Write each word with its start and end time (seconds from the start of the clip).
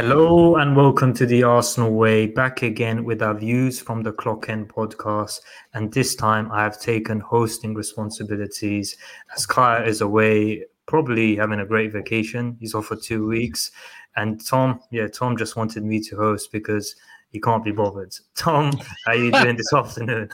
Hello 0.00 0.54
and 0.54 0.76
welcome 0.76 1.12
to 1.14 1.26
the 1.26 1.42
Arsenal 1.42 1.90
Way. 1.90 2.28
Back 2.28 2.62
again 2.62 3.02
with 3.02 3.20
our 3.20 3.34
views 3.34 3.80
from 3.80 4.04
the 4.04 4.12
Clock 4.12 4.48
End 4.48 4.72
podcast. 4.72 5.40
And 5.74 5.92
this 5.92 6.14
time 6.14 6.52
I 6.52 6.62
have 6.62 6.80
taken 6.80 7.18
hosting 7.18 7.74
responsibilities 7.74 8.96
as 9.34 9.44
Kaya 9.44 9.84
is 9.84 10.00
away, 10.00 10.66
probably 10.86 11.34
having 11.34 11.58
a 11.58 11.66
great 11.66 11.90
vacation. 11.90 12.56
He's 12.60 12.76
off 12.76 12.86
for 12.86 12.94
two 12.94 13.26
weeks. 13.26 13.72
And 14.14 14.40
Tom, 14.46 14.78
yeah, 14.92 15.08
Tom 15.08 15.36
just 15.36 15.56
wanted 15.56 15.82
me 15.82 16.00
to 16.02 16.14
host 16.14 16.52
because 16.52 16.94
he 17.32 17.40
can't 17.40 17.64
be 17.64 17.72
bothered. 17.72 18.14
Tom, 18.36 18.70
how 19.04 19.10
are 19.10 19.16
you 19.16 19.32
doing 19.32 19.56
this 19.56 19.72
afternoon? 19.74 20.30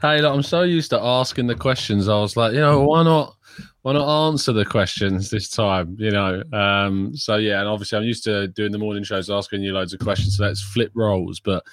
Hey, 0.00 0.22
look, 0.22 0.34
I'm 0.34 0.42
so 0.42 0.62
used 0.62 0.88
to 0.88 0.98
asking 0.98 1.48
the 1.48 1.54
questions. 1.54 2.08
I 2.08 2.18
was 2.18 2.34
like, 2.34 2.54
you 2.54 2.60
know, 2.60 2.80
why 2.80 3.02
not? 3.02 3.36
Why 3.82 3.94
not 3.94 4.28
answer 4.28 4.52
the 4.52 4.64
questions 4.64 5.30
this 5.30 5.48
time? 5.48 5.96
You 5.98 6.12
know, 6.12 6.42
um, 6.52 7.14
so 7.16 7.36
yeah, 7.36 7.58
and 7.60 7.68
obviously 7.68 7.98
I'm 7.98 8.04
used 8.04 8.24
to 8.24 8.46
doing 8.48 8.70
the 8.70 8.78
morning 8.78 9.02
shows, 9.02 9.28
asking 9.28 9.62
you 9.62 9.72
loads 9.72 9.92
of 9.92 10.00
questions. 10.00 10.36
So 10.36 10.44
let's 10.44 10.62
flip 10.62 10.92
roles. 10.94 11.40
But 11.40 11.64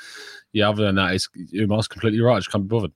yeah, 0.51 0.69
other 0.69 0.85
than 0.85 0.95
that, 0.95 1.13
it's 1.13 1.29
Umar's 1.51 1.87
completely 1.87 2.21
right. 2.21 2.35
I 2.35 2.39
just 2.39 2.51
can't 2.51 2.63
be 2.67 2.75
bothered. 2.75 2.91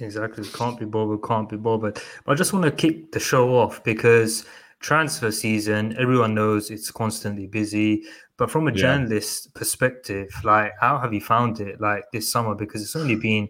Exactly, 0.00 0.44
can't 0.48 0.78
be 0.78 0.86
bothered, 0.86 1.22
can't 1.22 1.48
be 1.48 1.56
bothered. 1.56 2.00
But 2.24 2.32
I 2.32 2.34
just 2.34 2.52
want 2.52 2.64
to 2.64 2.70
kick 2.72 3.12
the 3.12 3.20
show 3.20 3.56
off 3.56 3.82
because 3.84 4.44
transfer 4.80 5.30
season, 5.30 5.96
everyone 5.98 6.34
knows 6.34 6.70
it's 6.70 6.90
constantly 6.90 7.46
busy. 7.46 8.04
But 8.36 8.50
from 8.50 8.68
a 8.68 8.70
Yeah. 8.70 8.76
journalist 8.76 9.54
perspective, 9.54 10.30
like 10.44 10.72
how 10.80 10.98
have 10.98 11.12
you 11.12 11.20
found 11.20 11.60
it 11.60 11.80
like 11.80 12.04
this 12.12 12.30
summer? 12.30 12.54
Because 12.54 12.82
it's 12.82 12.94
only 12.96 13.16
been, 13.16 13.48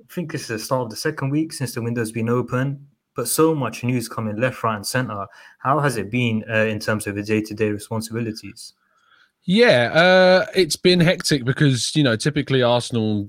I 0.00 0.12
think 0.12 0.34
it's 0.34 0.48
the 0.48 0.58
start 0.58 0.82
of 0.82 0.90
the 0.90 0.96
second 0.96 1.30
week 1.30 1.52
since 1.52 1.74
the 1.74 1.82
window's 1.82 2.12
been 2.12 2.28
open. 2.28 2.86
But 3.14 3.28
so 3.28 3.54
much 3.54 3.84
news 3.84 4.08
coming 4.08 4.36
left, 4.36 4.62
right, 4.62 4.76
and 4.76 4.86
center. 4.86 5.26
How 5.58 5.80
has 5.80 5.96
it 5.96 6.10
been 6.10 6.44
uh, 6.48 6.64
in 6.64 6.78
terms 6.78 7.06
of 7.06 7.16
your 7.16 7.24
day-to-day 7.24 7.70
responsibilities? 7.70 8.74
Yeah, 9.44 9.90
uh, 9.92 10.46
it's 10.54 10.76
been 10.76 11.00
hectic 11.00 11.44
because 11.44 11.96
you 11.96 12.04
know 12.04 12.14
typically 12.14 12.62
Arsenal 12.62 13.28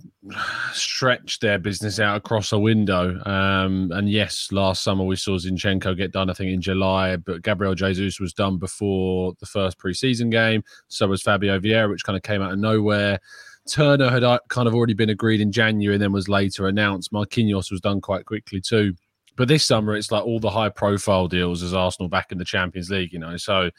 stretch 0.71 1.39
their 1.39 1.57
business 1.57 1.99
out 1.99 2.17
across 2.17 2.51
a 2.51 2.59
window. 2.59 3.19
Um, 3.25 3.91
and 3.91 4.07
yes, 4.07 4.49
last 4.51 4.83
summer 4.83 5.03
we 5.03 5.15
saw 5.15 5.39
Zinchenko 5.39 5.97
get 5.97 6.11
done, 6.11 6.29
I 6.29 6.33
think 6.33 6.51
in 6.51 6.61
July, 6.61 7.15
but 7.15 7.41
Gabriel 7.41 7.73
Jesus 7.73 8.19
was 8.19 8.31
done 8.31 8.59
before 8.59 9.33
the 9.39 9.47
first 9.47 9.79
preseason 9.79 10.29
game. 10.29 10.63
So 10.87 11.07
was 11.07 11.23
Fabio 11.23 11.59
Vieira, 11.59 11.89
which 11.89 12.03
kind 12.03 12.15
of 12.15 12.21
came 12.21 12.43
out 12.43 12.51
of 12.51 12.59
nowhere. 12.59 13.19
Turner 13.67 14.09
had 14.09 14.23
uh, 14.23 14.39
kind 14.49 14.67
of 14.67 14.75
already 14.75 14.93
been 14.93 15.09
agreed 15.09 15.41
in 15.41 15.51
January 15.51 15.95
and 15.95 16.01
then 16.03 16.11
was 16.11 16.27
later 16.27 16.67
announced. 16.67 17.11
Marquinhos 17.11 17.71
was 17.71 17.81
done 17.81 18.01
quite 18.01 18.25
quickly 18.25 18.61
too. 18.61 18.93
But 19.35 19.47
this 19.47 19.65
summer, 19.65 19.95
it's 19.95 20.11
like 20.11 20.23
all 20.23 20.39
the 20.39 20.49
high 20.49 20.69
profile 20.69 21.27
deals 21.27 21.63
as 21.63 21.73
Arsenal 21.73 22.09
back 22.09 22.31
in 22.31 22.37
the 22.37 22.45
Champions 22.45 22.89
League, 22.89 23.13
you 23.13 23.19
know. 23.19 23.37
So 23.37 23.69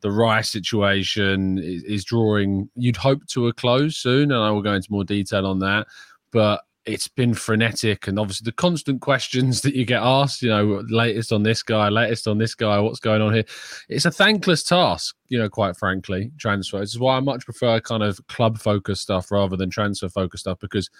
the 0.00 0.10
Rice 0.10 0.50
situation 0.50 1.58
is, 1.58 1.82
is 1.84 2.04
drawing, 2.04 2.68
you'd 2.76 2.96
hope, 2.96 3.26
to 3.28 3.48
a 3.48 3.52
close 3.52 3.96
soon. 3.96 4.32
And 4.32 4.42
I 4.42 4.50
will 4.50 4.62
go 4.62 4.74
into 4.74 4.92
more 4.92 5.04
detail 5.04 5.46
on 5.46 5.58
that. 5.60 5.86
But 6.32 6.62
it's 6.86 7.08
been 7.08 7.34
frenetic. 7.34 8.08
And 8.08 8.18
obviously, 8.18 8.44
the 8.44 8.52
constant 8.52 9.00
questions 9.00 9.60
that 9.62 9.74
you 9.74 9.84
get 9.84 10.02
asked, 10.02 10.42
you 10.42 10.48
know, 10.48 10.84
latest 10.88 11.32
on 11.32 11.42
this 11.42 11.62
guy, 11.62 11.88
latest 11.88 12.26
on 12.28 12.38
this 12.38 12.54
guy, 12.54 12.78
what's 12.78 13.00
going 13.00 13.22
on 13.22 13.32
here? 13.32 13.44
It's 13.88 14.04
a 14.04 14.10
thankless 14.10 14.62
task, 14.62 15.16
you 15.28 15.38
know, 15.38 15.48
quite 15.48 15.76
frankly, 15.76 16.32
transfer. 16.38 16.80
This 16.80 16.90
is 16.90 16.98
why 16.98 17.16
I 17.16 17.20
much 17.20 17.44
prefer 17.44 17.80
kind 17.80 18.02
of 18.02 18.20
club 18.28 18.58
focused 18.58 19.02
stuff 19.02 19.30
rather 19.30 19.56
than 19.56 19.70
transfer 19.70 20.08
focused 20.08 20.44
stuff 20.44 20.58
because 20.60 20.90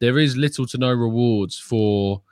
there 0.00 0.18
is 0.18 0.36
little 0.36 0.66
to 0.66 0.78
no 0.78 0.92
rewards 0.92 1.58
for 1.58 2.22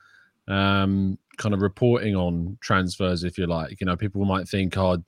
um, 0.49 1.19
kind 1.39 1.55
of 1.55 1.63
reporting 1.63 2.15
on 2.17 2.59
transfers, 2.61 3.25
if 3.25 3.39
you 3.39 3.47
like. 3.47 3.81
You 3.81 3.87
know, 3.87 3.97
people 3.97 4.25
might 4.25 4.49
think, 4.49 4.77
oh, 4.77 5.03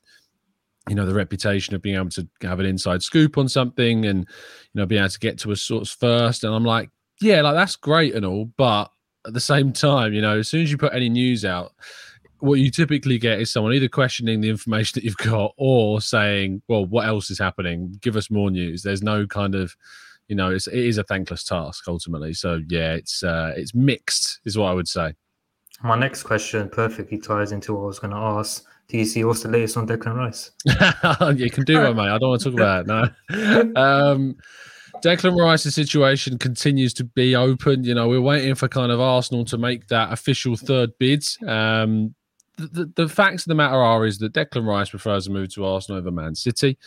you 0.88 0.94
know, 0.94 1.06
the 1.06 1.14
reputation 1.14 1.74
of 1.74 1.82
being 1.82 1.96
able 1.96 2.10
to 2.10 2.28
have 2.42 2.60
an 2.60 2.66
inside 2.66 3.02
scoop 3.02 3.38
on 3.38 3.48
something 3.48 4.04
and, 4.04 4.20
you 4.20 4.80
know, 4.80 4.86
being 4.86 5.00
able 5.00 5.08
to 5.08 5.18
get 5.18 5.38
to 5.38 5.52
a 5.52 5.56
source 5.56 5.90
first. 5.90 6.44
And 6.44 6.54
I'm 6.54 6.64
like, 6.64 6.90
yeah, 7.20 7.40
like 7.40 7.54
that's 7.54 7.76
great 7.76 8.14
and 8.14 8.24
all. 8.24 8.46
But 8.56 8.90
at 9.26 9.32
the 9.32 9.40
same 9.40 9.72
time, 9.72 10.12
you 10.12 10.20
know, 10.20 10.38
as 10.38 10.48
soon 10.48 10.62
as 10.62 10.70
you 10.70 10.76
put 10.76 10.92
any 10.92 11.08
news 11.08 11.44
out, 11.44 11.72
what 12.40 12.60
you 12.60 12.70
typically 12.70 13.18
get 13.18 13.40
is 13.40 13.50
someone 13.50 13.72
either 13.72 13.88
questioning 13.88 14.40
the 14.40 14.50
information 14.50 14.92
that 14.96 15.04
you've 15.04 15.16
got 15.16 15.52
or 15.56 16.00
saying, 16.00 16.62
well, 16.68 16.84
what 16.84 17.06
else 17.06 17.30
is 17.30 17.38
happening? 17.38 17.96
Give 18.00 18.16
us 18.16 18.30
more 18.30 18.50
news. 18.50 18.82
There's 18.82 19.02
no 19.02 19.26
kind 19.26 19.54
of, 19.54 19.74
you 20.28 20.36
know, 20.36 20.50
it's, 20.50 20.66
it 20.66 20.84
is 20.84 20.98
a 20.98 21.04
thankless 21.04 21.44
task 21.44 21.84
ultimately. 21.88 22.34
So 22.34 22.60
yeah, 22.68 22.92
it's 22.92 23.22
uh, 23.22 23.54
it's 23.56 23.74
mixed, 23.74 24.40
is 24.44 24.58
what 24.58 24.66
I 24.66 24.74
would 24.74 24.88
say. 24.88 25.14
My 25.84 25.96
next 25.96 26.22
question 26.22 26.70
perfectly 26.70 27.18
ties 27.18 27.52
into 27.52 27.74
what 27.74 27.82
I 27.82 27.86
was 27.86 27.98
going 27.98 28.12
to 28.12 28.16
ask. 28.16 28.64
Do 28.88 28.96
you 28.96 29.04
see 29.04 29.22
what's 29.22 29.42
the 29.42 29.50
latest 29.50 29.76
on 29.76 29.86
Declan 29.86 30.16
Rice? 30.16 30.50
you 31.38 31.50
can 31.50 31.64
do 31.64 31.78
one, 31.78 31.96
mate. 31.96 32.08
I 32.08 32.16
don't 32.16 32.30
want 32.30 32.40
to 32.40 32.50
talk 32.50 32.58
about 32.58 32.80
it. 32.80 33.22
No. 33.30 33.72
Um, 33.80 34.36
Declan 35.02 35.38
Rice's 35.38 35.74
situation 35.74 36.38
continues 36.38 36.94
to 36.94 37.04
be 37.04 37.36
open. 37.36 37.84
You 37.84 37.94
know, 37.94 38.08
we're 38.08 38.22
waiting 38.22 38.54
for 38.54 38.66
kind 38.66 38.90
of 38.90 39.00
Arsenal 39.00 39.44
to 39.44 39.58
make 39.58 39.86
that 39.88 40.10
official 40.10 40.56
third 40.56 40.90
bid. 40.98 41.22
Um, 41.46 42.14
the, 42.56 42.66
the, 42.68 42.92
the 42.96 43.08
facts 43.08 43.42
of 43.42 43.48
the 43.48 43.54
matter 43.54 43.76
are 43.76 44.06
is 44.06 44.18
that 44.18 44.32
Declan 44.32 44.66
Rice 44.66 44.88
prefers 44.88 45.26
a 45.26 45.30
move 45.30 45.52
to 45.54 45.66
Arsenal 45.66 45.98
over 45.98 46.10
Man 46.10 46.34
City. 46.34 46.78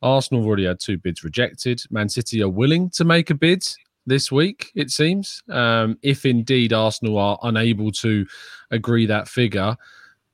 Arsenal 0.00 0.40
have 0.40 0.46
already 0.46 0.64
had 0.64 0.80
two 0.80 0.96
bids 0.96 1.22
rejected. 1.22 1.82
Man 1.90 2.08
City 2.08 2.42
are 2.42 2.48
willing 2.48 2.88
to 2.90 3.04
make 3.04 3.28
a 3.28 3.34
bid 3.34 3.62
this 4.08 4.32
week, 4.32 4.70
it 4.74 4.90
seems. 4.90 5.42
Um, 5.48 5.98
if 6.02 6.26
indeed 6.26 6.72
Arsenal 6.72 7.18
are 7.18 7.38
unable 7.42 7.92
to 7.92 8.26
agree 8.70 9.06
that 9.06 9.28
figure, 9.28 9.76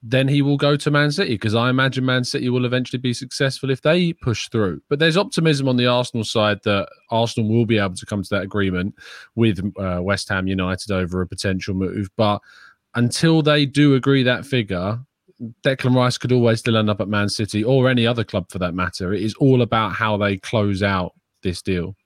then 0.06 0.28
he 0.28 0.42
will 0.42 0.58
go 0.58 0.76
to 0.76 0.90
Man 0.90 1.10
City 1.10 1.34
because 1.34 1.54
I 1.54 1.70
imagine 1.70 2.04
Man 2.04 2.24
City 2.24 2.50
will 2.50 2.66
eventually 2.66 3.00
be 3.00 3.14
successful 3.14 3.70
if 3.70 3.80
they 3.80 4.12
push 4.12 4.48
through. 4.50 4.82
But 4.90 4.98
there's 4.98 5.16
optimism 5.16 5.66
on 5.66 5.78
the 5.78 5.86
Arsenal 5.86 6.24
side 6.24 6.58
that 6.64 6.88
Arsenal 7.10 7.48
will 7.48 7.64
be 7.64 7.78
able 7.78 7.94
to 7.94 8.04
come 8.04 8.22
to 8.22 8.28
that 8.30 8.42
agreement 8.42 8.94
with 9.34 9.60
uh, 9.78 10.00
West 10.02 10.28
Ham 10.28 10.46
United 10.46 10.90
over 10.90 11.22
a 11.22 11.26
potential 11.26 11.74
move. 11.74 12.10
But 12.18 12.42
until 12.94 13.40
they 13.40 13.64
do 13.64 13.94
agree 13.94 14.22
that 14.24 14.44
figure, 14.44 14.98
Declan 15.62 15.96
Rice 15.96 16.18
could 16.18 16.32
always 16.32 16.60
still 16.60 16.76
end 16.76 16.90
up 16.90 17.00
at 17.00 17.08
Man 17.08 17.30
City 17.30 17.64
or 17.64 17.88
any 17.88 18.06
other 18.06 18.24
club 18.24 18.50
for 18.50 18.58
that 18.58 18.74
matter. 18.74 19.14
It 19.14 19.22
is 19.22 19.34
all 19.36 19.62
about 19.62 19.94
how 19.94 20.18
they 20.18 20.36
close 20.36 20.82
out 20.82 21.14
this 21.42 21.62
deal. 21.62 21.96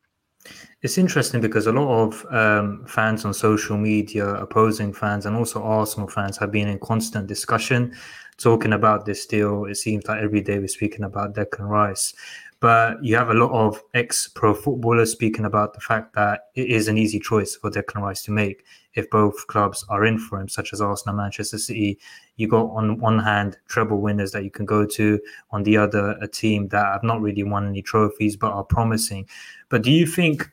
It's 0.83 0.97
interesting 0.97 1.41
because 1.41 1.67
a 1.67 1.73
lot 1.73 1.89
of 1.89 2.27
um, 2.31 2.85
fans 2.87 3.25
on 3.25 3.35
social 3.35 3.77
media, 3.77 4.27
opposing 4.35 4.93
fans, 4.93 5.27
and 5.27 5.35
also 5.37 5.63
Arsenal 5.63 6.09
fans 6.09 6.37
have 6.39 6.53
been 6.53 6.69
in 6.69 6.79
constant 6.79 7.27
discussion 7.27 7.97
talking 8.37 8.73
about 8.73 9.05
this 9.05 9.27
deal. 9.27 9.65
It 9.65 9.75
seems 9.75 10.07
like 10.07 10.23
every 10.23 10.41
day 10.41 10.61
we're 10.61 10.69
speaking 10.69 11.05
about 11.05 11.35
Declan 11.35 11.69
Rice. 11.69 12.15
But 12.61 13.05
you 13.05 13.15
have 13.15 13.31
a 13.31 13.35
lot 13.35 13.53
of 13.53 13.81
ex 13.95 14.27
pro 14.27 14.53
footballers 14.53 15.13
speaking 15.13 15.45
about 15.45 15.75
the 15.75 15.81
fact 15.81 16.15
that 16.15 16.47
it 16.57 16.69
is 16.69 16.89
an 16.89 16.99
easy 16.99 17.21
choice 17.21 17.55
for 17.55 17.71
Declan 17.71 18.03
Rice 18.03 18.25
to 18.25 18.33
make 18.33 18.65
if 18.95 19.09
both 19.11 19.47
clubs 19.47 19.85
are 19.89 20.05
in 20.05 20.19
for 20.19 20.41
him, 20.41 20.49
such 20.49 20.73
as 20.73 20.81
Arsenal, 20.81 21.15
Manchester 21.15 21.59
City. 21.59 22.01
You 22.35 22.49
got 22.49 22.71
on 22.71 22.99
one 22.99 23.21
hand 23.21 23.59
treble 23.69 24.01
winners 24.01 24.33
that 24.33 24.43
you 24.43 24.51
can 24.51 24.67
go 24.67 24.85
to, 24.87 25.21
on 25.53 25.63
the 25.63 25.77
other, 25.77 26.17
a 26.21 26.27
team 26.27 26.67
that 26.69 26.85
have 26.85 27.05
not 27.05 27.21
really 27.21 27.45
won 27.45 27.69
any 27.69 27.81
trophies 27.81 28.37
but 28.37 28.51
are 28.51 28.65
promising. 28.65 29.29
But 29.69 29.83
do 29.83 29.91
you 29.91 30.07
think 30.07 30.51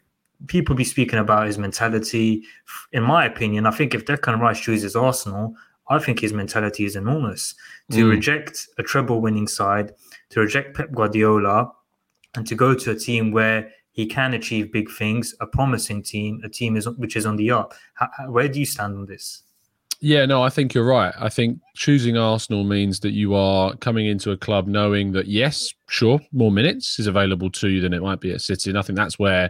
people 0.48 0.76
be 0.76 0.84
speaking 0.84 1.20
about 1.20 1.48
his 1.48 1.58
mentality. 1.58 2.44
In 2.92 3.04
my 3.04 3.26
opinion, 3.26 3.66
I 3.66 3.72
think 3.72 3.94
if 3.94 4.06
Declan 4.06 4.40
Rice 4.40 4.60
chooses 4.60 4.96
Arsenal, 4.96 5.56
I 5.88 6.00
think 6.00 6.20
his 6.20 6.34
mentality 6.34 6.86
is 6.86 6.96
enormous. 6.96 7.56
To 7.92 8.06
mm. 8.06 8.10
reject 8.10 8.68
a 8.78 8.84
treble 8.84 9.22
winning 9.22 9.48
side, 9.48 9.94
to 10.30 10.40
reject 10.40 10.76
Pep 10.76 10.92
Guardiola, 10.92 11.72
and 12.36 12.46
to 12.48 12.56
go 12.56 12.74
to 12.74 12.92
a 12.92 12.96
team 12.96 13.32
where 13.32 13.72
he 13.92 14.06
can 14.06 14.34
achieve 14.34 14.72
big 14.72 14.90
things, 14.92 15.36
a 15.40 15.48
promising 15.48 16.04
team, 16.04 16.42
a 16.44 16.50
team 16.50 16.76
is 16.76 16.90
which 16.90 17.16
is 17.16 17.26
on 17.26 17.38
the 17.38 17.52
up. 17.52 17.74
How, 17.94 18.10
how, 18.18 18.32
where 18.32 18.48
do 18.48 18.60
you 18.60 18.66
stand 18.66 18.96
on 18.96 19.06
this? 19.06 19.44
Yeah, 20.02 20.26
no, 20.26 20.44
I 20.44 20.50
think 20.50 20.74
you're 20.74 20.86
right. 20.86 21.14
I 21.18 21.30
think 21.30 21.60
choosing 21.74 22.18
Arsenal 22.18 22.64
means 22.64 23.00
that 23.00 23.12
you 23.12 23.34
are 23.34 23.76
coming 23.78 24.06
into 24.06 24.32
a 24.32 24.38
club 24.38 24.68
knowing 24.68 25.14
that 25.14 25.28
yes, 25.28 25.74
sure, 25.88 26.20
more 26.32 26.52
minutes 26.52 27.00
is 27.00 27.08
available 27.08 27.50
to 27.52 27.70
you 27.70 27.82
than 27.82 27.94
it 27.94 28.02
might 28.02 28.20
be 28.20 28.32
at 28.32 28.42
City. 28.42 28.70
And 28.70 28.78
I 28.78 28.82
think 28.82 28.98
that's 28.98 29.18
where 29.18 29.50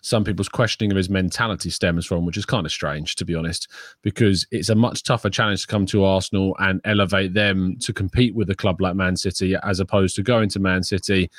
some 0.00 0.24
people's 0.24 0.48
questioning 0.48 0.90
of 0.90 0.96
his 0.96 1.10
mentality 1.10 1.70
stems 1.70 2.06
from, 2.06 2.24
which 2.24 2.36
is 2.36 2.46
kind 2.46 2.64
of 2.64 2.72
strange, 2.72 3.16
to 3.16 3.24
be 3.24 3.34
honest, 3.34 3.68
because 4.02 4.46
it's 4.50 4.68
a 4.68 4.74
much 4.74 5.02
tougher 5.02 5.28
challenge 5.28 5.62
to 5.62 5.66
come 5.66 5.86
to 5.86 6.04
Arsenal 6.04 6.56
and 6.60 6.80
elevate 6.84 7.34
them 7.34 7.76
to 7.80 7.92
compete 7.92 8.34
with 8.34 8.48
a 8.48 8.54
club 8.54 8.80
like 8.80 8.94
Man 8.94 9.16
City 9.16 9.56
as 9.62 9.80
opposed 9.80 10.16
to 10.16 10.22
going 10.22 10.48
to 10.50 10.60
Man 10.60 10.82
City 10.82 11.30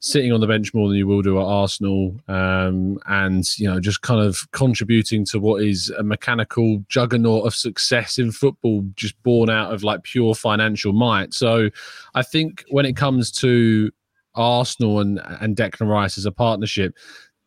sitting 0.00 0.32
on 0.32 0.40
the 0.40 0.46
bench 0.46 0.72
more 0.74 0.88
than 0.88 0.96
you 0.96 1.06
will 1.06 1.22
do 1.22 1.40
at 1.40 1.44
Arsenal, 1.44 2.18
um, 2.28 2.98
and 3.06 3.44
you 3.58 3.68
know 3.68 3.80
just 3.80 4.02
kind 4.02 4.20
of 4.20 4.50
contributing 4.52 5.24
to 5.26 5.38
what 5.38 5.62
is 5.62 5.90
a 5.90 6.02
mechanical 6.02 6.84
juggernaut 6.88 7.46
of 7.46 7.54
success 7.54 8.18
in 8.18 8.30
football, 8.32 8.84
just 8.94 9.20
born 9.22 9.50
out 9.50 9.72
of 9.72 9.82
like 9.82 10.02
pure 10.04 10.34
financial 10.34 10.92
might. 10.92 11.34
So, 11.34 11.70
I 12.14 12.22
think 12.22 12.64
when 12.70 12.86
it 12.86 12.96
comes 12.96 13.30
to 13.32 13.90
Arsenal 14.34 15.00
and 15.00 15.20
and 15.40 15.56
Declan 15.56 15.88
Rice 15.88 16.18
as 16.18 16.26
a 16.26 16.32
partnership, 16.32 16.94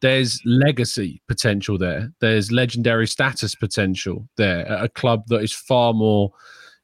there's 0.01 0.41
legacy 0.45 1.21
potential 1.27 1.77
there. 1.77 2.11
There's 2.19 2.51
legendary 2.51 3.07
status 3.07 3.55
potential 3.55 4.27
there. 4.35 4.65
A 4.67 4.89
club 4.89 5.23
that 5.27 5.41
is 5.41 5.53
far 5.53 5.93
more 5.93 6.31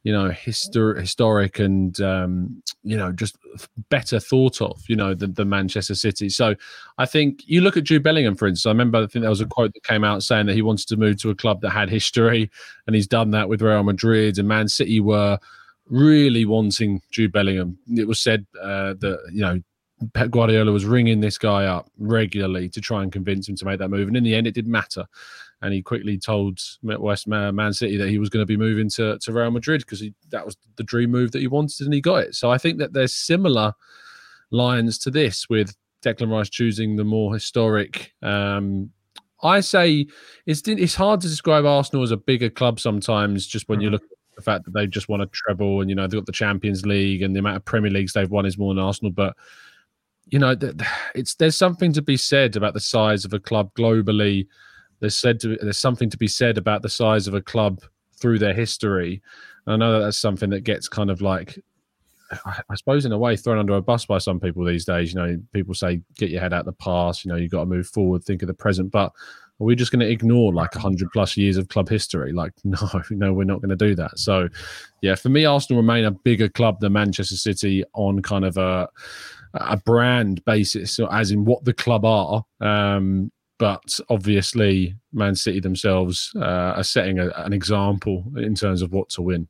you 0.07 0.13
know, 0.13 0.29
histor- 0.29 0.97
historic 0.97 1.59
and 1.59 1.99
um, 1.99 2.63
you 2.81 2.95
know 2.95 3.11
just 3.11 3.37
better 3.89 4.21
thought 4.21 4.61
of, 4.61 4.81
you 4.87 4.95
know, 4.95 5.13
than, 5.13 5.33
than 5.33 5.49
Manchester 5.49 5.95
City. 5.95 6.29
So 6.29 6.55
I 6.97 7.05
think 7.05 7.43
you 7.45 7.59
look 7.59 7.75
at 7.75 7.83
Jude 7.83 8.03
Bellingham, 8.03 8.37
for 8.37 8.47
instance. 8.47 8.65
I 8.65 8.69
remember 8.69 8.99
I 8.99 9.07
think 9.07 9.23
there 9.23 9.29
was 9.29 9.41
a 9.41 9.45
quote 9.45 9.73
that 9.73 9.83
came 9.83 10.05
out 10.05 10.23
saying 10.23 10.45
that 10.45 10.53
he 10.53 10.61
wanted 10.61 10.87
to 10.87 10.95
move 10.95 11.21
to 11.23 11.29
a 11.29 11.35
club 11.35 11.59
that 11.59 11.71
had 11.71 11.89
history, 11.89 12.49
and 12.85 12.95
he's 12.95 13.05
done 13.05 13.31
that 13.31 13.49
with 13.49 13.61
Real 13.61 13.83
Madrid 13.83 14.39
and 14.39 14.47
Man 14.47 14.69
City 14.69 15.01
were 15.01 15.39
really 15.89 16.45
wanting 16.45 17.01
Jude 17.11 17.33
Bellingham. 17.33 17.77
It 17.93 18.07
was 18.07 18.21
said 18.21 18.45
uh, 18.61 18.93
that 18.99 19.19
you 19.33 19.41
know 19.41 19.61
Pep 20.13 20.31
Guardiola 20.31 20.71
was 20.71 20.85
ringing 20.85 21.19
this 21.19 21.37
guy 21.37 21.65
up 21.65 21.89
regularly 21.97 22.69
to 22.69 22.79
try 22.79 23.03
and 23.03 23.11
convince 23.11 23.49
him 23.49 23.57
to 23.57 23.65
make 23.65 23.79
that 23.79 23.89
move, 23.89 24.07
and 24.07 24.15
in 24.15 24.23
the 24.23 24.35
end, 24.35 24.47
it 24.47 24.55
didn't 24.55 24.71
matter 24.71 25.05
and 25.61 25.73
he 25.73 25.81
quickly 25.81 26.17
told 26.17 26.59
West 26.83 27.27
Man 27.27 27.73
City 27.73 27.97
that 27.97 28.09
he 28.09 28.19
was 28.19 28.29
going 28.29 28.41
to 28.41 28.47
be 28.47 28.57
moving 28.57 28.89
to, 28.91 29.17
to 29.19 29.33
Real 29.33 29.51
Madrid 29.51 29.81
because 29.81 30.03
that 30.29 30.45
was 30.45 30.55
the 30.75 30.83
dream 30.83 31.11
move 31.11 31.31
that 31.31 31.39
he 31.39 31.47
wanted, 31.47 31.85
and 31.85 31.93
he 31.93 32.01
got 32.01 32.23
it. 32.23 32.35
So 32.35 32.51
I 32.51 32.57
think 32.57 32.77
that 32.79 32.93
there's 32.93 33.13
similar 33.13 33.73
lines 34.51 34.97
to 34.99 35.11
this 35.11 35.49
with 35.49 35.75
Declan 36.03 36.31
Rice 36.31 36.49
choosing 36.49 36.95
the 36.95 37.03
more 37.03 37.33
historic. 37.33 38.13
Um, 38.21 38.91
I 39.43 39.59
say 39.59 40.07
it's 40.45 40.61
it's 40.65 40.95
hard 40.95 41.21
to 41.21 41.27
describe 41.27 41.65
Arsenal 41.65 42.03
as 42.03 42.11
a 42.11 42.17
bigger 42.17 42.49
club 42.49 42.79
sometimes, 42.79 43.47
just 43.47 43.67
when 43.67 43.79
mm-hmm. 43.79 43.83
you 43.85 43.89
look 43.91 44.03
at 44.03 44.09
the 44.35 44.41
fact 44.41 44.65
that 44.65 44.73
they 44.73 44.85
just 44.85 45.09
won 45.09 45.21
a 45.21 45.25
treble 45.27 45.81
and 45.81 45.89
you 45.89 45.95
know 45.95 46.03
they've 46.03 46.19
got 46.19 46.25
the 46.27 46.31
Champions 46.31 46.85
League 46.85 47.23
and 47.23 47.35
the 47.35 47.39
amount 47.39 47.57
of 47.57 47.65
Premier 47.65 47.91
Leagues 47.91 48.13
they've 48.13 48.29
won 48.29 48.45
is 48.45 48.57
more 48.57 48.73
than 48.73 48.83
Arsenal, 48.83 49.11
but 49.11 49.35
you 50.29 50.39
know, 50.39 50.55
it's 51.15 51.35
there's 51.35 51.55
something 51.55 51.93
to 51.93 52.01
be 52.01 52.17
said 52.17 52.55
about 52.55 52.73
the 52.73 52.79
size 52.79 53.25
of 53.25 53.33
a 53.33 53.39
club 53.39 53.71
globally 53.75 54.47
there's 54.99 55.15
said 55.15 55.39
to 55.41 55.57
there's 55.61 55.77
something 55.77 56.09
to 56.09 56.17
be 56.17 56.27
said 56.27 56.57
about 56.57 56.81
the 56.81 56.89
size 56.89 57.27
of 57.27 57.33
a 57.33 57.41
club 57.41 57.81
through 58.19 58.39
their 58.39 58.53
history. 58.53 59.21
And 59.65 59.73
I 59.73 59.77
know 59.85 59.93
that 59.93 60.05
that's 60.05 60.17
something 60.17 60.49
that 60.51 60.61
gets 60.61 60.87
kind 60.87 61.09
of 61.11 61.21
like 61.21 61.59
I 62.69 62.75
suppose 62.75 63.05
in 63.05 63.11
a 63.11 63.17
way 63.17 63.37
thrown 63.37 63.57
under 63.57 63.75
a 63.75 63.81
bus 63.81 64.05
by 64.05 64.17
some 64.17 64.39
people 64.39 64.65
these 64.65 64.85
days. 64.85 65.13
You 65.13 65.19
know, 65.19 65.37
people 65.53 65.73
say 65.73 66.01
get 66.17 66.29
your 66.29 66.41
head 66.41 66.53
out 66.53 66.65
the 66.65 66.73
past. 66.73 67.23
You 67.23 67.29
know, 67.29 67.37
you've 67.37 67.51
got 67.51 67.61
to 67.61 67.65
move 67.65 67.87
forward, 67.87 68.23
think 68.23 68.41
of 68.41 68.47
the 68.47 68.53
present. 68.53 68.91
But 68.91 69.13
are 69.59 69.65
we 69.65 69.75
just 69.75 69.91
going 69.91 70.01
to 70.01 70.11
ignore 70.11 70.53
like 70.53 70.73
hundred 70.73 71.09
plus 71.11 71.37
years 71.37 71.57
of 71.57 71.69
club 71.69 71.87
history? 71.87 72.33
Like, 72.33 72.53
no, 72.63 72.77
no, 73.11 73.33
we're 73.33 73.45
not 73.45 73.61
going 73.61 73.69
to 73.69 73.75
do 73.75 73.95
that. 73.95 74.19
So, 74.19 74.49
yeah, 75.01 75.15
for 75.15 75.29
me, 75.29 75.45
Arsenal 75.45 75.81
remain 75.81 76.05
a 76.05 76.11
bigger 76.11 76.49
club 76.49 76.79
than 76.79 76.93
Manchester 76.93 77.35
City 77.35 77.83
on 77.93 78.21
kind 78.21 78.45
of 78.45 78.57
a 78.57 78.89
a 79.53 79.77
brand 79.77 80.43
basis, 80.45 80.99
as 81.11 81.31
in 81.31 81.45
what 81.45 81.63
the 81.63 81.73
club 81.73 82.03
are. 82.05 82.43
Um, 82.59 83.31
but 83.57 83.99
obviously 84.09 84.95
Man 85.13 85.35
City 85.35 85.59
themselves 85.59 86.31
uh, 86.35 86.73
are 86.75 86.83
setting 86.83 87.19
a, 87.19 87.29
an 87.37 87.53
example 87.53 88.23
in 88.37 88.55
terms 88.55 88.81
of 88.81 88.91
what 88.91 89.09
to 89.09 89.21
win. 89.21 89.47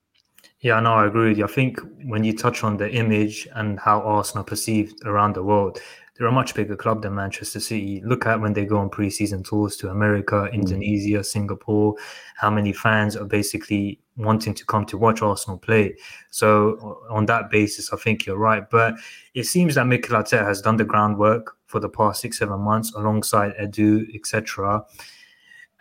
Yeah, 0.60 0.80
no, 0.80 0.94
I 0.94 1.06
agree 1.06 1.30
with 1.30 1.38
you. 1.38 1.46
I 1.46 1.50
think 1.50 1.80
when 2.04 2.24
you 2.24 2.36
touch 2.36 2.64
on 2.64 2.78
the 2.78 2.90
image 2.90 3.48
and 3.54 3.80
how 3.80 4.02
Arsenal 4.02 4.44
perceived 4.44 5.06
around 5.06 5.36
the 5.36 5.44
world, 5.44 5.80
they're 6.18 6.28
a 6.28 6.32
much 6.32 6.56
bigger 6.56 6.76
club 6.76 7.04
than 7.04 7.16
Manchester 7.16 7.60
City. 7.60 8.02
Look 8.04 8.26
at 8.26 8.42
when 8.42 8.54
they 8.54 8.66
go 8.66 8.78
on 8.78 8.90
preseason 8.90 9.46
tours 9.46 9.78
to 9.78 9.90
America, 9.90 10.36
mm. 10.36 10.54
Indonesia, 10.54 11.24
Singapore, 11.24 11.96
how 12.36 12.50
many 12.50 12.74
fans 12.74 13.16
are 13.16 13.26
basically 13.26 14.00
wanting 14.18 14.54
to 14.56 14.66
come 14.66 14.86
to 14.88 14.98
watch 14.98 15.22
Arsenal 15.22 15.60
play. 15.60 15.96
So 16.32 17.04
on 17.10 17.26
that 17.28 17.52
basis, 17.52 17.94
I 17.94 17.98
think 17.98 18.26
you're 18.26 18.38
right. 18.38 18.68
But 18.68 18.96
it 19.36 19.44
seems 19.44 19.76
that 19.76 19.86
Mikel 19.86 20.18
Arteta 20.18 20.44
has 20.44 20.62
done 20.62 20.78
the 20.78 20.86
groundwork 20.86 21.56
for 21.68 21.80
the 21.80 21.90
past 21.90 22.22
six, 22.22 22.40
seven 22.40 22.60
months 22.62 22.94
alongside 22.96 23.54
Edu, 23.62 24.08
etc. 24.16 24.84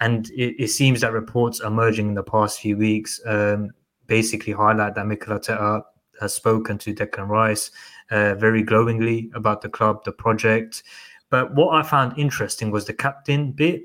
And 0.01 0.29
it, 0.31 0.63
it, 0.63 0.69
seems 0.69 1.01
that 1.01 1.13
reports 1.13 1.61
emerging 1.61 2.09
in 2.09 2.15
the 2.15 2.23
past 2.23 2.61
few 2.61 2.77
weeks 2.77 3.21
um, 3.25 3.71
basically 4.07 4.53
highlight 4.53 4.95
that 4.97 5.07
Mikel 5.07 5.39
Arteta 5.39 5.83
has 6.21 6.35
spoken 6.35 6.77
to 6.79 6.95
Declan 6.95 7.29
Rice 7.29 7.71
uh, 8.11 8.35
very 8.35 8.63
glowingly 8.63 9.31
about 9.35 9.63
the 9.63 9.69
club, 9.69 10.05
the 10.05 10.13
project. 10.13 10.83
But 11.31 11.55
what 11.55 11.75
I 11.75 11.83
found 11.83 12.19
interesting 12.19 12.71
was 12.71 12.85
the 12.85 12.95
captain 12.95 13.53
bit 13.53 13.85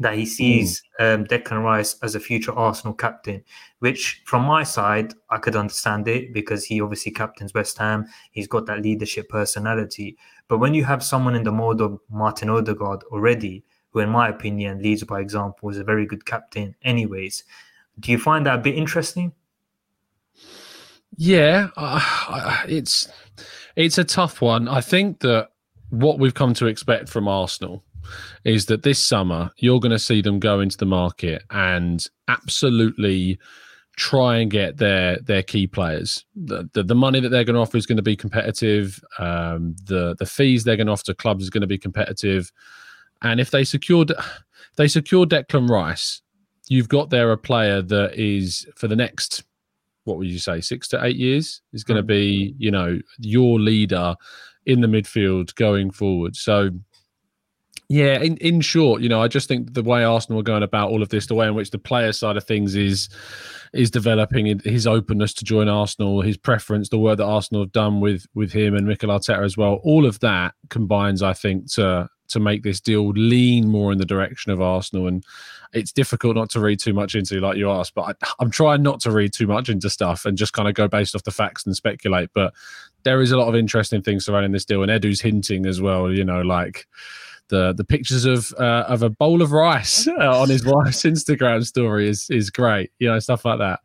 that 0.00 0.14
he 0.14 0.26
sees 0.26 0.82
mm. 0.98 1.14
um, 1.14 1.24
Declan 1.26 1.62
Rice 1.62 1.96
as 2.02 2.14
a 2.14 2.20
future 2.20 2.52
Arsenal 2.52 2.94
captain, 2.94 3.42
which 3.80 4.22
from 4.24 4.42
my 4.42 4.62
side, 4.62 5.14
I 5.30 5.38
could 5.38 5.56
understand 5.56 6.08
it 6.08 6.32
because 6.32 6.64
he 6.64 6.80
obviously 6.80 7.12
captains 7.12 7.54
West 7.54 7.78
Ham. 7.78 8.06
He's 8.30 8.48
got 8.48 8.66
that 8.66 8.82
leadership 8.82 9.28
personality. 9.28 10.16
But 10.48 10.58
when 10.58 10.74
you 10.74 10.84
have 10.84 11.04
someone 11.04 11.34
in 11.34 11.44
the 11.44 11.52
mode 11.52 11.80
of 11.80 11.98
Martin 12.10 12.48
Odegaard 12.48 13.04
already, 13.04 13.64
who 13.90 14.00
in 14.00 14.08
my 14.08 14.28
opinion 14.28 14.82
leads 14.82 15.04
by 15.04 15.20
example, 15.20 15.70
is 15.70 15.78
a 15.78 15.84
very 15.84 16.06
good 16.06 16.24
captain 16.24 16.74
anyways, 16.82 17.44
do 18.00 18.10
you 18.10 18.18
find 18.18 18.46
that 18.46 18.58
a 18.58 18.62
bit 18.62 18.74
interesting? 18.74 19.32
Yeah, 21.16 21.68
uh, 21.76 22.62
it's 22.68 23.08
it's 23.76 23.98
a 23.98 24.04
tough 24.04 24.40
one. 24.40 24.68
I 24.68 24.80
think 24.80 25.20
that 25.20 25.50
what 25.90 26.18
we've 26.18 26.34
come 26.34 26.54
to 26.54 26.66
expect 26.66 27.08
from 27.08 27.28
Arsenal 27.28 27.84
is 28.44 28.66
that 28.66 28.82
this 28.82 28.98
summer 28.98 29.50
you're 29.58 29.80
going 29.80 29.92
to 29.92 29.98
see 29.98 30.20
them 30.22 30.40
go 30.40 30.60
into 30.60 30.76
the 30.76 30.86
market 30.86 31.42
and 31.50 32.04
absolutely 32.28 33.38
try 33.96 34.38
and 34.38 34.50
get 34.50 34.78
their 34.78 35.18
their 35.18 35.42
key 35.42 35.66
players. 35.66 36.24
The, 36.34 36.68
the, 36.72 36.82
the 36.82 36.94
money 36.94 37.20
that 37.20 37.28
they're 37.28 37.44
going 37.44 37.54
to 37.54 37.60
offer 37.60 37.76
is 37.76 37.86
going 37.86 37.96
to 37.96 38.02
be 38.02 38.16
competitive. 38.16 38.98
Um, 39.18 39.76
the 39.84 40.16
the 40.18 40.26
fees 40.26 40.64
they're 40.64 40.76
going 40.76 40.86
to 40.86 40.92
offer 40.92 41.04
to 41.04 41.14
clubs 41.14 41.44
is 41.44 41.50
going 41.50 41.60
to 41.60 41.66
be 41.66 41.78
competitive. 41.78 42.50
And 43.20 43.38
if 43.38 43.50
they 43.50 43.64
secured 43.64 44.10
if 44.10 44.76
they 44.76 44.88
secure 44.88 45.26
Declan 45.26 45.68
Rice, 45.68 46.22
you've 46.68 46.88
got 46.88 47.10
there 47.10 47.32
a 47.32 47.38
player 47.38 47.82
that 47.82 48.14
is 48.14 48.66
for 48.76 48.88
the 48.88 48.96
next 48.96 49.44
what 50.04 50.18
would 50.18 50.28
you 50.28 50.38
say 50.38 50.60
six 50.60 50.88
to 50.88 51.04
eight 51.04 51.16
years 51.16 51.62
is 51.72 51.84
going 51.84 51.96
to 51.96 52.02
be 52.02 52.52
mm. 52.52 52.54
you 52.58 52.70
know 52.70 52.98
your 53.18 53.60
leader 53.60 54.14
in 54.66 54.80
the 54.80 54.86
midfield 54.86 55.54
going 55.56 55.90
forward. 55.90 56.36
So 56.36 56.70
yeah, 57.88 58.20
in, 58.20 58.38
in 58.38 58.62
short, 58.62 59.02
you 59.02 59.08
know, 59.10 59.20
I 59.20 59.28
just 59.28 59.48
think 59.48 59.74
the 59.74 59.82
way 59.82 60.02
Arsenal 60.02 60.40
are 60.40 60.44
going 60.44 60.62
about 60.62 60.90
all 60.90 61.02
of 61.02 61.10
this, 61.10 61.26
the 61.26 61.34
way 61.34 61.46
in 61.46 61.54
which 61.54 61.72
the 61.72 61.78
player 61.78 62.12
side 62.12 62.36
of 62.38 62.44
things 62.44 62.74
is 62.74 63.08
is 63.74 63.90
developing, 63.90 64.60
his 64.64 64.86
openness 64.86 65.32
to 65.34 65.44
join 65.44 65.68
Arsenal, 65.68 66.20
his 66.20 66.36
preference, 66.36 66.90
the 66.90 66.98
work 66.98 67.16
that 67.18 67.24
Arsenal 67.24 67.62
have 67.62 67.72
done 67.72 68.00
with 68.00 68.26
with 68.34 68.52
him 68.52 68.74
and 68.74 68.86
Mikel 68.86 69.10
Arteta 69.10 69.44
as 69.44 69.56
well, 69.56 69.80
all 69.82 70.06
of 70.06 70.20
that 70.20 70.54
combines, 70.70 71.22
I 71.22 71.34
think, 71.34 71.70
to 71.72 72.08
to 72.28 72.40
make 72.40 72.62
this 72.62 72.80
deal 72.80 73.10
lean 73.10 73.68
more 73.68 73.92
in 73.92 73.98
the 73.98 74.06
direction 74.06 74.52
of 74.52 74.60
Arsenal. 74.62 75.06
And 75.06 75.22
it's 75.72 75.92
difficult 75.92 76.36
not 76.36 76.50
to 76.50 76.60
read 76.60 76.80
too 76.80 76.92
much 76.92 77.14
into, 77.14 77.40
like 77.40 77.56
you 77.56 77.70
asked, 77.70 77.94
but 77.94 78.16
I, 78.22 78.28
I'm 78.38 78.50
trying 78.50 78.82
not 78.82 79.00
to 79.00 79.10
read 79.10 79.32
too 79.32 79.46
much 79.46 79.68
into 79.68 79.88
stuff 79.88 80.24
and 80.24 80.36
just 80.36 80.52
kind 80.52 80.68
of 80.68 80.74
go 80.74 80.88
based 80.88 81.14
off 81.14 81.24
the 81.24 81.30
facts 81.30 81.64
and 81.64 81.74
speculate. 81.74 82.30
But 82.34 82.52
there 83.04 83.20
is 83.20 83.32
a 83.32 83.36
lot 83.36 83.48
of 83.48 83.54
interesting 83.54 84.02
things 84.02 84.26
surrounding 84.26 84.52
this 84.52 84.64
deal, 84.64 84.82
and 84.82 84.90
Edu's 84.90 85.20
hinting 85.20 85.66
as 85.66 85.80
well. 85.80 86.12
You 86.12 86.24
know, 86.24 86.42
like 86.42 86.86
the 87.48 87.72
the 87.72 87.84
pictures 87.84 88.24
of 88.24 88.52
uh, 88.58 88.84
of 88.88 89.02
a 89.02 89.10
bowl 89.10 89.42
of 89.42 89.52
rice 89.52 90.06
uh, 90.18 90.40
on 90.40 90.48
his 90.48 90.64
wife's 90.64 91.02
Instagram 91.02 91.64
story 91.64 92.08
is 92.08 92.28
is 92.30 92.50
great. 92.50 92.90
You 92.98 93.08
know, 93.08 93.18
stuff 93.18 93.44
like 93.44 93.58
that. 93.58 93.80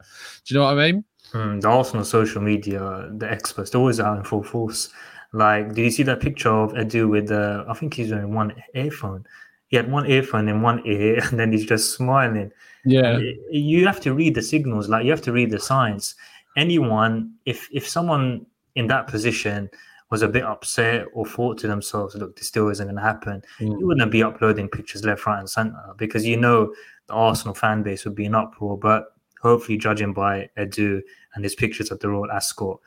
Do 0.46 0.54
you 0.54 0.60
know 0.60 0.66
what 0.66 0.78
I 0.78 0.92
mean? 0.92 1.04
Mm, 1.34 1.62
the 1.62 1.68
Arsenal 1.68 2.06
social 2.06 2.42
media, 2.42 3.10
the 3.12 3.30
experts, 3.30 3.70
they're 3.70 3.82
always 3.82 4.00
out 4.00 4.18
in 4.18 4.24
full 4.24 4.44
force. 4.44 4.90
Like, 5.34 5.74
did 5.74 5.84
you 5.84 5.92
see 5.92 6.04
that 6.04 6.22
picture 6.22 6.50
of 6.50 6.72
Edu 6.74 7.10
with 7.10 7.28
the? 7.28 7.66
I 7.68 7.74
think 7.74 7.94
he's 7.94 8.12
wearing 8.12 8.34
one 8.34 8.54
earphone. 8.74 9.26
He 9.68 9.76
had 9.78 9.92
one 9.92 10.10
earphone 10.10 10.48
in 10.48 10.62
one 10.62 10.82
ear, 10.86 11.20
and 11.30 11.40
then 11.40 11.52
he's 11.52 11.66
just 11.66 11.94
smiling. 11.96 12.52
Yeah, 12.86 13.20
you 13.52 13.86
have 13.86 14.00
to 14.02 14.14
read 14.14 14.36
the 14.36 14.42
signals, 14.42 14.88
like 14.88 15.04
you 15.04 15.12
have 15.12 15.22
to 15.24 15.32
read 15.32 15.52
the 15.52 15.60
signs. 15.60 16.16
Anyone, 16.56 17.34
if 17.46 17.68
if 17.72 17.88
someone 17.88 18.46
in 18.76 18.88
that 18.88 19.08
position 19.08 19.70
was 20.10 20.22
a 20.22 20.28
bit 20.28 20.44
upset 20.44 21.06
or 21.14 21.26
thought 21.26 21.58
to 21.58 21.68
themselves, 21.68 22.16
look, 22.16 22.38
this 22.38 22.48
still 22.48 22.70
isn't 22.70 22.86
going 22.86 22.96
to 22.96 23.02
happen, 23.02 23.42
mm. 23.60 23.78
you 23.78 23.86
wouldn't 23.86 24.10
be 24.12 24.24
uploading 24.24 24.70
pictures 24.70 25.04
left, 25.04 25.26
right, 25.26 25.40
and 25.40 25.50
center 25.50 25.94
because 25.98 26.26
you 26.26 26.38
know 26.38 26.74
the 27.08 27.14
Arsenal 27.14 27.54
fan 27.54 27.84
base 27.84 28.06
would 28.06 28.16
be 28.16 28.26
in 28.26 28.36
uproar. 28.36 28.78
But 28.78 29.08
hopefully, 29.42 29.78
judging 29.78 30.14
by 30.14 30.50
Edu 30.58 31.02
and 31.36 31.44
his 31.44 31.56
pictures 31.56 31.92
at 31.92 32.00
the 32.00 32.10
Royal 32.10 32.32
Ascot, 32.32 32.80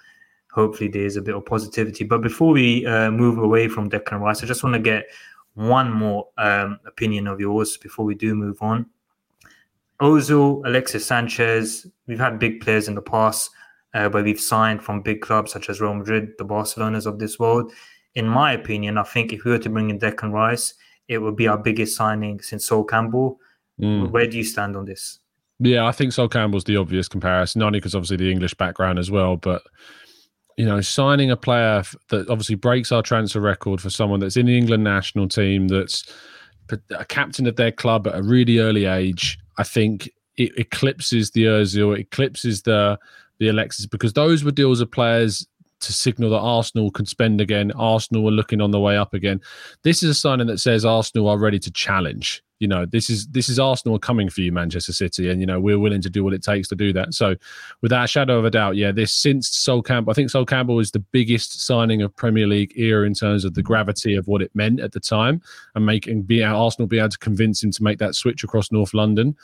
hopefully 0.50 0.88
there's 0.88 1.16
a 1.16 1.22
bit 1.22 1.34
of 1.34 1.44
positivity. 1.44 2.04
But 2.04 2.22
before 2.22 2.52
we 2.52 2.87
uh, 2.87 3.10
move 3.10 3.38
away 3.38 3.68
from 3.68 3.90
Declan 3.90 4.20
Rice, 4.20 4.42
I 4.42 4.46
just 4.46 4.62
want 4.62 4.75
to 4.75 4.80
get 4.80 5.04
one 5.54 5.90
more 5.90 6.28
um, 6.38 6.78
opinion 6.87 7.26
of 7.26 7.40
yours 7.40 7.76
before 7.76 8.04
we 8.04 8.14
do 8.14 8.35
move 8.35 8.59
on. 8.62 8.87
Ozil, 10.00 10.66
Alexis 10.66 11.04
Sanchez, 11.04 11.87
we've 12.07 12.19
had 12.19 12.38
big 12.38 12.61
players 12.61 12.88
in 12.88 12.95
the 12.95 13.02
past 13.02 13.50
uh, 13.92 14.09
where 14.09 14.25
we've 14.25 14.40
signed 14.40 14.83
from 14.83 15.02
big 15.02 15.21
clubs 15.21 15.52
such 15.52 15.69
as 15.69 15.80
Real 15.80 15.95
Madrid, 15.95 16.30
the 16.38 16.45
Barcelonas 16.45 17.07
of 17.07 17.19
this 17.19 17.38
world. 17.38 17.73
In 18.14 18.26
my 18.26 18.52
opinion, 18.52 18.99
I 18.99 19.02
think 19.02 19.33
if 19.33 19.45
we 19.45 19.50
were 19.50 19.59
to 19.59 19.69
bring 19.69 19.90
in 19.90 19.99
Declan 19.99 20.33
Rice, 20.33 20.75
it 21.09 21.19
would 21.19 21.37
be 21.37 21.49
our 21.49 21.59
biggest 21.59 21.97
signing 21.97 22.40
since 22.40 22.64
Sol 22.64 22.85
Campbell. 22.85 23.38
Mm. 23.80 24.11
Where 24.11 24.26
do 24.26 24.37
you 24.37 24.45
stand 24.45 24.76
on 24.76 24.85
this? 24.85 25.19
Yeah, 25.59 25.87
I 25.87 25.92
think 25.92 26.12
Sol 26.12 26.28
Campbell's 26.28 26.64
the 26.64 26.76
obvious 26.76 27.09
comparison, 27.09 27.59
not 27.59 27.66
only 27.66 27.80
because 27.80 27.95
obviously 27.95 28.16
the 28.16 28.30
English 28.30 28.54
background 28.54 28.99
as 28.99 29.11
well, 29.11 29.37
but 29.37 29.62
you 30.61 30.67
know, 30.67 30.83
signing 30.83 31.31
a 31.31 31.38
player 31.38 31.83
that 32.11 32.29
obviously 32.29 32.55
breaks 32.55 32.93
our 32.93 33.00
transfer 33.00 33.40
record 33.40 33.81
for 33.81 33.88
someone 33.88 34.21
that's 34.21 34.37
in 34.37 34.45
the 34.45 34.59
England 34.59 34.85
national 34.85 35.26
team, 35.26 35.69
that's 35.69 36.05
a 36.90 37.05
captain 37.07 37.47
of 37.47 37.57
their 37.57 37.73
club 37.73 38.07
at 38.07 38.14
a 38.14 38.23
really 38.23 38.59
early 38.59 38.85
age, 38.85 39.38
I 39.57 39.62
think 39.62 40.11
it 40.37 40.52
eclipses 40.59 41.31
the 41.31 41.45
Özil, 41.45 41.95
it 41.95 42.00
eclipses 42.00 42.61
the 42.61 42.99
the 43.38 43.49
Alexis, 43.49 43.87
because 43.87 44.12
those 44.12 44.45
were 44.45 44.50
deals 44.50 44.83
of 44.83 44.90
players 44.90 45.47
to 45.80 45.92
signal 45.92 46.30
that 46.30 46.38
Arsenal 46.38 46.90
could 46.90 47.08
spend 47.08 47.40
again. 47.40 47.72
Arsenal 47.72 48.28
are 48.28 48.32
looking 48.32 48.60
on 48.60 48.70
the 48.70 48.80
way 48.80 48.96
up 48.96 49.14
again. 49.14 49.40
This 49.82 50.02
is 50.02 50.10
a 50.10 50.14
signing 50.14 50.46
that 50.46 50.58
says 50.58 50.84
Arsenal 50.84 51.28
are 51.28 51.38
ready 51.38 51.58
to 51.58 51.70
challenge. 51.70 52.42
You 52.60 52.68
know, 52.68 52.84
this 52.84 53.08
is 53.08 53.26
this 53.28 53.49
is 53.49 53.58
Arsenal 53.58 53.99
coming 53.99 54.28
for 54.28 54.42
you, 54.42 54.52
Manchester 54.52 54.92
City, 54.92 55.30
and 55.30 55.40
you 55.40 55.46
know 55.46 55.58
we're 55.58 55.78
willing 55.78 56.02
to 56.02 56.10
do 56.10 56.22
what 56.22 56.34
it 56.34 56.42
takes 56.42 56.68
to 56.68 56.76
do 56.76 56.92
that. 56.92 57.14
So, 57.14 57.34
without 57.80 58.04
a 58.04 58.06
shadow 58.06 58.38
of 58.38 58.44
a 58.44 58.50
doubt, 58.50 58.76
yeah, 58.76 58.92
this 58.92 59.14
since 59.14 59.49
Sol 59.49 59.80
Campbell, 59.80 60.10
I 60.10 60.14
think 60.14 60.28
Sol 60.28 60.44
Campbell 60.44 60.78
is 60.78 60.90
the 60.90 60.99
biggest 60.99 61.62
signing 61.64 62.02
of 62.02 62.14
Premier 62.14 62.46
League 62.46 62.75
era 62.76 63.06
in 63.06 63.14
terms 63.14 63.46
of 63.46 63.54
the 63.54 63.62
gravity 63.62 64.14
of 64.14 64.28
what 64.28 64.42
it 64.42 64.54
meant 64.54 64.78
at 64.78 64.92
the 64.92 65.00
time, 65.00 65.40
and 65.75 65.87
making 65.87 66.22
be 66.22 66.44
Arsenal 66.44 66.87
be 66.87 66.99
able 66.99 67.08
to 67.08 67.18
convince 67.18 67.64
him 67.64 67.70
to 67.70 67.82
make 67.82 67.99
that 67.99 68.14
switch 68.14 68.44
across 68.44 68.70
North 68.70 68.92
London. 68.92 69.34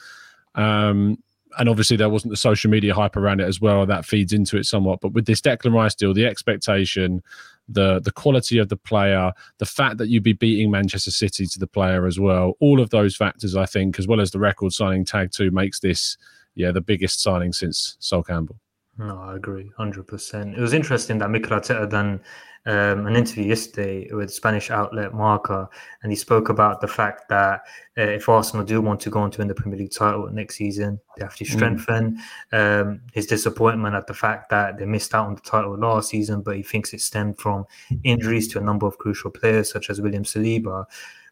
Um, 0.55 1.17
and 1.59 1.69
obviously 1.69 1.97
there 1.97 2.09
wasn't 2.09 2.31
the 2.31 2.37
social 2.37 2.71
media 2.71 2.95
hype 2.95 3.17
around 3.17 3.41
it 3.41 3.49
as 3.49 3.61
well. 3.61 3.87
That 3.87 4.05
feeds 4.05 4.33
into 4.33 4.57
it 4.57 4.67
somewhat. 4.67 5.01
But 5.01 5.13
with 5.13 5.27
this 5.27 5.41
Declan 5.41 5.75
Rice 5.75 5.95
deal, 5.95 6.15
the 6.15 6.27
expectation, 6.27 7.23
the 7.69 8.01
the 8.01 8.13
quality 8.13 8.59
of 8.59 8.69
the 8.69 8.77
player, 8.77 9.33
the 9.59 9.67
fact 9.67 9.99
that 9.99 10.09
you'd 10.09 10.23
be 10.23 10.33
beating 10.33 10.71
Manchester 10.71 11.11
City 11.11 11.47
to 11.47 11.59
the 11.59 11.67
player 11.67 12.07
as 12.07 12.21
well, 12.21 12.55
all 12.61 12.81
of 12.81 12.91
those 12.91 13.17
factors, 13.17 13.57
I 13.57 13.67
think, 13.67 13.99
as 13.99 14.07
well 14.07 14.21
as 14.21 14.31
the 14.31 14.39
record 14.39 14.73
signing 14.73 15.05
tag 15.05 15.33
two, 15.33 15.51
makes 15.51 15.81
this 15.81 16.17
yeah 16.55 16.71
the 16.71 16.81
biggest 16.81 17.23
signing 17.23 17.53
since 17.53 17.97
Sol 18.01 18.23
Campbell. 18.23 18.57
No, 18.99 19.19
I 19.19 19.37
agree, 19.37 19.71
hundred 19.77 20.07
percent. 20.07 20.57
It 20.57 20.61
was 20.61 20.73
interesting 20.73 21.19
that 21.19 21.31
Mikel 21.31 21.59
Arteta 21.59 21.89
then 21.89 22.21
um, 22.67 23.07
an 23.07 23.15
interview 23.15 23.45
yesterday 23.45 24.13
with 24.13 24.33
Spanish 24.33 24.71
outlet 24.71 25.15
Marca, 25.15 25.69
and 26.03 26.11
he 26.11 26.17
spoke 26.17 26.49
about 26.49 26.81
the 26.81 26.89
fact 26.89 27.29
that 27.29 27.61
uh, 27.97 28.03
if 28.03 28.29
Arsenal 28.29 28.67
do 28.67 28.81
want 28.81 29.01
to 29.01 29.11
go 29.11 29.21
on 29.21 29.31
to 29.31 29.39
win 29.39 29.49
the 29.49 29.55
Premier 29.55 29.79
League 29.79 29.93
title 29.93 30.29
next 30.29 30.57
season, 30.57 31.01
they 31.17 31.25
have 31.25 31.37
to 31.37 31.45
mm. 31.45 31.53
strengthen. 31.53 32.19
Mm. 32.53 32.83
Um, 32.83 33.01
his 33.13 33.27
disappointment 33.27 33.95
at 33.95 34.09
the 34.09 34.15
fact 34.15 34.51
that 34.51 34.79
they 34.79 34.85
missed 34.85 35.15
out 35.15 35.27
on 35.27 35.37
the 35.37 35.41
title 35.41 35.79
last 35.79 36.11
season, 36.11 36.43
but 36.43 36.57
he 36.57 36.63
thinks 36.63 36.93
it 36.93 37.01
stemmed 37.01 37.39
from 37.39 37.65
injuries 38.03 38.49
to 38.49 38.59
a 38.59 38.63
number 38.63 38.87
of 38.87 38.99
crucial 38.99 39.31
players 39.31 39.71
such 39.71 39.89
as 39.89 40.01
William 40.01 40.25
Saliba. 40.25 40.87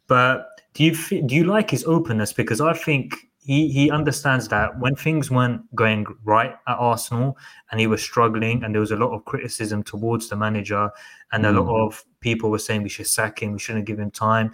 But 0.06 0.60
do 0.74 0.84
you 0.84 0.94
do 1.22 1.34
you 1.34 1.44
like 1.44 1.70
his 1.70 1.84
openness? 1.84 2.32
Because 2.32 2.60
I 2.60 2.74
think 2.74 3.28
he 3.44 3.68
he 3.68 3.90
understands 3.90 4.48
that 4.48 4.78
when 4.80 4.96
things 4.96 5.30
weren't 5.30 5.62
going 5.74 6.06
right 6.24 6.54
at 6.66 6.76
Arsenal 6.78 7.36
and 7.70 7.78
he 7.78 7.86
was 7.86 8.02
struggling 8.02 8.64
and 8.64 8.74
there 8.74 8.80
was 8.80 8.90
a 8.90 8.96
lot 8.96 9.12
of 9.12 9.24
criticism 9.26 9.82
towards 9.82 10.28
the 10.28 10.36
manager 10.36 10.90
and 11.32 11.44
mm. 11.44 11.48
a 11.48 11.60
lot 11.60 11.68
mm. 11.68 11.86
of 11.86 12.04
people 12.20 12.50
were 12.50 12.58
saying 12.58 12.82
we 12.82 12.88
should 12.88 13.06
sack 13.06 13.42
him, 13.42 13.52
we 13.52 13.58
shouldn't 13.58 13.84
give 13.84 13.98
him 13.98 14.10
time. 14.10 14.50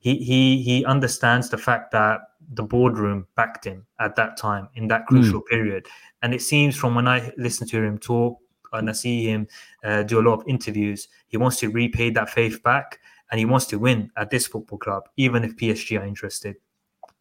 He 0.00 0.16
he 0.16 0.60
he 0.62 0.84
understands 0.84 1.48
the 1.48 1.58
fact 1.58 1.92
that 1.92 2.22
the 2.52 2.64
boardroom 2.64 3.26
backed 3.36 3.64
him 3.64 3.86
at 4.00 4.16
that 4.16 4.36
time 4.36 4.68
in 4.74 4.88
that 4.88 5.06
crucial 5.06 5.40
mm. 5.40 5.46
period. 5.46 5.86
And 6.22 6.34
it 6.34 6.42
seems 6.42 6.76
from 6.76 6.94
when 6.96 7.06
I 7.06 7.32
listen 7.36 7.68
to 7.68 7.82
him 7.82 7.98
talk 7.98 8.38
and 8.72 8.90
I 8.90 8.92
see 8.92 9.24
him 9.24 9.46
uh, 9.84 10.02
do 10.02 10.18
a 10.18 10.26
lot 10.28 10.40
of 10.40 10.48
interviews, 10.48 11.06
he 11.28 11.36
wants 11.36 11.58
to 11.58 11.68
repay 11.68 12.10
that 12.10 12.30
faith 12.30 12.62
back 12.64 12.98
and 13.30 13.38
he 13.38 13.44
wants 13.44 13.66
to 13.66 13.78
win 13.78 14.10
at 14.16 14.30
this 14.30 14.46
football 14.48 14.78
club, 14.78 15.04
even 15.16 15.44
if 15.44 15.56
PSG 15.56 16.00
are 16.00 16.04
interested 16.04 16.56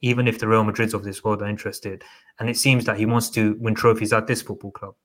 even 0.03 0.27
if 0.27 0.37
the 0.37 0.47
Real 0.47 0.65
Madrids 0.65 0.93
of 0.93 1.03
this 1.03 1.23
world 1.23 1.41
are 1.41 1.47
interested. 1.47 2.03
And 2.37 2.49
it 2.49 2.57
seems 2.57 2.85
that 2.85 2.97
he 2.97 3.05
wants 3.05 3.29
to 3.31 3.55
win 3.59 3.73
trophies 3.73 4.11
at 4.11 4.27
this 4.27 4.41
football 4.41 4.71
club. 4.71 4.95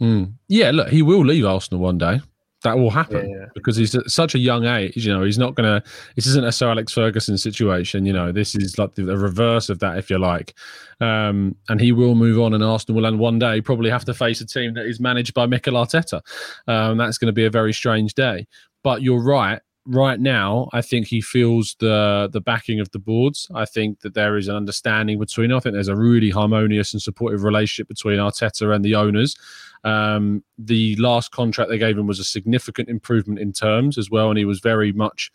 Mm. 0.00 0.34
Yeah, 0.48 0.72
look, 0.72 0.88
he 0.88 1.00
will 1.00 1.24
leave 1.24 1.46
Arsenal 1.46 1.80
one 1.80 1.96
day. 1.96 2.20
That 2.64 2.78
will 2.78 2.90
happen 2.90 3.28
yeah, 3.28 3.46
because 3.54 3.76
he's 3.76 3.94
at 3.94 4.08
such 4.08 4.36
a 4.36 4.38
young 4.38 4.64
age. 4.64 5.04
You 5.04 5.12
know, 5.12 5.24
he's 5.24 5.38
not 5.38 5.54
going 5.56 5.68
to. 5.68 5.88
This 6.14 6.26
isn't 6.26 6.44
a 6.44 6.52
Sir 6.52 6.70
Alex 6.70 6.92
Ferguson 6.92 7.36
situation. 7.36 8.06
You 8.06 8.12
know, 8.12 8.30
this 8.30 8.54
is 8.54 8.78
like 8.78 8.94
the, 8.94 9.02
the 9.02 9.16
reverse 9.16 9.68
of 9.68 9.80
that, 9.80 9.98
if 9.98 10.10
you 10.10 10.18
like. 10.18 10.54
Um, 11.00 11.56
and 11.68 11.80
he 11.80 11.90
will 11.90 12.14
move 12.14 12.40
on, 12.40 12.54
and 12.54 12.62
Arsenal 12.62 12.96
will, 12.96 13.06
and 13.06 13.18
one 13.18 13.40
day 13.40 13.60
probably 13.60 13.90
have 13.90 14.04
to 14.04 14.14
face 14.14 14.40
a 14.40 14.46
team 14.46 14.74
that 14.74 14.86
is 14.86 15.00
managed 15.00 15.34
by 15.34 15.46
Mikel 15.46 15.74
Arteta. 15.74 16.20
Um, 16.68 16.98
that's 16.98 17.18
going 17.18 17.26
to 17.26 17.32
be 17.32 17.44
a 17.44 17.50
very 17.50 17.72
strange 17.72 18.14
day. 18.14 18.46
But 18.84 19.02
you're 19.02 19.22
right 19.22 19.60
right 19.86 20.20
now, 20.20 20.68
I 20.72 20.80
think 20.80 21.06
he 21.06 21.20
feels 21.20 21.76
the 21.78 22.28
the 22.32 22.40
backing 22.40 22.80
of 22.80 22.90
the 22.90 22.98
boards. 22.98 23.48
I 23.54 23.64
think 23.64 24.00
that 24.00 24.14
there 24.14 24.36
is 24.36 24.48
an 24.48 24.56
understanding 24.56 25.18
between. 25.18 25.52
I 25.52 25.60
think 25.60 25.74
there's 25.74 25.88
a 25.88 25.96
really 25.96 26.30
harmonious 26.30 26.92
and 26.92 27.02
supportive 27.02 27.42
relationship 27.42 27.88
between 27.88 28.18
Arteta 28.18 28.74
and 28.74 28.84
the 28.84 28.94
owners. 28.94 29.36
Um, 29.84 30.44
the 30.58 30.94
last 30.96 31.32
contract 31.32 31.68
they 31.68 31.78
gave 31.78 31.98
him 31.98 32.06
was 32.06 32.20
a 32.20 32.24
significant 32.24 32.88
improvement 32.88 33.40
in 33.40 33.52
terms 33.52 33.98
as 33.98 34.10
well, 34.10 34.28
and 34.28 34.38
he 34.38 34.44
was 34.44 34.60
very 34.60 34.92
much, 34.92 35.30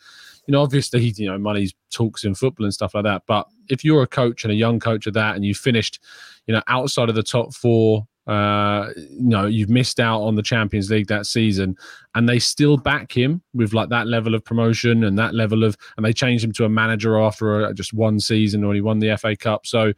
you 0.48 0.54
know, 0.54 0.62
obviously, 0.62 1.02
you 1.02 1.30
know, 1.30 1.38
money 1.38 1.70
talks 1.92 2.24
in 2.24 2.34
football 2.34 2.66
and 2.66 2.74
stuff 2.74 2.96
like 2.96 3.04
that. 3.04 3.24
But 3.28 3.48
if 3.70 3.84
you're 3.84 4.04
a 4.04 4.08
coach 4.08 4.46
and 4.46 4.52
a 4.52 4.56
young 4.56 4.80
coach 4.80 5.06
of 5.06 5.14
that, 5.16 5.36
and 5.36 5.44
you 5.44 5.54
finished, 5.54 6.00
you 6.46 6.54
know, 6.54 6.64
outside 6.68 7.10
of 7.10 7.16
the 7.16 7.24
top 7.24 7.54
four 7.54 8.08
uh, 8.28 8.90
you 8.96 9.30
know, 9.30 9.46
you've 9.46 9.70
missed 9.70 10.00
out 10.00 10.22
on 10.22 10.36
the 10.36 10.44
Champions 10.44 10.92
League 10.92 11.08
that 11.08 11.26
season, 11.26 11.78
and 12.14 12.28
they 12.28 12.40
still 12.40 12.78
back 12.78 13.16
him 13.16 13.42
with 13.54 13.74
like 13.74 13.90
that 13.90 14.08
level 14.08 14.36
of 14.36 14.44
promotion 14.44 15.06
and 15.06 15.18
that 15.18 15.34
level 15.34 15.64
of, 15.64 15.78
and 15.96 16.06
they 16.06 16.14
changed 16.14 16.44
him 16.44 16.52
to 16.54 16.66
a 16.66 16.70
manager 16.70 17.20
after 17.20 17.62
a, 17.62 17.74
just 17.74 17.94
one 17.94 18.20
season 18.20 18.66
when 18.68 18.76
he 18.76 18.82
won 18.82 19.00
the 19.00 19.16
FA 19.18 19.36
Cup. 19.36 19.66
So 19.66 19.94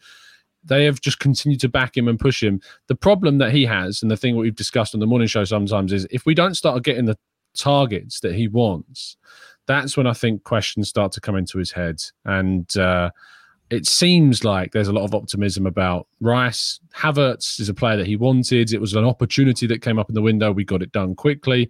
they 0.64 0.86
have 0.86 1.02
just 1.02 1.20
continued 1.20 1.60
to 1.62 1.70
back 1.70 1.98
him 1.98 2.08
and 2.08 2.20
push 2.20 2.44
him. 2.44 2.62
The 2.88 2.96
problem 2.96 3.40
that 3.40 3.52
he 3.52 3.66
has, 3.66 4.02
and 4.02 4.12
the 4.12 4.18
thing 4.18 4.36
we've 4.36 4.56
discussed 4.56 4.94
on 4.94 5.00
the 5.00 5.08
morning 5.08 5.28
show 5.28 5.44
sometimes, 5.44 5.92
is 5.92 6.08
if 6.12 6.26
we 6.26 6.36
don't 6.36 6.56
start 6.56 6.84
getting 6.84 7.06
the 7.06 7.18
targets 7.58 8.20
that 8.20 8.36
he 8.36 8.48
wants, 8.48 9.18
that's 9.68 9.98
when 9.98 10.08
I 10.08 10.14
think 10.14 10.44
questions 10.44 10.90
start 10.90 11.12
to 11.14 11.22
come 11.22 11.36
into 11.36 11.58
his 11.58 11.72
head. 11.72 12.02
And 12.26 12.76
uh, 12.78 13.10
it 13.70 13.86
seems 13.86 14.44
like 14.44 14.72
there's 14.72 14.88
a 14.88 14.94
lot 14.94 15.04
of 15.04 15.14
optimism 15.14 15.68
about 15.68 16.08
Rice. 16.20 16.80
Havertz 16.96 17.60
is 17.60 17.70
a 17.70 17.74
player 17.74 17.98
that 17.98 18.08
he 18.08 18.16
wanted. 18.16 18.74
It 18.74 18.82
was 18.82 18.94
an 18.94 19.06
opportunity 19.06 19.68
that 19.68 19.82
came 19.82 20.00
up 20.00 20.10
in 20.10 20.16
the 20.16 20.22
window. 20.22 20.52
We 20.52 20.64
got 20.64 20.82
it 20.82 20.92
done 20.92 21.16
quickly. 21.16 21.70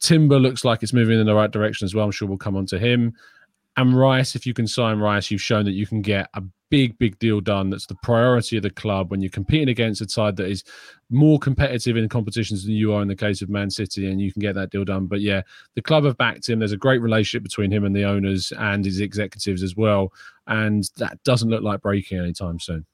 Timber 0.00 0.38
looks 0.38 0.64
like 0.64 0.82
it's 0.82 0.92
moving 0.92 1.18
in 1.18 1.26
the 1.26 1.34
right 1.34 1.50
direction 1.50 1.84
as 1.84 1.94
well. 1.94 2.04
I'm 2.04 2.10
sure 2.10 2.28
we'll 2.28 2.38
come 2.38 2.56
on 2.56 2.66
to 2.66 2.78
him. 2.78 3.14
And 3.76 3.98
Rice, 3.98 4.34
if 4.34 4.46
you 4.46 4.54
can 4.54 4.66
sign 4.66 4.98
Rice, 4.98 5.30
you've 5.30 5.42
shown 5.42 5.64
that 5.66 5.72
you 5.72 5.86
can 5.86 6.00
get 6.00 6.28
a 6.34 6.42
big, 6.70 6.98
big 6.98 7.18
deal 7.18 7.40
done. 7.40 7.70
That's 7.70 7.86
the 7.86 7.94
priority 8.02 8.56
of 8.56 8.62
the 8.62 8.70
club 8.70 9.10
when 9.10 9.20
you're 9.20 9.30
competing 9.30 9.68
against 9.68 10.00
a 10.00 10.08
side 10.08 10.36
that 10.36 10.48
is 10.48 10.64
more 11.10 11.38
competitive 11.38 11.96
in 11.96 12.08
competitions 12.08 12.64
than 12.64 12.74
you 12.74 12.92
are 12.94 13.02
in 13.02 13.08
the 13.08 13.14
case 13.14 13.42
of 13.42 13.50
Man 13.50 13.70
City, 13.70 14.10
and 14.10 14.20
you 14.20 14.32
can 14.32 14.40
get 14.40 14.54
that 14.54 14.70
deal 14.70 14.84
done. 14.84 15.06
But 15.06 15.20
yeah, 15.20 15.42
the 15.74 15.82
club 15.82 16.04
have 16.04 16.16
backed 16.16 16.48
him. 16.48 16.58
There's 16.58 16.72
a 16.72 16.76
great 16.76 17.02
relationship 17.02 17.42
between 17.42 17.70
him 17.70 17.84
and 17.84 17.94
the 17.94 18.04
owners 18.04 18.52
and 18.58 18.84
his 18.84 19.00
executives 19.00 19.62
as 19.62 19.76
well. 19.76 20.12
And 20.46 20.88
that 20.98 21.22
doesn't 21.24 21.50
look 21.50 21.62
like 21.62 21.82
breaking 21.82 22.18
anytime 22.18 22.58
soon. 22.60 22.86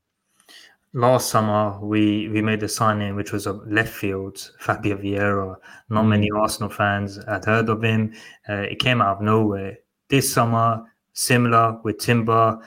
Last 0.95 1.31
summer, 1.31 1.79
we 1.81 2.29
we 2.29 2.43
made 2.43 2.63
a 2.63 2.69
signing 2.69 3.17
which 3.17 3.33
was 3.33 3.47
a 3.47 3.53
left 3.53 3.93
field, 3.95 4.51
Fabio 4.59 4.97
Vieira. 4.97 5.57
Not 5.89 6.05
mm. 6.05 6.09
many 6.09 6.31
Arsenal 6.31 6.69
fans 6.69 7.19
had 7.27 7.47
heard 7.47 7.71
of 7.71 7.83
him. 7.83 8.13
Uh, 8.49 8.67
it 8.73 8.79
came 8.79 9.01
out 9.01 9.17
of 9.17 9.23
nowhere. 9.23 9.79
This 10.09 10.31
summer, 10.31 10.85
similar 11.15 11.81
with 11.83 11.99
Timber, 11.99 12.59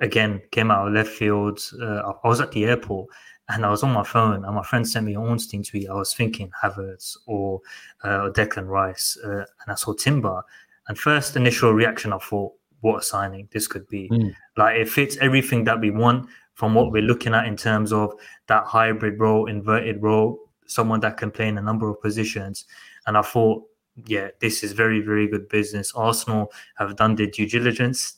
again 0.00 0.40
came 0.50 0.70
out 0.70 0.88
of 0.88 0.94
left 0.94 1.10
field. 1.10 1.60
Uh, 1.80 2.12
I 2.24 2.28
was 2.28 2.40
at 2.40 2.52
the 2.52 2.64
airport 2.64 3.08
and 3.50 3.64
I 3.64 3.70
was 3.70 3.82
on 3.82 3.92
my 3.92 4.02
phone, 4.02 4.44
and 4.44 4.54
my 4.54 4.62
friend 4.62 4.86
sent 4.86 5.06
me 5.06 5.14
an 5.14 5.22
Ornstein 5.22 5.62
tweet. 5.62 5.88
I 5.88 5.94
was 5.94 6.12
thinking 6.12 6.50
Havertz 6.62 7.16
or 7.26 7.60
uh, 8.04 8.30
Declan 8.30 8.68
Rice, 8.68 9.16
uh, 9.24 9.38
and 9.38 9.68
I 9.68 9.74
saw 9.74 9.94
Timber. 9.94 10.42
And 10.86 10.98
first 10.98 11.36
initial 11.36 11.72
reaction, 11.72 12.12
I 12.12 12.18
thought, 12.18 12.52
what 12.80 12.98
a 12.98 13.02
signing 13.02 13.48
this 13.52 13.66
could 13.66 13.86
be. 13.88 14.08
Mm. 14.08 14.34
Like 14.56 14.76
it 14.76 14.88
fits 14.88 15.16
everything 15.20 15.64
that 15.64 15.80
we 15.80 15.90
want 15.90 16.28
from 16.54 16.74
what 16.74 16.90
we're 16.90 17.02
looking 17.02 17.34
at 17.34 17.46
in 17.46 17.56
terms 17.56 17.92
of 17.92 18.12
that 18.48 18.64
hybrid 18.64 19.20
role, 19.20 19.46
inverted 19.46 20.02
role, 20.02 20.38
someone 20.66 21.00
that 21.00 21.16
can 21.16 21.30
play 21.30 21.48
in 21.48 21.58
a 21.58 21.62
number 21.62 21.88
of 21.88 22.00
positions. 22.00 22.64
And 23.06 23.16
I 23.16 23.22
thought, 23.22 23.62
yeah, 24.06 24.28
this 24.40 24.62
is 24.62 24.72
very, 24.72 25.00
very 25.00 25.28
good 25.28 25.48
business. 25.48 25.92
Arsenal 25.94 26.52
have 26.76 26.96
done 26.96 27.16
their 27.16 27.26
due 27.26 27.48
diligence, 27.48 28.16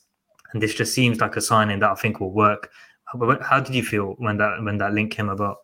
and 0.53 0.61
this 0.61 0.73
just 0.73 0.93
seems 0.93 1.19
like 1.19 1.35
a 1.35 1.41
signing 1.41 1.79
that 1.79 1.91
I 1.91 1.95
think 1.95 2.19
will 2.19 2.33
work. 2.33 2.71
How 3.41 3.59
did 3.59 3.75
you 3.75 3.83
feel 3.83 4.15
when 4.17 4.37
that 4.37 4.63
when 4.63 4.77
that 4.77 4.93
link 4.93 5.11
came 5.11 5.29
about? 5.29 5.57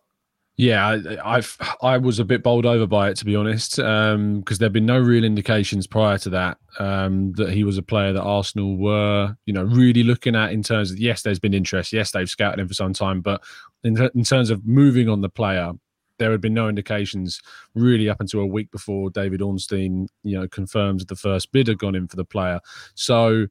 Yeah, 0.60 0.84
I, 0.88 1.36
I've 1.36 1.56
I 1.82 1.98
was 1.98 2.18
a 2.18 2.24
bit 2.24 2.42
bowled 2.42 2.66
over 2.66 2.84
by 2.84 3.10
it 3.10 3.16
to 3.18 3.24
be 3.24 3.36
honest, 3.36 3.76
because 3.76 4.16
um, 4.16 4.42
there'd 4.44 4.72
been 4.72 4.84
no 4.84 4.98
real 4.98 5.22
indications 5.22 5.86
prior 5.86 6.18
to 6.18 6.30
that 6.30 6.58
um, 6.80 7.32
that 7.34 7.50
he 7.52 7.62
was 7.62 7.78
a 7.78 7.82
player 7.82 8.12
that 8.12 8.22
Arsenal 8.22 8.76
were, 8.76 9.36
you 9.46 9.52
know, 9.54 9.62
really 9.62 10.02
looking 10.02 10.34
at 10.34 10.50
in 10.52 10.64
terms 10.64 10.90
of 10.90 10.98
yes, 10.98 11.22
there's 11.22 11.38
been 11.38 11.54
interest, 11.54 11.92
yes, 11.92 12.10
they've 12.10 12.28
scouted 12.28 12.58
him 12.58 12.66
for 12.66 12.74
some 12.74 12.92
time, 12.92 13.20
but 13.20 13.40
in, 13.84 13.96
in 14.16 14.24
terms 14.24 14.50
of 14.50 14.66
moving 14.66 15.08
on 15.08 15.20
the 15.20 15.28
player, 15.28 15.70
there 16.18 16.32
had 16.32 16.40
been 16.40 16.54
no 16.54 16.68
indications 16.68 17.40
really 17.76 18.08
up 18.08 18.20
until 18.20 18.40
a 18.40 18.46
week 18.46 18.72
before 18.72 19.10
David 19.10 19.40
Ornstein, 19.40 20.08
you 20.24 20.36
know, 20.40 20.48
confirmed 20.48 21.06
the 21.06 21.14
first 21.14 21.52
bid 21.52 21.68
had 21.68 21.78
gone 21.78 21.94
in 21.94 22.08
for 22.08 22.16
the 22.16 22.24
player. 22.24 22.58
So 22.96 23.46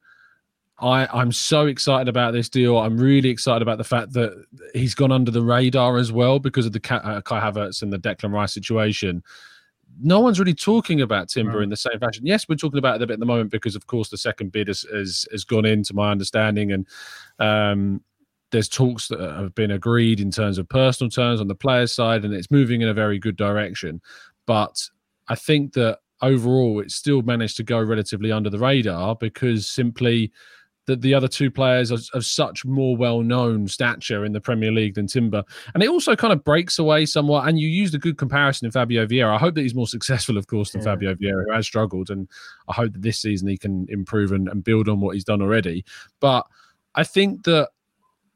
I, 0.80 1.08
I'm 1.12 1.32
so 1.32 1.66
excited 1.66 2.08
about 2.08 2.34
this 2.34 2.50
deal. 2.50 2.78
I'm 2.78 2.98
really 2.98 3.30
excited 3.30 3.64
about 3.64 3.80
the 3.80 3.84
fact 3.84 4.14
that 4.14 4.46
he's 4.74 4.94
gone 4.94 5.12
under 5.12 5.32
the 5.32 5.42
radar 5.42 5.98
as 5.98 6.12
well 6.12 6.38
because 6.40 6.68
of 6.68 6.72
the 6.72 7.02
uh, 7.04 7.22
Kai 7.22 7.40
Havertz 7.40 7.82
and 7.82 7.92
the 7.92 7.98
Declan 7.98 8.32
Rice 8.32 8.54
situation. 8.54 9.24
No 10.00 10.20
one's 10.20 10.40
really 10.40 10.54
talking 10.54 11.02
about 11.02 11.30
Timber 11.30 11.58
right. 11.58 11.64
in 11.64 11.70
the 11.70 11.78
same 11.78 12.00
fashion. 12.00 12.28
Yes, 12.28 12.48
we're 12.48 12.56
talking 12.56 12.78
about 12.78 12.98
it 12.98 13.02
a 13.02 13.08
bit 13.08 13.14
at 13.14 13.20
the 13.20 13.26
moment 13.26 13.50
because, 13.50 13.76
of 13.76 13.88
course, 13.88 14.10
the 14.10 14.18
second 14.18 14.52
bid 14.52 14.68
has 14.68 14.82
has, 14.94 15.26
has 15.32 15.44
gone 15.44 15.66
in, 15.66 15.82
to 15.84 15.96
my 15.96 16.12
understanding, 16.12 16.72
and 16.72 16.88
um, 17.40 18.04
there's 18.52 18.70
talks 18.70 19.08
that 19.08 19.20
have 19.20 19.56
been 19.56 19.72
agreed 19.72 20.20
in 20.20 20.30
terms 20.30 20.60
of 20.60 20.70
personal 20.70 21.10
terms 21.10 21.42
on 21.42 21.48
the 21.48 21.56
players' 21.56 21.92
side, 21.92 22.24
and 22.24 22.34
it's 22.36 22.52
moving 22.52 22.82
in 22.82 22.90
a 22.90 22.94
very 22.94 23.18
good 23.18 23.36
direction. 23.36 24.00
But 24.46 24.88
I 25.28 25.34
think 25.34 25.74
that 25.74 26.00
overall, 26.22 26.80
it's 26.80 26.96
still 26.96 27.24
managed 27.24 27.58
to 27.58 27.64
go 27.64 27.82
relatively 27.82 28.32
under 28.32 28.52
the 28.52 28.60
radar 28.60 29.16
because 29.16 29.66
simply 29.66 30.32
that 30.88 31.02
the 31.02 31.14
other 31.14 31.28
two 31.28 31.52
players 31.52 31.92
are 31.92 32.00
of 32.18 32.26
such 32.26 32.66
more 32.66 32.98
well-known 32.98 33.68
stature 33.68 34.26
in 34.26 34.34
the 34.34 34.42
Premier 34.42 34.72
League 34.72 34.96
than 34.96 35.06
Timber, 35.08 35.44
and 35.74 35.84
it 35.84 35.90
also 35.90 36.16
kind 36.16 36.34
of 36.34 36.44
breaks 36.44 36.80
away 36.80 37.06
somewhat. 37.06 37.48
And 37.48 37.60
you 37.60 37.68
used 37.68 37.94
a 37.94 38.00
good 38.00 38.18
comparison 38.18 38.66
in 38.66 38.72
Fabio 38.72 39.06
Vieira. 39.06 39.36
I 39.36 39.38
hope 39.38 39.56
that 39.56 39.62
he's 39.62 39.76
more 39.76 39.88
successful, 39.88 40.38
of 40.38 40.48
course, 40.48 40.72
than 40.72 40.82
yeah. 40.82 40.86
Fabio 40.86 41.16
Vieira, 41.16 41.46
who 41.46 41.54
has 41.54 41.66
struggled, 41.66 42.10
and 42.10 42.28
I 42.68 42.74
hope 42.74 42.94
that 42.94 43.02
this 43.02 43.20
season 43.20 43.48
he 43.48 43.58
can 43.58 43.86
improve 43.90 44.32
and, 44.32 44.48
and 44.48 44.64
build 44.64 44.90
on 44.90 45.00
what 45.00 45.14
he's 45.14 45.24
done 45.24 45.42
already. 45.42 45.86
But 46.20 46.46
I 46.96 47.04
think 47.04 47.44
that 47.44 47.70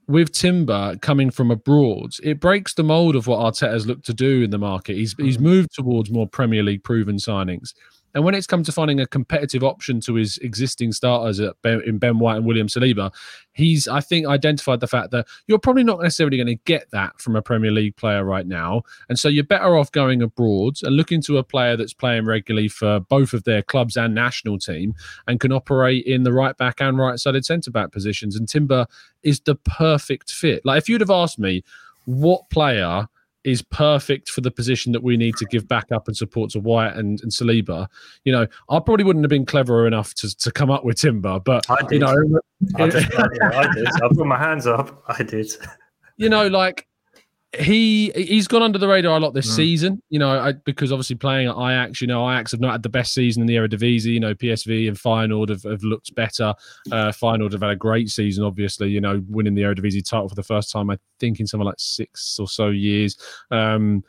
with 0.07 0.33
Timber 0.33 0.97
coming 0.97 1.31
from 1.31 1.51
abroad, 1.51 2.11
it 2.21 2.39
breaks 2.39 2.73
the 2.73 2.83
mold 2.83 3.15
of 3.15 3.27
what 3.27 3.39
Arteta's 3.39 3.87
looked 3.87 4.05
to 4.07 4.13
do 4.13 4.43
in 4.43 4.49
the 4.49 4.57
market. 4.57 4.97
He's 4.97 5.15
he's 5.17 5.37
mm. 5.37 5.41
moved 5.41 5.73
towards 5.73 6.11
more 6.11 6.27
Premier 6.27 6.63
League 6.63 6.83
proven 6.83 7.15
signings. 7.15 7.73
And 8.13 8.23
when 8.23 8.35
it's 8.35 8.47
come 8.47 8.63
to 8.63 8.71
finding 8.71 8.99
a 8.99 9.07
competitive 9.07 9.63
option 9.63 10.01
to 10.01 10.15
his 10.15 10.37
existing 10.39 10.91
starters 10.91 11.41
ben, 11.61 11.81
in 11.85 11.97
Ben 11.97 12.19
White 12.19 12.37
and 12.37 12.45
William 12.45 12.67
Saliba, 12.67 13.13
he's, 13.53 13.87
I 13.87 14.01
think, 14.01 14.27
identified 14.27 14.79
the 14.79 14.87
fact 14.87 15.11
that 15.11 15.27
you're 15.47 15.59
probably 15.59 15.83
not 15.83 16.01
necessarily 16.01 16.37
going 16.37 16.47
to 16.47 16.63
get 16.65 16.89
that 16.91 17.19
from 17.19 17.35
a 17.35 17.41
Premier 17.41 17.71
League 17.71 17.95
player 17.95 18.23
right 18.23 18.45
now. 18.45 18.83
And 19.09 19.19
so 19.19 19.27
you're 19.27 19.43
better 19.43 19.77
off 19.77 19.91
going 19.91 20.21
abroad 20.21 20.77
and 20.83 20.95
looking 20.95 21.21
to 21.23 21.37
a 21.37 21.43
player 21.43 21.77
that's 21.77 21.93
playing 21.93 22.25
regularly 22.25 22.67
for 22.67 22.99
both 22.99 23.33
of 23.33 23.43
their 23.43 23.61
clubs 23.61 23.97
and 23.97 24.13
national 24.13 24.59
team 24.59 24.93
and 25.27 25.39
can 25.39 25.51
operate 25.51 26.05
in 26.05 26.23
the 26.23 26.33
right 26.33 26.57
back 26.57 26.81
and 26.81 26.97
right 26.97 27.19
sided 27.19 27.45
centre 27.45 27.71
back 27.71 27.91
positions. 27.91 28.35
And 28.35 28.47
Timber 28.47 28.87
is 29.23 29.39
the 29.41 29.55
perfect 29.55 30.31
fit. 30.31 30.65
Like, 30.65 30.77
if 30.77 30.89
you'd 30.89 31.01
have 31.01 31.09
asked 31.09 31.39
me, 31.39 31.63
what 32.05 32.49
player 32.49 33.07
is 33.43 33.61
perfect 33.61 34.29
for 34.29 34.41
the 34.41 34.51
position 34.51 34.91
that 34.91 35.03
we 35.03 35.17
need 35.17 35.35
to 35.37 35.45
give 35.45 35.67
back 35.67 35.91
up 35.91 36.07
and 36.07 36.15
support 36.15 36.51
to 36.51 36.59
White 36.59 36.95
and, 36.95 37.21
and 37.21 37.31
Saliba. 37.31 37.87
You 38.23 38.31
know, 38.31 38.47
I 38.69 38.79
probably 38.79 39.03
wouldn't 39.03 39.23
have 39.23 39.29
been 39.29 39.45
clever 39.45 39.87
enough 39.87 40.13
to, 40.15 40.35
to 40.37 40.51
come 40.51 40.69
up 40.69 40.85
with 40.85 40.97
Timber, 40.97 41.39
but 41.39 41.65
I 41.69 41.81
did. 41.83 41.91
you 41.93 41.99
know, 41.99 42.39
I, 42.75 42.89
just, 42.89 43.13
I 43.17 43.73
did. 43.73 43.87
I 43.87 44.07
put 44.09 44.25
my 44.25 44.37
hands 44.37 44.67
up. 44.67 45.03
I 45.07 45.23
did. 45.23 45.51
You 46.17 46.29
know, 46.29 46.47
like 46.47 46.87
he 47.59 48.11
he's 48.15 48.47
gone 48.47 48.61
under 48.61 48.77
the 48.77 48.87
radar 48.87 49.17
a 49.17 49.19
lot 49.19 49.33
this 49.33 49.51
mm. 49.51 49.55
season, 49.55 50.01
you 50.09 50.17
know, 50.17 50.39
I, 50.39 50.53
because 50.53 50.91
obviously 50.91 51.17
playing 51.17 51.49
at 51.49 51.55
Ajax, 51.57 51.99
you 51.99 52.07
know, 52.07 52.29
Ajax 52.29 52.51
have 52.51 52.61
not 52.61 52.71
had 52.71 52.83
the 52.83 52.89
best 52.89 53.13
season 53.13 53.41
in 53.41 53.47
the 53.47 53.55
Eredivisie. 53.55 54.13
You 54.13 54.21
know, 54.21 54.33
PSV 54.33 54.87
and 54.87 54.97
Feyenoord 54.97 55.49
have, 55.49 55.63
have 55.63 55.83
looked 55.83 56.15
better. 56.15 56.53
Uh, 56.91 57.11
Feyenoord 57.11 57.51
have 57.51 57.61
had 57.61 57.71
a 57.71 57.75
great 57.75 58.09
season, 58.09 58.45
obviously. 58.45 58.89
You 58.89 59.01
know, 59.01 59.21
winning 59.27 59.53
the 59.53 59.63
Eredivisie 59.63 60.07
title 60.07 60.29
for 60.29 60.35
the 60.35 60.43
first 60.43 60.71
time, 60.71 60.89
I 60.89 60.97
think, 61.19 61.41
in 61.41 61.47
something 61.47 61.65
like 61.65 61.79
six 61.79 62.39
or 62.39 62.47
so 62.47 62.69
years. 62.69 63.17
Um, 63.51 64.03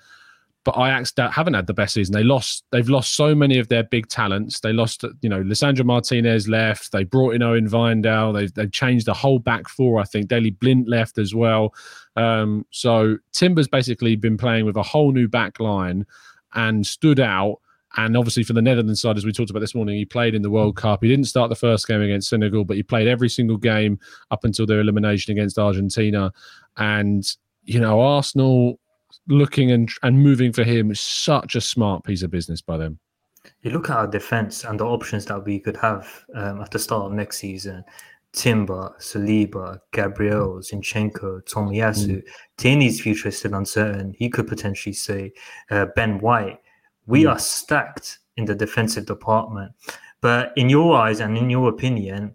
but 0.64 0.76
Ajax 0.76 1.12
haven't 1.16 1.54
had 1.54 1.66
the 1.66 1.74
best 1.74 1.94
season. 1.94 2.12
They 2.12 2.22
lost. 2.22 2.64
They've 2.70 2.88
lost 2.88 3.16
so 3.16 3.34
many 3.34 3.58
of 3.58 3.68
their 3.68 3.82
big 3.82 4.08
talents. 4.08 4.60
They 4.60 4.72
lost. 4.72 5.04
You 5.20 5.28
know, 5.28 5.42
Lisandro 5.42 5.84
Martinez 5.84 6.48
left. 6.48 6.92
They 6.92 7.04
brought 7.04 7.34
in 7.34 7.42
Owen 7.42 7.68
Wijndal. 7.68 8.32
They've 8.32 8.52
they've 8.54 8.70
changed 8.70 9.06
the 9.06 9.14
whole 9.14 9.40
back 9.40 9.68
four. 9.68 10.00
I 10.00 10.04
think 10.04 10.28
Daley 10.28 10.50
Blind 10.50 10.88
left 10.88 11.18
as 11.18 11.34
well. 11.34 11.74
Um, 12.16 12.64
so 12.70 13.18
Timber's 13.32 13.68
basically 13.68 14.14
been 14.14 14.36
playing 14.36 14.64
with 14.64 14.76
a 14.76 14.82
whole 14.82 15.12
new 15.12 15.26
back 15.26 15.58
line 15.58 16.06
and 16.54 16.86
stood 16.86 17.18
out. 17.18 17.58
And 17.96 18.16
obviously, 18.16 18.44
for 18.44 18.52
the 18.52 18.62
Netherlands 18.62 19.02
side, 19.02 19.18
as 19.18 19.26
we 19.26 19.32
talked 19.32 19.50
about 19.50 19.60
this 19.60 19.74
morning, 19.74 19.96
he 19.96 20.04
played 20.04 20.34
in 20.34 20.42
the 20.42 20.50
World 20.50 20.76
Cup. 20.76 21.02
He 21.02 21.08
didn't 21.08 21.26
start 21.26 21.50
the 21.50 21.56
first 21.56 21.86
game 21.86 22.00
against 22.00 22.30
Senegal, 22.30 22.64
but 22.64 22.76
he 22.76 22.82
played 22.82 23.08
every 23.08 23.28
single 23.28 23.58
game 23.58 23.98
up 24.30 24.44
until 24.44 24.64
their 24.64 24.80
elimination 24.80 25.32
against 25.32 25.58
Argentina. 25.58 26.32
And 26.76 27.24
you 27.64 27.80
know, 27.80 28.00
Arsenal 28.00 28.78
looking 29.28 29.70
and 29.70 29.90
and 30.02 30.22
moving 30.22 30.52
for 30.52 30.64
him 30.64 30.90
is 30.90 31.00
such 31.00 31.54
a 31.54 31.60
smart 31.60 32.04
piece 32.04 32.22
of 32.22 32.30
business 32.30 32.60
by 32.60 32.76
them. 32.76 32.98
You 33.62 33.70
look 33.70 33.90
at 33.90 33.96
our 33.96 34.06
defense 34.06 34.64
and 34.64 34.78
the 34.78 34.84
options 34.84 35.24
that 35.26 35.44
we 35.44 35.58
could 35.58 35.76
have 35.76 36.24
um, 36.34 36.60
at 36.60 36.70
the 36.70 36.78
start 36.78 37.06
of 37.06 37.12
next 37.12 37.38
season. 37.38 37.84
Timber, 38.32 38.94
Saliba, 38.98 39.78
Gabriel, 39.92 40.60
Zinchenko, 40.60 41.42
Tomiyasu. 41.44 42.16
Mm. 42.16 42.22
Tierney's 42.56 43.00
future 43.00 43.28
is 43.28 43.38
still 43.38 43.54
uncertain. 43.54 44.14
He 44.16 44.30
could 44.30 44.46
potentially 44.46 44.94
say 44.94 45.32
uh, 45.70 45.86
Ben 45.96 46.18
White. 46.18 46.58
We 47.06 47.24
mm. 47.24 47.32
are 47.32 47.38
stacked 47.38 48.20
in 48.36 48.46
the 48.46 48.54
defensive 48.54 49.06
department. 49.06 49.72
But 50.22 50.52
in 50.56 50.68
your 50.68 50.96
eyes 50.96 51.20
and 51.20 51.36
in 51.36 51.50
your 51.50 51.68
opinion, 51.68 52.34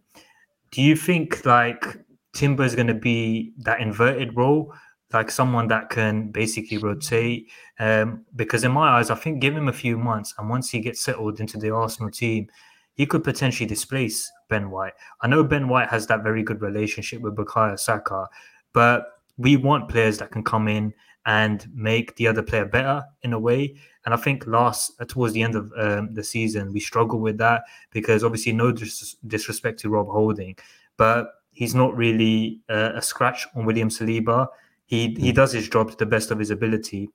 do 0.71 0.81
you 0.81 0.95
think 0.95 1.45
like 1.45 1.97
Timber 2.33 2.63
is 2.63 2.75
going 2.75 2.87
to 2.87 2.93
be 2.93 3.53
that 3.59 3.79
inverted 3.79 4.35
role 4.35 4.73
like 5.13 5.31
someone 5.31 5.67
that 5.67 5.89
can 5.89 6.31
basically 6.31 6.77
rotate. 6.77 7.49
Um, 7.79 8.25
because 8.35 8.63
in 8.63 8.71
my 8.71 8.97
eyes, 8.97 9.09
I 9.09 9.15
think 9.15 9.39
give 9.39 9.55
him 9.55 9.67
a 9.67 9.73
few 9.73 9.97
months, 9.97 10.33
and 10.37 10.49
once 10.49 10.69
he 10.69 10.79
gets 10.79 11.01
settled 11.01 11.39
into 11.39 11.57
the 11.57 11.71
Arsenal 11.71 12.11
team, 12.11 12.47
he 12.95 13.05
could 13.05 13.23
potentially 13.23 13.67
displace 13.67 14.29
Ben 14.49 14.71
White. 14.71 14.93
I 15.21 15.27
know 15.27 15.43
Ben 15.43 15.69
White 15.69 15.89
has 15.89 16.07
that 16.07 16.23
very 16.23 16.43
good 16.43 16.61
relationship 16.61 17.21
with 17.21 17.35
Bukayo 17.35 17.79
Saka, 17.79 18.27
but 18.73 19.05
we 19.37 19.55
want 19.55 19.89
players 19.89 20.17
that 20.17 20.31
can 20.31 20.43
come 20.43 20.67
in 20.67 20.93
and 21.27 21.67
make 21.75 22.15
the 22.15 22.25
other 22.25 22.41
player 22.41 22.65
better 22.65 23.03
in 23.21 23.33
a 23.33 23.39
way. 23.39 23.75
And 24.05 24.13
I 24.13 24.17
think 24.17 24.47
last 24.47 24.93
uh, 24.99 25.05
towards 25.05 25.33
the 25.33 25.43
end 25.43 25.55
of 25.55 25.71
um, 25.77 26.13
the 26.13 26.23
season, 26.23 26.73
we 26.73 26.79
struggled 26.79 27.21
with 27.21 27.37
that 27.37 27.63
because 27.91 28.23
obviously 28.23 28.53
no 28.53 28.71
dis- 28.71 29.17
disrespect 29.27 29.79
to 29.81 29.89
Rob 29.89 30.07
Holding, 30.07 30.55
but 30.95 31.27
he's 31.51 31.75
not 31.75 31.95
really 31.95 32.61
uh, 32.69 32.93
a 32.95 33.01
scratch 33.01 33.45
on 33.55 33.65
William 33.65 33.89
Saliba. 33.89 34.47
He 34.88 35.15
he 35.19 35.30
hmm. 35.30 35.36
does 35.36 35.52
his 35.52 35.69
job 35.69 35.91
to 35.91 35.97
the 35.97 36.06
best 36.06 36.32
of 36.32 36.39
his 36.39 36.50
ability, 36.50 37.10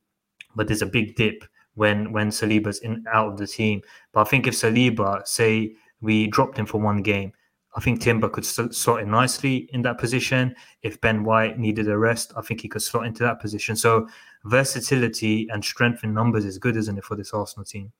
but 0.55 0.69
there's 0.69 0.83
a 0.83 0.87
big 0.87 1.17
dip 1.17 1.45
when 1.75 2.13
when 2.13 2.31
Saliba's 2.31 2.79
in 2.79 3.05
out 3.13 3.29
of 3.33 3.39
the 3.39 3.47
team. 3.47 3.83
But 4.13 4.21
I 4.21 4.25
think 4.31 4.47
if 4.47 4.55
Saliba, 4.55 5.27
say 5.27 5.75
we 6.01 6.29
dropped 6.29 6.59
him 6.59 6.67
for 6.67 6.81
one 6.81 7.03
game, 7.03 7.33
I 7.75 7.81
think 7.81 8.01
Timber 8.01 8.29
could 8.29 8.45
slot 8.45 9.01
in 9.01 9.11
nicely 9.11 9.69
in 9.73 9.83
that 9.83 9.99
position. 9.99 10.55
If 10.83 11.01
Ben 11.01 11.25
White 11.25 11.59
needed 11.59 11.89
a 11.89 11.97
rest, 11.97 12.33
I 12.37 12.43
think 12.43 12.61
he 12.61 12.69
could 12.69 12.83
slot 12.83 13.07
into 13.07 13.23
that 13.23 13.41
position. 13.41 13.77
So 13.77 14.09
versatility 14.45 15.49
and 15.51 15.65
strength 15.65 16.05
in 16.05 16.13
numbers 16.13 16.45
is 16.45 16.59
good, 16.59 16.77
isn't 16.77 16.99
it, 16.99 17.05
for 17.05 17.17
this 17.17 17.33
Arsenal 17.33 17.65
team? 17.65 17.93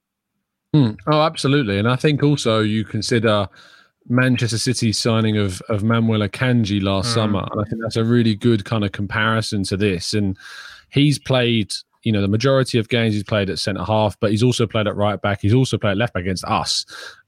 Mm. 0.75 0.99
Oh, 1.07 1.23
absolutely. 1.23 1.79
And 1.79 1.89
I 1.89 1.97
think 1.97 2.23
also 2.23 2.61
you 2.61 2.85
consider 2.85 3.49
Manchester 4.09 4.59
City 4.59 4.93
signing 4.93 5.37
of 5.37 5.61
of 5.69 5.83
Manuel 5.83 6.27
Akanji 6.29 6.83
last 6.83 7.11
mm. 7.11 7.15
summer, 7.15 7.47
and 7.51 7.61
I 7.61 7.65
think 7.65 7.83
that's 7.83 7.97
a 7.97 8.05
really 8.05 8.35
good 8.35 8.65
kind 8.65 8.85
of 8.85 8.93
comparison 8.93 9.65
to 9.65 9.77
this. 9.77 10.15
And 10.15 10.37
he's 10.91 11.19
played, 11.19 11.73
you 12.03 12.13
know, 12.13 12.21
the 12.21 12.29
majority 12.29 12.79
of 12.79 12.89
games 12.89 13.15
he's 13.15 13.25
played 13.25 13.51
at 13.51 13.59
centre 13.59 13.85
half, 13.85 14.19
but 14.21 14.31
he's 14.31 14.43
also 14.43 14.67
played 14.67 14.87
at 14.87 14.97
right 14.97 15.21
back. 15.21 15.41
He's 15.41 15.55
also 15.55 15.79
played 15.79 15.97
left 15.97 16.15
back 16.15 16.23
against 16.23 16.45
us, 16.45 16.85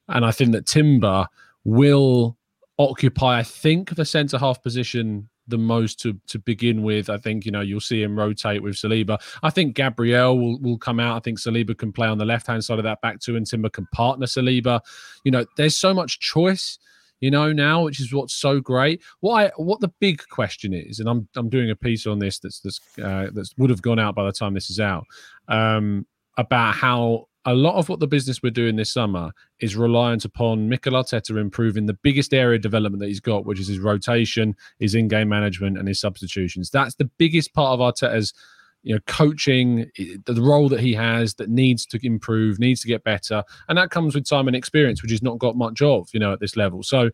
and 0.09 0.25
I 0.25 0.31
think 0.31 0.51
that 0.51 0.65
Timber 0.65 1.27
will 1.63 2.37
occupy, 2.77 3.39
I 3.39 3.43
think, 3.43 3.95
the 3.95 4.05
centre 4.05 4.37
half 4.37 4.61
position 4.61 5.29
the 5.47 5.57
most 5.57 5.99
to 6.01 6.19
to 6.27 6.39
begin 6.39 6.83
with. 6.83 7.09
I 7.09 7.17
think 7.17 7.45
you 7.45 7.51
know 7.51 7.61
you'll 7.61 7.79
see 7.81 8.01
him 8.01 8.17
rotate 8.17 8.63
with 8.63 8.75
Saliba. 8.75 9.21
I 9.43 9.49
think 9.49 9.75
Gabriel 9.75 10.37
will 10.37 10.59
will 10.59 10.77
come 10.77 10.99
out. 10.99 11.17
I 11.17 11.19
think 11.19 11.39
Saliba 11.39 11.77
can 11.77 11.91
play 11.91 12.07
on 12.07 12.17
the 12.17 12.25
left 12.25 12.47
hand 12.47 12.63
side 12.63 12.79
of 12.79 12.83
that 12.83 13.01
back 13.01 13.19
two, 13.19 13.35
and 13.35 13.45
Timber 13.45 13.69
can 13.69 13.87
partner 13.93 14.25
Saliba. 14.25 14.81
You 15.23 15.31
know, 15.31 15.45
there's 15.57 15.77
so 15.77 15.93
much 15.93 16.19
choice. 16.19 16.79
you 17.21 17.31
know, 17.31 17.51
now, 17.53 17.83
which 17.83 17.99
is 17.99 18.13
what's 18.13 18.33
so 18.33 18.59
great. 18.59 19.01
What 19.21 19.45
I, 19.45 19.51
what 19.55 19.79
the 19.79 19.91
big 19.99 20.21
question 20.29 20.73
is, 20.73 20.99
and 20.99 21.09
I'm 21.09 21.27
I'm 21.35 21.49
doing 21.49 21.69
a 21.69 21.75
piece 21.75 22.05
on 22.05 22.19
this 22.19 22.39
that's 22.39 22.59
that's 22.59 22.79
uh, 23.01 23.29
that's 23.33 23.53
would 23.57 23.69
have 23.69 23.81
gone 23.81 23.99
out 23.99 24.15
by 24.15 24.25
the 24.25 24.31
time 24.31 24.53
this 24.53 24.69
is 24.69 24.79
out, 24.79 25.05
um, 25.47 26.05
about 26.37 26.75
how 26.75 27.27
a 27.45 27.53
lot 27.53 27.75
of 27.75 27.89
what 27.89 27.99
the 27.99 28.07
business 28.07 28.41
we're 28.41 28.49
doing 28.49 28.75
this 28.75 28.91
summer 28.91 29.31
is 29.59 29.75
reliant 29.75 30.25
upon 30.25 30.67
Mikel 30.67 30.93
Arteta 30.93 31.37
improving 31.39 31.85
the 31.85 31.93
biggest 31.93 32.33
area 32.33 32.55
of 32.55 32.61
development 32.61 32.99
that 33.01 33.07
he's 33.07 33.19
got, 33.19 33.45
which 33.45 33.59
is 33.59 33.67
his 33.67 33.79
rotation, 33.79 34.55
his 34.79 34.95
in-game 34.95 35.29
management, 35.29 35.77
and 35.77 35.87
his 35.87 35.99
substitutions. 35.99 36.71
That's 36.71 36.95
the 36.95 37.09
biggest 37.17 37.53
part 37.53 37.79
of 37.79 37.79
Arteta's 37.79 38.33
you 38.81 38.93
know 38.93 39.01
coaching 39.07 39.89
the 39.97 40.41
role 40.41 40.69
that 40.69 40.79
he 40.79 40.93
has 40.93 41.33
that 41.35 41.49
needs 41.49 41.85
to 41.87 41.99
improve 42.05 42.59
needs 42.59 42.81
to 42.81 42.87
get 42.87 43.03
better 43.03 43.43
and 43.67 43.77
that 43.79 43.89
comes 43.89 44.13
with 44.13 44.29
time 44.29 44.47
and 44.47 44.55
experience 44.55 45.01
which 45.01 45.09
he's 45.09 45.23
not 45.23 45.39
got 45.39 45.57
much 45.57 45.81
of 45.81 46.07
you 46.13 46.19
know 46.19 46.31
at 46.31 46.39
this 46.39 46.55
level 46.55 46.83
so 46.83 47.09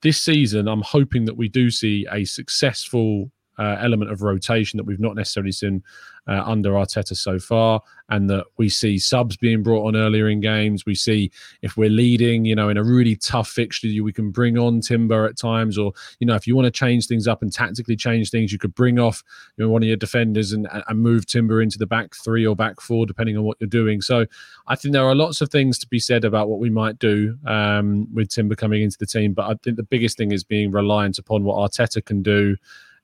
this 0.00 0.20
season 0.20 0.66
i'm 0.66 0.80
hoping 0.80 1.26
that 1.26 1.36
we 1.36 1.50
do 1.50 1.70
see 1.70 2.06
a 2.10 2.24
successful 2.24 3.30
uh, 3.58 3.76
element 3.80 4.10
of 4.10 4.22
rotation 4.22 4.76
that 4.76 4.84
we've 4.84 5.00
not 5.00 5.16
necessarily 5.16 5.52
seen 5.52 5.82
uh, 6.28 6.42
under 6.44 6.72
Arteta 6.72 7.16
so 7.16 7.38
far, 7.38 7.80
and 8.08 8.30
that 8.30 8.44
we 8.56 8.68
see 8.68 8.98
subs 8.98 9.36
being 9.36 9.62
brought 9.62 9.86
on 9.86 9.96
earlier 9.96 10.28
in 10.28 10.40
games. 10.40 10.86
We 10.86 10.94
see 10.94 11.30
if 11.62 11.76
we're 11.76 11.90
leading, 11.90 12.44
you 12.44 12.54
know, 12.54 12.68
in 12.68 12.76
a 12.76 12.84
really 12.84 13.16
tough 13.16 13.48
fixture, 13.48 13.88
we 14.02 14.12
can 14.12 14.30
bring 14.30 14.56
on 14.56 14.80
Timber 14.80 15.26
at 15.26 15.36
times, 15.36 15.76
or 15.76 15.92
you 16.20 16.26
know, 16.26 16.34
if 16.34 16.46
you 16.46 16.54
want 16.54 16.66
to 16.66 16.70
change 16.70 17.06
things 17.06 17.26
up 17.26 17.42
and 17.42 17.52
tactically 17.52 17.96
change 17.96 18.30
things, 18.30 18.52
you 18.52 18.58
could 18.58 18.74
bring 18.74 18.98
off 18.98 19.22
you 19.56 19.64
know 19.64 19.70
one 19.70 19.82
of 19.82 19.88
your 19.88 19.96
defenders 19.96 20.52
and, 20.52 20.68
and 20.88 21.00
move 21.00 21.26
Timber 21.26 21.60
into 21.60 21.78
the 21.78 21.86
back 21.86 22.14
three 22.14 22.46
or 22.46 22.54
back 22.54 22.80
four, 22.80 23.04
depending 23.04 23.36
on 23.36 23.42
what 23.42 23.56
you're 23.60 23.68
doing. 23.68 24.00
So 24.00 24.26
I 24.68 24.76
think 24.76 24.92
there 24.92 25.04
are 25.04 25.14
lots 25.14 25.40
of 25.40 25.48
things 25.48 25.78
to 25.80 25.88
be 25.88 25.98
said 25.98 26.24
about 26.24 26.48
what 26.48 26.60
we 26.60 26.70
might 26.70 26.98
do 26.98 27.36
um, 27.46 28.06
with 28.14 28.28
Timber 28.28 28.54
coming 28.54 28.82
into 28.82 28.98
the 28.98 29.06
team, 29.06 29.32
but 29.32 29.46
I 29.50 29.54
think 29.62 29.76
the 29.76 29.82
biggest 29.82 30.16
thing 30.16 30.32
is 30.32 30.44
being 30.44 30.70
reliant 30.70 31.18
upon 31.18 31.42
what 31.44 31.56
Arteta 31.56 32.04
can 32.04 32.22
do 32.22 32.56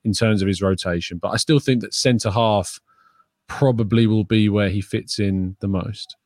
in 0.05 0.13
terms 0.13 0.43
of 0.43 0.49
his 0.49 0.63
rotation. 0.63 1.19
But 1.19 1.31
I 1.31 1.37
still 1.37 1.59
think 1.59 1.83
that 1.83 1.95
centre 1.95 2.31
half 2.31 2.81
probably 3.49 4.07
will 4.07 4.25
be 4.25 4.49
where 4.49 4.69
he 4.69 4.81
fits 4.81 5.19
in 5.19 5.57
the 5.61 5.69
most. 5.69 6.17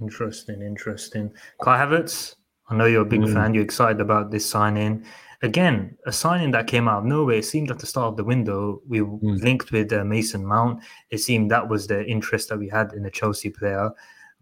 Interesting, 0.00 0.62
interesting. 0.62 1.32
Kai 1.62 1.78
Havertz, 1.78 2.34
I 2.68 2.76
know 2.76 2.86
you're 2.86 3.02
a 3.02 3.06
big 3.06 3.20
mm. 3.20 3.32
fan. 3.32 3.54
You're 3.54 3.64
excited 3.64 4.00
about 4.00 4.30
this 4.30 4.48
signing. 4.48 5.04
Again, 5.42 5.96
a 6.06 6.12
signing 6.12 6.50
that 6.52 6.66
came 6.66 6.88
out 6.88 7.00
of 7.00 7.04
nowhere. 7.04 7.38
It 7.38 7.44
seemed 7.44 7.70
at 7.70 7.78
the 7.78 7.86
start 7.86 8.08
of 8.08 8.16
the 8.16 8.24
window, 8.24 8.80
we 8.88 9.00
mm. 9.00 9.42
linked 9.42 9.72
with 9.72 9.92
uh, 9.92 10.04
Mason 10.04 10.44
Mount. 10.44 10.82
It 11.10 11.18
seemed 11.18 11.50
that 11.50 11.68
was 11.68 11.86
the 11.86 12.04
interest 12.04 12.48
that 12.48 12.58
we 12.58 12.68
had 12.68 12.92
in 12.92 13.02
the 13.02 13.10
Chelsea 13.10 13.50
player. 13.50 13.90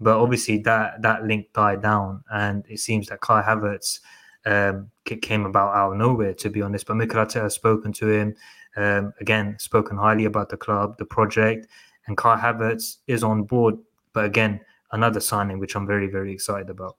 But 0.00 0.18
obviously, 0.18 0.58
that 0.58 1.02
that 1.02 1.24
link 1.24 1.52
died 1.52 1.82
down, 1.82 2.22
and 2.30 2.64
it 2.68 2.78
seems 2.78 3.08
that 3.08 3.20
Kai 3.20 3.42
Havertz 3.42 3.98
um, 4.46 4.90
came 5.04 5.44
about 5.44 5.74
out 5.74 5.92
of 5.92 5.98
nowhere, 5.98 6.34
to 6.34 6.50
be 6.50 6.62
honest. 6.62 6.86
But 6.86 6.96
Mikel 6.96 7.24
Arteta 7.24 7.42
has 7.42 7.54
spoken 7.54 7.92
to 7.94 8.08
him 8.08 8.36
um, 8.78 9.12
again, 9.20 9.56
spoken 9.58 9.96
highly 9.96 10.24
about 10.24 10.48
the 10.48 10.56
club, 10.56 10.96
the 10.98 11.04
project, 11.04 11.66
and 12.06 12.16
Kai 12.16 12.38
Havertz 12.38 12.98
is 13.06 13.24
on 13.24 13.42
board. 13.42 13.76
But 14.12 14.24
again, 14.24 14.60
another 14.92 15.20
signing 15.20 15.58
which 15.58 15.74
I'm 15.74 15.86
very, 15.86 16.06
very 16.06 16.32
excited 16.32 16.70
about. 16.70 16.96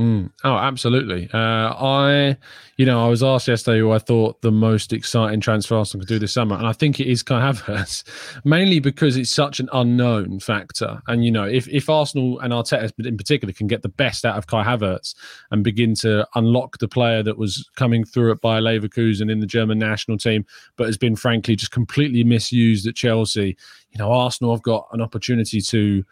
Mm. 0.00 0.30
Oh, 0.44 0.56
absolutely. 0.56 1.28
Uh, 1.32 1.74
I, 1.74 2.36
you 2.76 2.86
know, 2.86 3.04
I 3.04 3.08
was 3.08 3.22
asked 3.22 3.48
yesterday 3.48 3.80
who 3.80 3.90
I 3.90 3.98
thought 3.98 4.40
the 4.42 4.52
most 4.52 4.92
exciting 4.92 5.40
transfer 5.40 5.76
Arsenal 5.76 6.02
could 6.02 6.08
do 6.08 6.18
this 6.18 6.32
summer, 6.32 6.56
and 6.56 6.66
I 6.66 6.72
think 6.72 7.00
it 7.00 7.08
is 7.08 7.22
Kai 7.22 7.40
Havertz, 7.40 8.04
mainly 8.44 8.78
because 8.78 9.16
it's 9.16 9.30
such 9.30 9.58
an 9.58 9.68
unknown 9.72 10.38
factor. 10.38 11.02
And 11.08 11.24
you 11.24 11.32
know, 11.32 11.44
if 11.44 11.66
if 11.68 11.88
Arsenal 11.88 12.38
and 12.40 12.52
Arteta 12.52 12.92
in 13.04 13.16
particular 13.16 13.52
can 13.52 13.66
get 13.66 13.82
the 13.82 13.88
best 13.88 14.24
out 14.24 14.38
of 14.38 14.46
Kai 14.46 14.62
Havertz 14.62 15.14
and 15.50 15.64
begin 15.64 15.94
to 15.96 16.26
unlock 16.36 16.78
the 16.78 16.88
player 16.88 17.22
that 17.24 17.38
was 17.38 17.68
coming 17.74 18.04
through 18.04 18.30
at 18.30 18.40
Bayer 18.40 18.60
Leverkusen 18.60 19.30
in 19.30 19.40
the 19.40 19.46
German 19.46 19.78
national 19.78 20.18
team, 20.18 20.46
but 20.76 20.86
has 20.86 20.96
been 20.96 21.16
frankly 21.16 21.56
just 21.56 21.72
completely 21.72 22.22
misused 22.22 22.86
at 22.86 22.94
Chelsea, 22.94 23.56
you 23.90 23.98
know, 23.98 24.12
Arsenal 24.12 24.54
have 24.54 24.62
got 24.62 24.88
an 24.92 25.00
opportunity 25.00 25.60
to 25.60 26.04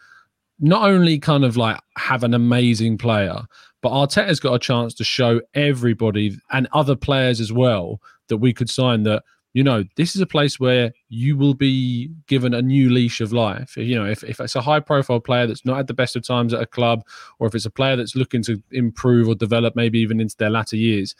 not 0.59 0.89
only 0.89 1.19
kind 1.19 1.45
of 1.45 1.57
like 1.57 1.79
have 1.97 2.25
an 2.25 2.35
amazing 2.35 2.99
player, 2.99 3.43
but 3.83 3.91
Arteta's 3.91 4.41
got 4.41 4.55
a 4.55 4.59
chance 4.59 4.95
to 4.95 5.05
show 5.05 5.41
everybody 5.55 6.39
and 6.51 6.69
other 6.73 6.97
players 6.97 7.41
as 7.41 7.53
well 7.53 8.01
that 8.29 8.39
we 8.39 8.53
could 8.53 8.71
sign 8.71 9.05
that 9.05 9.23
you 9.53 9.65
know 9.65 9.85
this 9.97 10.15
is 10.15 10.21
a 10.21 10.27
place 10.27 10.61
where 10.61 10.93
you 11.09 11.37
will 11.37 11.55
be 11.55 12.11
given 12.27 12.53
a 12.53 12.61
new 12.61 12.91
leash 12.91 13.21
of 13.21 13.33
life. 13.33 13.77
You 13.77 13.97
know 13.97 14.07
if, 14.07 14.23
if 14.25 14.41
it's 14.41 14.57
a 14.57 14.61
high 14.61 14.81
profile 14.81 15.21
player 15.21 15.47
that's 15.47 15.65
not 15.65 15.79
at 15.79 15.87
the 15.87 15.95
best 15.95 16.17
of 16.17 16.27
times 16.27 16.53
at 16.53 16.61
a 16.61 16.67
club 16.67 17.05
or 17.39 17.47
if 17.47 17.55
it's 17.55 17.65
a 17.65 17.71
player 17.71 17.97
that's 17.97 18.17
looking 18.17 18.43
to 18.43 18.63
improve 18.71 19.29
or 19.29 19.35
develop 19.35 19.75
maybe 19.77 19.99
even 19.99 20.21
into 20.21 20.37
their 20.37 20.51
latter 20.51 20.77
years 20.77 21.15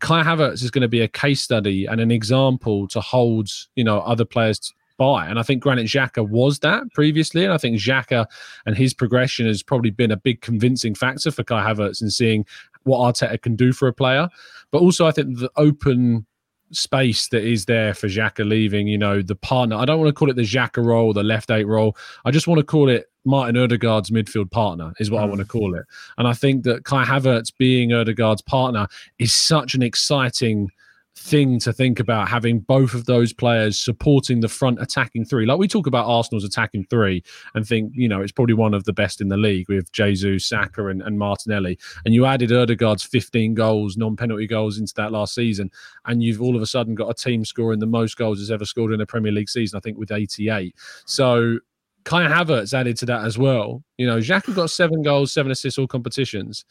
Kai 0.00 0.22
Havertz 0.22 0.62
is 0.62 0.70
going 0.70 0.82
to 0.82 0.88
be 0.88 1.02
a 1.02 1.08
case 1.08 1.42
study 1.42 1.84
and 1.86 2.00
an 2.00 2.10
example 2.10 2.88
to 2.88 3.00
hold, 3.00 3.50
you 3.76 3.84
know, 3.84 4.00
other 4.00 4.24
players 4.24 4.72
by. 5.00 5.26
And 5.26 5.38
I 5.38 5.42
think 5.42 5.62
Granit 5.62 5.86
Xhaka 5.86 6.28
was 6.28 6.58
that 6.58 6.82
previously. 6.92 7.42
And 7.42 7.54
I 7.54 7.56
think 7.56 7.78
Xhaka 7.78 8.26
and 8.66 8.76
his 8.76 8.92
progression 8.92 9.46
has 9.46 9.62
probably 9.62 9.88
been 9.88 10.10
a 10.10 10.16
big 10.16 10.42
convincing 10.42 10.94
factor 10.94 11.30
for 11.30 11.42
Kai 11.42 11.66
Havertz 11.66 12.02
in 12.02 12.10
seeing 12.10 12.44
what 12.82 12.98
Arteta 12.98 13.40
can 13.40 13.56
do 13.56 13.72
for 13.72 13.88
a 13.88 13.94
player. 13.94 14.28
But 14.70 14.82
also, 14.82 15.06
I 15.06 15.12
think 15.12 15.38
the 15.38 15.50
open 15.56 16.26
space 16.72 17.28
that 17.28 17.42
is 17.42 17.64
there 17.64 17.94
for 17.94 18.08
Xhaka 18.08 18.46
leaving, 18.46 18.88
you 18.88 18.98
know, 18.98 19.22
the 19.22 19.34
partner. 19.34 19.76
I 19.76 19.86
don't 19.86 19.98
want 19.98 20.10
to 20.10 20.12
call 20.12 20.28
it 20.28 20.36
the 20.36 20.42
Xhaka 20.42 20.84
role, 20.84 21.14
the 21.14 21.22
left 21.22 21.50
eight 21.50 21.66
role. 21.66 21.96
I 22.26 22.30
just 22.30 22.46
want 22.46 22.58
to 22.58 22.64
call 22.64 22.90
it 22.90 23.06
Martin 23.24 23.56
Odegaard's 23.56 24.10
midfield 24.10 24.50
partner 24.50 24.92
is 25.00 25.10
what 25.10 25.20
mm. 25.20 25.22
I 25.22 25.26
want 25.28 25.40
to 25.40 25.46
call 25.46 25.74
it. 25.74 25.86
And 26.18 26.28
I 26.28 26.34
think 26.34 26.64
that 26.64 26.84
Kai 26.84 27.04
Havertz 27.04 27.52
being 27.56 27.94
Odegaard's 27.94 28.42
partner 28.42 28.86
is 29.18 29.32
such 29.32 29.74
an 29.74 29.82
exciting 29.82 30.70
thing 31.16 31.58
to 31.58 31.72
think 31.72 31.98
about 31.98 32.28
having 32.28 32.60
both 32.60 32.94
of 32.94 33.04
those 33.04 33.32
players 33.32 33.78
supporting 33.78 34.40
the 34.40 34.48
front 34.48 34.80
attacking 34.80 35.24
three. 35.24 35.44
Like 35.44 35.58
we 35.58 35.68
talk 35.68 35.86
about 35.86 36.06
Arsenal's 36.06 36.44
attacking 36.44 36.84
three 36.84 37.22
and 37.54 37.66
think, 37.66 37.92
you 37.94 38.08
know, 38.08 38.20
it's 38.20 38.32
probably 38.32 38.54
one 38.54 38.74
of 38.74 38.84
the 38.84 38.92
best 38.92 39.20
in 39.20 39.28
the 39.28 39.36
league 39.36 39.68
with 39.68 39.90
Jesus, 39.92 40.46
Saka, 40.46 40.86
and, 40.86 41.02
and 41.02 41.18
Martinelli. 41.18 41.78
And 42.04 42.14
you 42.14 42.26
added 42.26 42.52
Odegaard's 42.52 43.02
15 43.02 43.54
goals, 43.54 43.96
non 43.96 44.16
penalty 44.16 44.46
goals 44.46 44.78
into 44.78 44.94
that 44.96 45.12
last 45.12 45.34
season. 45.34 45.70
And 46.06 46.22
you've 46.22 46.40
all 46.40 46.56
of 46.56 46.62
a 46.62 46.66
sudden 46.66 46.94
got 46.94 47.10
a 47.10 47.14
team 47.14 47.44
scoring 47.44 47.80
the 47.80 47.86
most 47.86 48.16
goals 48.16 48.38
has 48.38 48.50
ever 48.50 48.64
scored 48.64 48.92
in 48.92 49.00
a 49.00 49.06
Premier 49.06 49.32
League 49.32 49.50
season, 49.50 49.76
I 49.76 49.80
think, 49.80 49.98
with 49.98 50.12
88. 50.12 50.74
So 51.06 51.58
Kai 52.04 52.26
Havertz 52.26 52.72
added 52.72 52.96
to 52.98 53.06
that 53.06 53.24
as 53.24 53.36
well. 53.36 53.82
You 53.98 54.06
know, 54.06 54.18
Xhaka 54.18 54.54
got 54.54 54.70
seven 54.70 55.02
goals, 55.02 55.32
seven 55.32 55.52
assists, 55.52 55.78
all 55.78 55.86
competitions. 55.86 56.64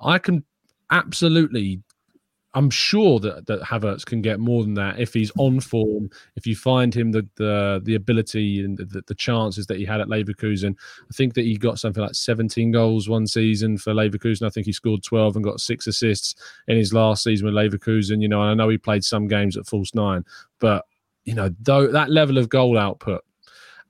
I 0.00 0.18
can 0.18 0.44
absolutely 0.90 1.80
I'm 2.54 2.70
sure 2.70 3.18
that 3.20 3.46
that 3.46 3.62
Havertz 3.62 4.04
can 4.04 4.22
get 4.22 4.38
more 4.38 4.62
than 4.62 4.74
that 4.74 5.00
if 5.00 5.12
he's 5.12 5.32
on 5.38 5.60
form. 5.60 6.08
If 6.36 6.46
you 6.46 6.54
find 6.54 6.94
him 6.94 7.12
the 7.12 7.28
the, 7.36 7.80
the 7.84 7.94
ability 7.96 8.64
and 8.64 8.78
the, 8.78 9.02
the 9.06 9.14
chances 9.14 9.66
that 9.66 9.78
he 9.78 9.84
had 9.84 10.00
at 10.00 10.08
Leverkusen, 10.08 10.76
I 10.76 11.14
think 11.14 11.34
that 11.34 11.44
he 11.44 11.56
got 11.56 11.78
something 11.78 12.02
like 12.02 12.14
17 12.14 12.70
goals 12.70 13.08
one 13.08 13.26
season 13.26 13.76
for 13.76 13.92
Leverkusen. 13.92 14.46
I 14.46 14.50
think 14.50 14.66
he 14.66 14.72
scored 14.72 15.02
12 15.02 15.36
and 15.36 15.44
got 15.44 15.60
six 15.60 15.86
assists 15.86 16.34
in 16.68 16.76
his 16.76 16.92
last 16.92 17.24
season 17.24 17.46
with 17.46 17.54
Leverkusen. 17.54 18.22
You 18.22 18.28
know, 18.28 18.40
I 18.40 18.54
know 18.54 18.68
he 18.68 18.78
played 18.78 19.04
some 19.04 19.26
games 19.26 19.56
at 19.56 19.66
false 19.66 19.94
nine, 19.94 20.24
but 20.60 20.84
you 21.24 21.34
know, 21.34 21.50
though 21.60 21.88
that 21.88 22.10
level 22.10 22.38
of 22.38 22.48
goal 22.48 22.78
output 22.78 23.24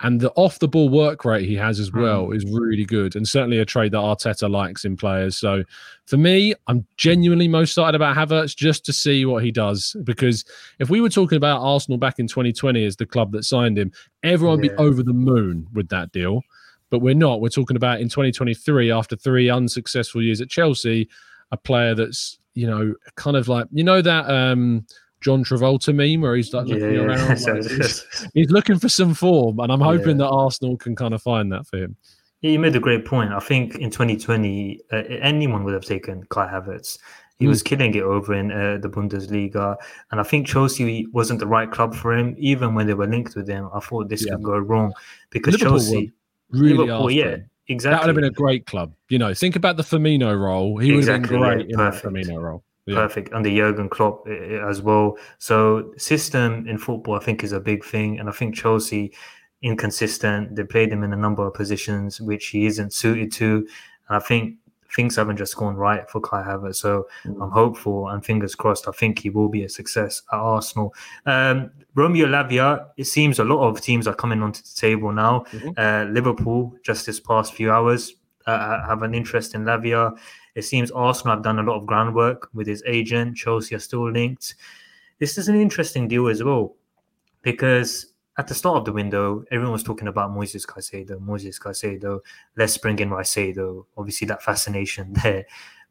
and 0.01 0.21
the 0.21 0.33
off 0.33 0.59
the 0.59 0.69
ball 0.69 0.89
work 0.89 1.25
rate 1.25 1.47
he 1.47 1.55
has 1.55 1.79
as 1.79 1.89
hmm. 1.89 2.01
well 2.01 2.27
mm. 2.27 2.37
is 2.37 2.45
really 2.51 2.85
good, 2.85 3.15
and 3.15 3.27
certainly 3.27 3.59
a 3.59 3.65
trade 3.65 3.93
that 3.93 3.99
Arteta 3.99 4.51
likes 4.51 4.85
in 4.85 4.97
players. 4.97 5.37
So 5.37 5.65
for 6.07 6.17
me, 6.17 6.55
I'm 6.67 6.87
genuinely 6.97 7.49
most 7.49 7.71
excited 7.71 7.95
about 7.95 8.17
Havertz 8.17 8.57
just 8.57 8.85
to 8.87 8.93
see 8.93 9.25
what 9.25 9.45
he 9.45 9.53
does. 9.53 9.97
Because 10.05 10.45
if 10.79 10.91
we 10.91 11.01
were 11.01 11.09
talking 11.09 11.37
about 11.37 11.63
Arsenal 11.63 11.99
back 11.99 12.19
in 12.19 12.27
2020 12.27 12.85
as 12.85 12.97
the 12.97 13.07
club 13.07 13.33
that 13.33 13.45
signed 13.45 13.79
him, 13.79 13.93
everyone 14.23 14.61
would 14.61 14.71
yeah. 14.71 14.77
be 14.77 14.79
over 14.79 15.03
the 15.03 15.13
moon 15.13 15.67
with 15.73 15.89
that 15.89 16.13
deal. 16.13 16.43
But 16.91 16.99
we're 16.99 17.15
not. 17.15 17.41
We're 17.41 17.49
talking 17.49 17.77
about 17.77 18.01
in 18.01 18.09
2023, 18.09 18.91
after 18.91 19.17
three 19.17 19.49
unsuccessful 19.49 20.23
years 20.23 20.41
at 20.41 20.51
Chelsea, 20.51 21.09
a 21.53 21.57
player 21.57 21.95
that's 21.95 22.39
you 22.55 22.67
know 22.67 22.95
kind 23.17 23.37
of 23.37 23.49
like 23.49 23.69
you 23.73 23.85
know 23.85 24.03
that. 24.03 24.29
um 24.29 24.87
John 25.25 25.43
Travolta 25.43 25.95
meme 25.95 26.21
where 26.21 26.37
he's 26.37 26.53
like 26.53 26.67
looking 26.67 26.95
yeah, 26.95 27.01
around. 27.01 27.29
Like 27.47 27.65
he's, 27.65 28.29
he's, 28.35 28.51
looking 28.51 28.79
for 28.79 28.91
some 28.91 29.15
form, 29.15 29.59
and 29.59 29.73
I'm 29.73 29.81
hoping 29.81 30.21
yeah. 30.21 30.27
that 30.27 30.29
Arsenal 30.29 30.77
can 30.77 30.95
kind 30.95 31.15
of 31.15 31.23
find 31.23 31.51
that 31.51 31.67
for 31.67 31.79
him. 31.79 31.97
Yeah, 32.43 32.51
you 32.51 32.59
made 32.59 32.77
a 32.77 32.81
great 32.81 33.07
point. 33.07 33.33
I 33.33 33.41
think 33.41 33.77
in 33.77 33.91
2020, 33.91 34.81
uh, 34.93 34.97
anyone 34.97 35.65
would 35.65 35.73
have 35.73 35.85
taken 35.85 36.25
Kai 36.29 36.47
Havertz. 36.47 36.99
He 37.39 37.47
mm. 37.47 37.49
was 37.49 37.63
killing 37.63 37.95
it 37.95 38.03
over 38.03 38.35
in 38.35 38.53
uh, 38.53 38.79
the 38.83 38.91
Bundesliga, 38.91 39.77
and 40.11 40.21
I 40.21 40.25
think 40.25 40.47
Chelsea 40.47 41.07
wasn't 41.07 41.41
the 41.41 41.47
right 41.47 41.71
club 41.71 41.95
for 41.95 42.13
him. 42.13 42.35
Even 42.37 42.75
when 42.75 42.87
they 42.87 42.95
were 42.95 43.07
linked 43.07 43.35
with 43.35 43.49
him, 43.49 43.71
I 43.73 43.81
thought 43.81 44.11
this 44.11 44.27
yeah. 44.27 44.35
could 44.35 44.43
go 44.43 44.59
wrong 44.59 44.93
because 45.31 45.55
Liverpool 45.55 45.79
Chelsea, 45.79 46.13
really 46.51 46.75
Liverpool, 46.75 47.11
yeah, 47.11 47.37
exactly. 47.69 47.97
That 47.97 48.01
would 48.03 48.09
have 48.09 48.17
been 48.17 48.25
a 48.25 48.31
great 48.31 48.67
club. 48.67 48.93
You 49.09 49.19
know, 49.19 49.33
think 49.33 49.57
about 49.57 49.79
the 49.79 49.83
Firmino 49.83 50.39
role. 50.39 50.77
He 50.77 50.95
exactly, 50.95 51.39
would 51.39 51.49
have 51.49 51.59
been 51.59 51.67
great 51.67 51.73
in 51.73 51.79
the 51.79 52.31
Firmino 52.31 52.43
role 52.43 52.63
yeah. 52.87 52.97
perfect 52.97 53.33
under 53.33 53.51
Jurgen 53.51 53.88
Klopp 53.88 54.27
as 54.29 54.83
well. 54.83 55.16
So 55.38 55.92
system 55.97 56.66
in 56.68 56.79
football, 56.79 57.16
I 57.16 57.20
think, 57.20 57.44
is 57.44 57.53
a 57.53 57.61
big 57.61 57.85
thing, 57.85 58.18
and 58.18 58.29
I 58.29 58.33
think 58.33 58.55
Chelsea 58.55 59.12
inconsistent. 59.62 60.55
They 60.55 60.64
played 60.64 60.92
him 60.92 61.03
in 61.03 61.12
a 61.12 61.16
number 61.16 61.47
of 61.47 61.55
positions 61.55 62.20
which 62.20 62.49
he 62.49 62.66
isn't 62.66 62.92
suited 62.92 63.33
to, 63.33 63.66
and 64.09 64.16
I 64.16 64.18
think 64.20 64.57
things 64.94 65.16
haven't 65.16 65.37
just 65.37 65.57
gone 65.57 65.75
right 65.75 66.09
for 66.09 66.20
Kai 66.20 66.42
Havertz. 66.42 66.77
So 66.77 67.07
mm. 67.25 67.42
I'm 67.42 67.51
hopeful 67.51 68.09
and 68.09 68.25
fingers 68.25 68.55
crossed. 68.55 68.87
I 68.87 68.92
think 68.92 69.18
he 69.18 69.31
will 69.31 69.49
be 69.49 69.64
a 69.64 69.68
success 69.68 70.23
at 70.33 70.38
Arsenal. 70.38 70.94
Um, 71.27 71.70
Romeo 71.94 72.27
Lavia, 72.27 72.87
it 72.97 73.05
seems 73.05 73.38
a 73.38 73.44
lot 73.44 73.66
of 73.66 73.81
teams 73.81 74.07
are 74.07 74.14
coming 74.14 74.42
onto 74.42 74.62
the 74.62 74.75
table 74.77 75.11
now. 75.12 75.44
Mm-hmm. 75.51 75.70
Uh, 75.77 76.12
Liverpool, 76.12 76.75
just 76.85 77.07
this 77.07 77.18
past 77.18 77.55
few 77.55 77.73
hours, 77.73 78.14
uh, 78.47 78.87
have 78.87 79.03
an 79.03 79.14
interest 79.14 79.55
in 79.55 79.64
Lavia. 79.64 80.16
It 80.55 80.62
seems 80.62 80.90
Arsenal 80.90 81.37
have 81.37 81.45
done 81.45 81.59
a 81.59 81.62
lot 81.62 81.77
of 81.77 81.87
groundwork 81.87 82.49
with 82.55 82.67
his 82.67 82.83
agent. 82.87 83.37
Chelsea 83.37 83.75
are 83.75 83.81
still 83.81 84.11
linked. 84.11 84.55
This 85.19 85.38
is 85.38 85.49
an 85.49 85.61
interesting 85.61 86.09
deal 86.09 86.29
as 86.29 86.43
well 86.43 86.77
because 87.43 88.14
at 88.37 88.49
the 88.49 88.55
start 88.55 88.79
of 88.79 88.85
the 88.85 88.93
window, 88.93 89.45
everyone 89.53 89.73
was 89.73 89.83
talking 89.83 90.09
about 90.09 90.31
Moises 90.31 90.67
Caicedo, 90.67 91.21
Moises 91.21 91.61
Caicedo. 91.61 92.21
Let's 92.57 92.77
bring 92.79 92.99
in 92.99 93.11
Caicedo. 93.11 93.87
Obviously, 93.97 94.27
that 94.27 94.43
fascination 94.43 95.12
there. 95.23 95.45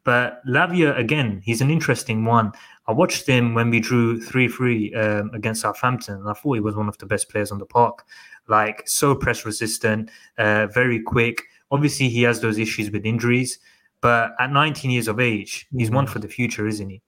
But 0.04 0.42
Lavia, 0.46 0.98
again, 0.98 1.42
he's 1.46 1.62
an 1.62 1.72
interesting 1.72 2.26
one. 2.26 2.52
I 2.88 2.92
watched 2.92 3.26
him 3.26 3.54
when 3.54 3.70
we 3.70 3.80
drew 3.80 4.22
3 4.22 4.50
3 4.50 4.94
um, 4.96 5.32
against 5.34 5.62
Southampton, 5.62 6.16
and 6.16 6.30
I 6.30 6.34
thought 6.34 6.56
he 6.56 6.60
was 6.60 6.76
one 6.76 6.90
of 6.90 6.98
the 6.98 7.06
best 7.06 7.30
players 7.30 7.52
on 7.52 7.60
the 7.60 7.66
park. 7.66 8.06
Like, 8.50 8.84
so 8.86 9.16
press 9.16 9.46
resistant, 9.46 10.12
uh, 10.38 10.68
very 10.68 11.02
quick. 11.02 11.44
Obviously, 11.72 12.10
he 12.10 12.24
has 12.24 12.42
those 12.42 12.58
issues 12.58 12.92
with 12.92 13.06
injuries, 13.06 13.60
but 14.04 14.36
at 14.38 14.52
19 14.52 14.92
years 14.92 15.08
of 15.08 15.22
age, 15.22 15.66
he's 15.76 15.90
one 15.90 16.06
for 16.06 16.20
the 16.20 16.28
future, 16.28 16.68
isn't 16.68 16.90
he? 16.90 17.02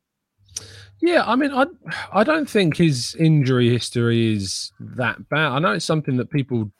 Yeah, 1.01 1.25
I 1.27 1.35
mean, 1.35 1.51
I 1.51 1.65
I 2.13 2.23
don't 2.23 2.49
think 2.49 2.77
his 2.77 3.15
injury 3.19 3.69
history 3.69 4.33
is 4.33 4.71
that 4.79 5.27
bad. 5.27 5.51
I 5.51 5.59
know 5.59 5.73
it's 5.73 5.83
something 5.83 6.15
that 6.15 6.31
people 6.31 6.71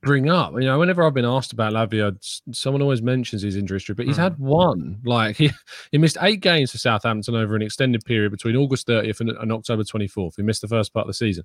bring 0.00 0.30
up. 0.30 0.52
You 0.52 0.60
know, 0.60 0.78
whenever 0.78 1.04
I've 1.04 1.12
been 1.12 1.24
asked 1.24 1.52
about 1.52 1.72
Lavia, 1.72 2.16
someone 2.52 2.82
always 2.82 3.02
mentions 3.02 3.42
his 3.42 3.56
injury 3.56 3.76
history, 3.76 3.96
but 3.96 4.06
he's 4.06 4.16
mm. 4.16 4.22
had 4.22 4.38
one. 4.38 5.00
Like 5.04 5.36
he, 5.36 5.50
he 5.90 5.98
missed 5.98 6.18
eight 6.20 6.40
games 6.40 6.70
for 6.70 6.78
Southampton 6.78 7.34
over 7.34 7.56
an 7.56 7.62
extended 7.62 8.04
period 8.04 8.30
between 8.30 8.54
August 8.54 8.86
30th 8.86 9.20
and, 9.20 9.30
and 9.30 9.52
October 9.52 9.82
24th. 9.82 10.36
He 10.36 10.42
missed 10.42 10.62
the 10.62 10.68
first 10.68 10.94
part 10.94 11.04
of 11.04 11.08
the 11.08 11.14
season. 11.14 11.42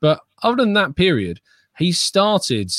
But 0.00 0.20
other 0.44 0.56
than 0.56 0.74
that 0.74 0.94
period, 0.94 1.40
he 1.76 1.90
started, 1.90 2.72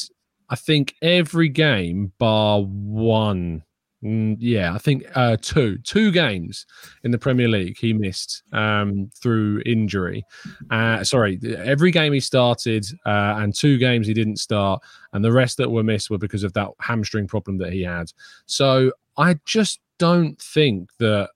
I 0.50 0.56
think, 0.56 0.96
every 1.02 1.50
game 1.50 2.14
bar 2.18 2.62
one 2.62 3.64
Mm, 4.04 4.38
yeah, 4.40 4.74
I 4.74 4.78
think 4.78 5.06
uh, 5.16 5.38
two 5.42 5.80
two 5.80 6.12
games 6.12 6.68
in 7.04 7.10
the 7.10 7.18
Premier 7.18 7.48
League 7.48 7.78
he 7.80 7.94
missed 7.94 8.44
um, 8.54 9.10
through 9.22 9.64
injury. 9.66 10.24
Uh, 10.70 11.04
sorry, 11.04 11.40
every 11.58 11.90
game 11.90 12.14
he 12.14 12.20
started 12.20 12.86
uh, 13.08 13.36
and 13.38 13.56
two 13.56 13.80
games 13.80 14.06
he 14.06 14.14
didn't 14.14 14.38
start, 14.38 14.84
and 15.14 15.26
the 15.26 15.32
rest 15.32 15.58
that 15.58 15.72
were 15.72 15.84
missed 15.84 16.12
were 16.12 16.20
because 16.20 16.44
of 16.44 16.54
that 16.54 16.70
hamstring 16.80 17.28
problem 17.28 17.58
that 17.58 17.74
he 17.74 17.82
had. 17.82 18.12
So 18.46 18.92
I 19.18 19.40
just 19.46 19.80
don't 19.98 20.40
think 20.40 20.90
that 21.00 21.32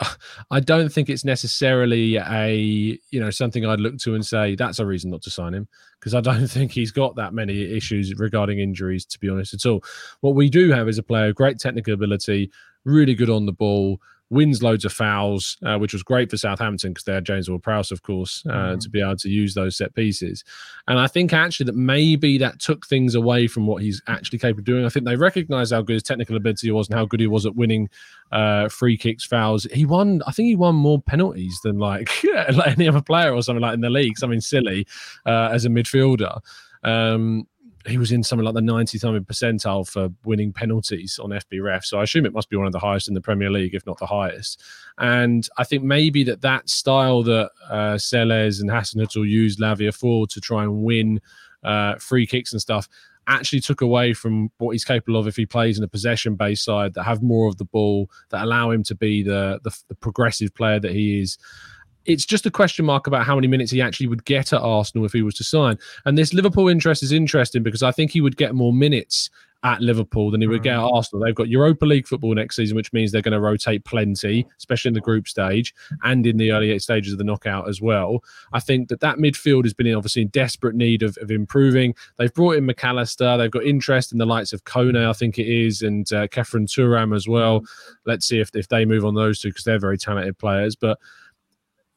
I 0.50 0.60
don't 0.60 0.92
think 0.92 1.08
it's 1.08 1.24
necessarily 1.24 2.16
a 2.16 2.98
you 3.10 3.20
know 3.20 3.30
something 3.30 3.64
I'd 3.64 3.80
look 3.80 3.98
to 3.98 4.14
and 4.14 4.24
say 4.24 4.54
that's 4.54 4.78
a 4.78 4.86
reason 4.86 5.10
not 5.10 5.22
to 5.22 5.30
sign 5.30 5.54
him 5.54 5.68
because 5.98 6.14
I 6.14 6.20
don't 6.20 6.46
think 6.48 6.72
he's 6.72 6.92
got 6.92 7.16
that 7.16 7.34
many 7.34 7.76
issues 7.76 8.14
regarding 8.18 8.58
injuries 8.58 9.04
to 9.06 9.18
be 9.18 9.28
honest 9.28 9.54
at 9.54 9.66
all. 9.66 9.82
What 10.20 10.34
we 10.34 10.48
do 10.48 10.70
have 10.72 10.88
is 10.88 10.98
a 10.98 11.02
player 11.02 11.32
great 11.32 11.58
technical 11.58 11.94
ability, 11.94 12.50
really 12.84 13.14
good 13.14 13.30
on 13.30 13.46
the 13.46 13.52
ball, 13.52 14.00
wins 14.30 14.62
loads 14.62 14.84
of 14.84 14.92
fouls, 14.92 15.56
uh, 15.64 15.78
which 15.78 15.92
was 15.92 16.02
great 16.02 16.30
for 16.30 16.36
Southampton 16.36 16.90
because 16.90 17.04
they 17.04 17.14
had 17.14 17.24
James 17.24 17.48
Ward-Prowse, 17.48 17.90
of 17.90 18.02
course, 18.02 18.44
uh, 18.46 18.52
mm. 18.52 18.80
to 18.80 18.90
be 18.90 19.00
able 19.00 19.16
to 19.16 19.28
use 19.30 19.54
those 19.54 19.76
set 19.76 19.94
pieces. 19.94 20.44
And 20.86 20.98
I 20.98 21.06
think 21.06 21.32
actually 21.32 21.64
that 21.66 21.76
maybe 21.76 22.36
that 22.38 22.60
took 22.60 22.86
things 22.86 23.14
away 23.14 23.46
from 23.46 23.66
what 23.66 23.82
he's 23.82 24.02
actually 24.06 24.38
capable 24.38 24.60
of 24.60 24.66
doing. 24.66 24.84
I 24.84 24.90
think 24.90 25.06
they 25.06 25.16
recognised 25.16 25.72
how 25.72 25.82
good 25.82 25.94
his 25.94 26.02
technical 26.02 26.36
ability 26.36 26.70
was 26.70 26.88
and 26.88 26.98
how 26.98 27.06
good 27.06 27.20
he 27.20 27.26
was 27.26 27.46
at 27.46 27.56
winning 27.56 27.88
uh, 28.30 28.68
free 28.68 28.98
kicks, 28.98 29.24
fouls. 29.24 29.66
He 29.72 29.86
won, 29.86 30.20
I 30.26 30.32
think 30.32 30.48
he 30.48 30.56
won 30.56 30.74
more 30.74 31.00
penalties 31.00 31.58
than 31.64 31.78
like, 31.78 32.10
like 32.52 32.78
any 32.78 32.88
other 32.88 33.02
player 33.02 33.32
or 33.32 33.42
something 33.42 33.62
like 33.62 33.74
in 33.74 33.80
the 33.80 33.90
league, 33.90 34.18
something 34.18 34.40
silly 34.40 34.86
uh, 35.24 35.48
as 35.52 35.64
a 35.64 35.68
midfielder. 35.68 36.40
Um, 36.84 37.46
he 37.86 37.98
was 37.98 38.12
in 38.12 38.22
something 38.22 38.44
like 38.44 38.54
the 38.54 38.60
90th 38.60 39.20
percentile 39.26 39.88
for 39.88 40.08
winning 40.24 40.52
penalties 40.52 41.18
on 41.18 41.30
FBref. 41.30 41.84
So 41.84 41.98
I 41.98 42.02
assume 42.02 42.26
it 42.26 42.32
must 42.32 42.50
be 42.50 42.56
one 42.56 42.66
of 42.66 42.72
the 42.72 42.78
highest 42.78 43.08
in 43.08 43.14
the 43.14 43.20
Premier 43.20 43.50
League, 43.50 43.74
if 43.74 43.86
not 43.86 43.98
the 43.98 44.06
highest. 44.06 44.62
And 44.98 45.48
I 45.56 45.64
think 45.64 45.84
maybe 45.84 46.24
that 46.24 46.40
that 46.42 46.68
style 46.68 47.22
that 47.22 47.50
uh, 47.68 47.94
Sellés 47.94 48.60
and 48.60 48.70
Hasenhüttl 48.70 49.28
used 49.28 49.60
Lavia 49.60 49.94
for 49.94 50.26
to 50.26 50.40
try 50.40 50.64
and 50.64 50.82
win 50.82 51.20
uh, 51.62 51.96
free 51.96 52.26
kicks 52.26 52.52
and 52.52 52.60
stuff 52.60 52.88
actually 53.28 53.60
took 53.60 53.82
away 53.82 54.14
from 54.14 54.50
what 54.56 54.70
he's 54.70 54.84
capable 54.84 55.20
of 55.20 55.26
if 55.26 55.36
he 55.36 55.44
plays 55.44 55.76
in 55.76 55.84
a 55.84 55.88
possession 55.88 56.34
based 56.34 56.64
side 56.64 56.94
that 56.94 57.04
have 57.04 57.22
more 57.22 57.46
of 57.46 57.58
the 57.58 57.64
ball 57.64 58.10
that 58.30 58.42
allow 58.42 58.70
him 58.70 58.82
to 58.82 58.94
be 58.94 59.22
the, 59.22 59.60
the, 59.64 59.78
the 59.88 59.94
progressive 59.94 60.54
player 60.54 60.80
that 60.80 60.92
he 60.92 61.20
is 61.20 61.36
it's 62.08 62.24
just 62.24 62.46
a 62.46 62.50
question 62.50 62.86
mark 62.86 63.06
about 63.06 63.24
how 63.24 63.34
many 63.34 63.46
minutes 63.46 63.70
he 63.70 63.82
actually 63.82 64.06
would 64.06 64.24
get 64.24 64.52
at 64.52 64.60
Arsenal 64.60 65.04
if 65.04 65.12
he 65.12 65.22
was 65.22 65.34
to 65.34 65.44
sign. 65.44 65.78
And 66.06 66.16
this 66.16 66.32
Liverpool 66.32 66.68
interest 66.68 67.02
is 67.02 67.12
interesting 67.12 67.62
because 67.62 67.82
I 67.82 67.92
think 67.92 68.10
he 68.10 68.22
would 68.22 68.36
get 68.36 68.54
more 68.54 68.72
minutes 68.72 69.28
at 69.64 69.80
Liverpool 69.80 70.30
than 70.30 70.40
he 70.40 70.46
would 70.46 70.62
get 70.62 70.74
at 70.74 70.80
mm. 70.80 70.94
Arsenal. 70.94 71.24
They've 71.24 71.34
got 71.34 71.48
Europa 71.48 71.84
League 71.84 72.06
football 72.06 72.32
next 72.34 72.56
season, 72.56 72.76
which 72.76 72.92
means 72.92 73.10
they're 73.10 73.20
going 73.20 73.32
to 73.32 73.40
rotate 73.40 73.84
plenty, 73.84 74.46
especially 74.56 74.90
in 74.90 74.94
the 74.94 75.00
group 75.00 75.28
stage 75.28 75.74
and 76.02 76.26
in 76.26 76.36
the 76.36 76.52
early 76.52 76.78
stages 76.78 77.12
of 77.12 77.18
the 77.18 77.24
knockout 77.24 77.68
as 77.68 77.82
well. 77.82 78.22
I 78.52 78.60
think 78.60 78.88
that 78.88 79.00
that 79.00 79.18
midfield 79.18 79.64
has 79.64 79.74
been 79.74 79.92
obviously 79.92 80.22
in 80.22 80.28
desperate 80.28 80.76
need 80.76 81.02
of, 81.02 81.18
of 81.20 81.30
improving. 81.30 81.94
They've 82.16 82.32
brought 82.32 82.56
in 82.56 82.66
Mac 82.66 82.82
Allister. 82.84 83.36
They've 83.36 83.50
got 83.50 83.64
interest 83.64 84.12
in 84.12 84.18
the 84.18 84.26
likes 84.26 84.52
of 84.52 84.64
Kone, 84.64 85.08
I 85.08 85.12
think 85.12 85.38
it 85.38 85.48
is, 85.48 85.82
and 85.82 86.10
uh, 86.12 86.28
Khéphren 86.28 86.68
Thuram 86.68 87.14
as 87.14 87.28
well. 87.28 87.64
Let's 88.06 88.26
see 88.26 88.38
if, 88.38 88.54
if 88.54 88.68
they 88.68 88.84
move 88.84 89.04
on 89.04 89.14
those 89.14 89.40
two 89.40 89.48
because 89.48 89.64
they're 89.64 89.80
very 89.80 89.98
talented 89.98 90.38
players. 90.38 90.76
But 90.76 90.98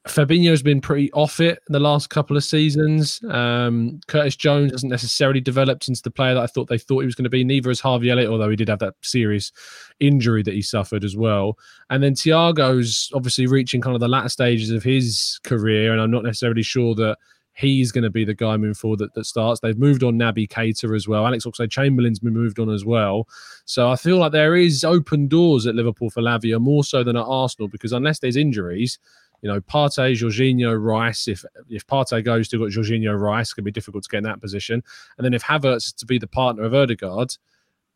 Fabinho's 0.08 0.64
been 0.64 0.82
pretty 0.82 1.12
off 1.14 1.40
it 1.40 1.60
in 1.68 1.74
the 1.74 1.80
last 1.80 2.10
couple 2.10 2.36
of 2.36 2.44
seasons. 2.44 3.22
Um, 3.30 4.00
Curtis 4.08 4.36
Jones 4.36 4.72
hasn't 4.72 4.90
necessarily 4.90 5.42
developed 5.42 5.88
into 5.88 6.02
the 6.02 6.10
player 6.10 6.34
that 6.34 6.42
I 6.42 6.48
thought 6.48 6.70
they 6.70 6.80
thought 6.80 7.02
he 7.02 7.06
was 7.06 7.14
going 7.14 7.26
to 7.26 7.30
be. 7.30 7.44
Neither 7.44 7.70
has 7.70 7.80
Harvey 7.80 8.10
Elliott, 8.10 8.32
although 8.32 8.50
he 8.50 8.56
did 8.56 8.70
have 8.70 8.80
that 8.80 8.96
serious 9.02 9.52
injury 10.00 10.42
that 10.42 10.56
he 10.56 10.62
suffered 10.64 11.04
as 11.04 11.16
well. 11.16 11.58
And 11.92 12.02
then 12.02 12.14
Thiago's 12.14 13.12
obviously 13.14 13.46
reaching 13.46 13.80
kind 13.80 13.96
of 13.96 14.00
the 14.00 14.08
latter 14.08 14.30
stages 14.30 14.72
of 14.72 14.82
his 14.82 15.40
career, 15.44 15.92
and 15.92 16.02
I'm 16.02 16.12
not 16.12 16.24
necessarily 16.24 16.64
sure 16.64 16.96
that 16.96 17.18
he's 17.54 17.92
going 17.92 18.04
to 18.04 18.10
be 18.10 18.26
the 18.26 18.34
guy 18.34 18.58
moving 18.58 18.74
forward 18.74 19.00
that, 19.00 19.14
that 19.14 19.26
starts. 19.26 19.60
They've 19.60 19.78
moved 19.78 20.04
on 20.04 20.18
Naby 20.18 20.48
Keita 20.48 20.96
as 20.96 21.08
well. 21.08 21.28
Alex 21.28 21.46
Oxlade 21.46 21.70
Chamberlain's 21.70 22.20
been 22.20 22.34
moved 22.34 22.60
on 22.60 22.70
as 22.70 22.86
well. 22.86 23.28
So 23.66 23.92
I 23.92 23.98
feel 23.98 24.18
like 24.18 24.32
there 24.32 24.56
is 24.56 24.84
open 24.84 25.28
doors 25.28 25.68
at 25.68 25.76
Liverpool 25.76 26.10
for 26.10 26.22
Lavia 26.22 26.60
more 26.60 26.84
so 26.84 27.04
than 27.04 27.18
at 27.18 27.26
Arsenal 27.26 27.68
because 27.68 27.92
unless 27.92 28.20
there's 28.20 28.38
injuries, 28.38 28.98
you 29.42 29.52
know, 29.52 29.60
Partey, 29.62 30.14
Jorginho, 30.14 30.82
Rice. 30.82 31.28
If 31.28 31.44
if 31.70 31.86
Partey 31.88 32.24
goes, 32.24 32.48
to 32.50 32.60
got 32.60 32.70
Jorginho, 32.70 33.20
Rice. 33.20 33.54
Can 33.54 33.64
be 33.64 33.72
difficult 33.72 34.04
to 34.04 34.10
get 34.10 34.20
in 34.20 34.24
that 34.26 34.42
position. 34.42 34.84
And 35.18 35.26
then 35.26 35.34
if 35.34 35.44
Havertz 35.44 35.96
to 35.96 36.06
be 36.06 36.18
the 36.18 36.28
partner 36.28 36.64
of 36.64 36.74
Odegaard, 36.74 37.36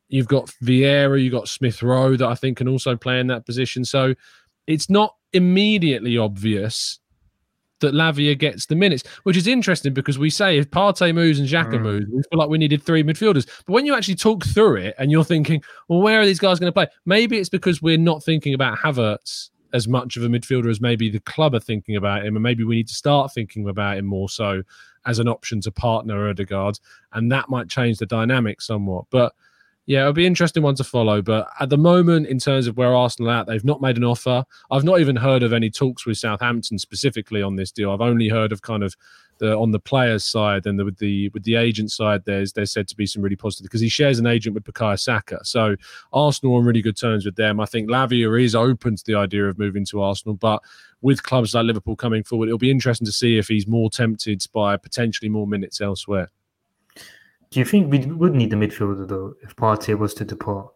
you've 0.10 0.27
got 0.27 0.47
Vieira, 0.63 1.21
you've 1.21 1.34
got 1.34 1.47
Smith 1.47 1.81
Rowe 1.84 2.17
that 2.17 2.27
I 2.27 2.36
think 2.36 2.58
can 2.58 2.67
also 2.67 2.95
play 2.95 3.19
in 3.19 3.27
that 3.27 3.45
position. 3.45 3.86
So 3.86 4.15
it's 4.67 4.89
not 4.89 5.15
immediately 5.34 6.17
obvious 6.17 6.99
that 7.81 7.93
Lavia 7.93 8.38
gets 8.38 8.65
the 8.65 8.75
minutes, 8.75 9.03
which 9.23 9.38
is 9.38 9.47
interesting 9.47 9.93
because 9.93 10.17
we 10.17 10.29
say 10.29 10.58
if 10.58 10.71
Partey 10.71 11.13
moves 11.13 11.39
and 11.39 11.47
Xhaka 11.47 11.73
mm. 11.73 11.81
moves, 11.81 12.05
we 12.10 12.23
feel 12.23 12.39
like 12.39 12.49
we 12.49 12.58
needed 12.58 12.81
three 12.81 13.03
midfielders. 13.03 13.45
But 13.65 13.73
when 13.73 13.86
you 13.86 13.93
actually 13.93 14.15
talk 14.15 14.45
through 14.45 14.77
it 14.77 14.95
and 14.97 15.12
you're 15.12 15.25
thinking, 15.25 15.62
well, 15.89 16.01
where 16.01 16.21
are 16.21 16.25
these 16.25 16.39
guys 16.39 16.60
going 16.60 16.69
to 16.69 16.73
play? 16.73 16.88
Maybe 17.05 17.38
it's 17.38 17.49
because 17.49 17.81
we're 17.81 17.97
not 17.97 18.23
thinking 18.23 18.53
about 18.53 18.77
Havertz 18.77 19.49
as 19.73 19.88
much 19.88 20.17
of 20.17 20.23
a 20.23 20.28
midfielder 20.28 20.69
as 20.69 20.82
maybe 20.82 21.10
the 21.10 21.19
club 21.21 21.54
are 21.56 21.60
thinking 21.60 21.95
about 21.95 22.25
him, 22.25 22.36
and 22.36 22.43
maybe 22.43 22.63
we 22.63 22.75
need 22.75 22.88
to 22.88 22.95
start 22.95 23.34
thinking 23.34 23.67
about 23.67 23.97
him 23.97 24.06
more 24.06 24.30
so 24.30 24.63
as 25.06 25.19
an 25.19 25.28
option 25.28 25.62
to 25.62 25.71
partner 25.71 26.30
Odegaard, 26.30 26.80
and 27.13 27.32
that 27.32 27.49
might 27.49 27.69
change 27.69 27.97
the 27.97 28.06
dynamic 28.06 28.62
somewhat. 28.62 29.06
But 29.10 29.34
yeah, 29.86 30.02
it'll 30.02 30.13
be 30.13 30.26
interesting 30.26 30.63
one 30.63 30.76
to 30.76 30.84
follow. 30.84 31.21
But 31.21 31.48
at 31.60 31.69
the 31.69 31.78
moment, 31.78 32.28
in 32.28 32.39
terms 32.39 32.67
of 32.67 32.76
where 32.78 32.95
Arsenal 32.95 33.32
are 33.32 33.41
at, 33.41 33.48
they've 33.48 33.63
not 33.63 33.82
made 33.82 33.98
an 33.98 34.04
offer. 34.04 34.43
I've 34.71 34.84
not 34.84 35.00
even 35.00 35.15
heard 35.15 35.43
of 35.43 35.54
any 35.54 35.69
talks 35.69 36.06
with 36.06 36.17
Southampton 36.17 36.80
specifically 36.80 37.41
on 37.41 37.56
this 37.56 37.71
deal. 37.71 37.91
I've 37.91 38.02
only 38.02 38.30
heard 38.30 38.52
of 38.52 38.62
kind 38.62 38.84
of 38.84 38.95
the 39.38 39.56
on 39.56 39.71
the 39.71 39.80
players 39.80 40.24
side 40.24 40.65
and 40.65 40.80
the, 40.80 40.86
with 40.86 40.98
the 40.98 41.30
with 41.30 41.43
the 41.43 41.56
agent 41.56 41.91
side, 41.91 42.24
there's 42.26 42.54
there's 42.54 42.71
said 42.71 42.88
to 42.88 42.95
be 42.95 43.06
some 43.06 43.21
really 43.21 43.36
positive 43.36 43.65
because 43.65 43.82
he 43.82 43.89
shares 43.89 44.19
an 44.19 44.28
agent 44.28 44.56
with 44.56 44.63
Bukayo 44.63 45.00
Saka. 45.00 45.39
So 45.43 45.76
Arsenal 46.13 46.56
on 46.56 46.65
really 46.65 46.82
good 46.82 46.98
terms 46.98 47.26
with 47.26 47.36
them. 47.36 47.60
I 47.60 47.65
think 47.65 47.89
Lavia 47.89 48.41
is 48.41 48.56
open 48.56 48.95
to 48.95 49.04
the 49.06 49.15
idea 49.15 49.45
of 49.45 49.60
moving 49.60 49.86
to 49.86 50.02
Arsenal, 50.02 50.36
but 50.36 50.63
with 51.02 51.24
clubs 51.24 51.54
like 51.54 51.65
Liverpool 51.65 51.95
coming 51.95 52.24
forward, 52.24 52.48
it'll 52.48 52.58
be 52.58 52.71
interesting 52.71 53.06
to 53.06 53.12
see 53.12 53.38
if 53.38 53.48
he's 53.48 53.67
more 53.67 53.89
tempted 53.89 54.43
by 54.54 54.78
potentially 54.78 55.30
more 55.30 55.48
minutes 55.48 55.82
elsewhere. 55.82 56.32
Do 57.51 57.60
you 57.60 57.65
think 57.65 57.91
we 57.91 57.99
would 57.99 58.34
need 58.34 58.51
a 58.53 58.55
midfielder 58.55 59.08
though 59.08 59.36
if 59.43 59.55
Partey 59.55 59.97
was 59.97 60.13
to 60.15 60.25
depart? 60.25 60.71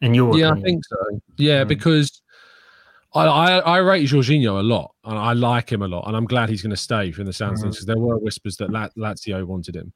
In 0.00 0.14
your 0.14 0.36
yeah, 0.36 0.50
opinion? 0.50 0.64
I 0.64 0.68
think 0.68 0.84
so. 0.84 1.20
Yeah, 1.36 1.64
mm. 1.64 1.68
because 1.68 2.22
I, 3.14 3.26
I, 3.26 3.58
I 3.58 3.76
rate 3.78 4.08
Jorginho 4.08 4.58
a 4.58 4.62
lot, 4.62 4.92
and 5.04 5.18
I 5.18 5.32
like 5.32 5.70
him 5.70 5.82
a 5.82 5.88
lot, 5.88 6.06
and 6.06 6.16
I'm 6.16 6.24
glad 6.24 6.48
he's 6.48 6.62
going 6.62 6.70
to 6.70 6.76
stay 6.76 7.12
from 7.12 7.26
the 7.26 7.32
sounds 7.32 7.60
mm-hmm. 7.60 7.70
because 7.70 7.86
there 7.86 7.98
were 7.98 8.18
whispers 8.18 8.56
that 8.56 8.70
Lazio 8.70 9.44
wanted 9.46 9.76
him. 9.76 9.92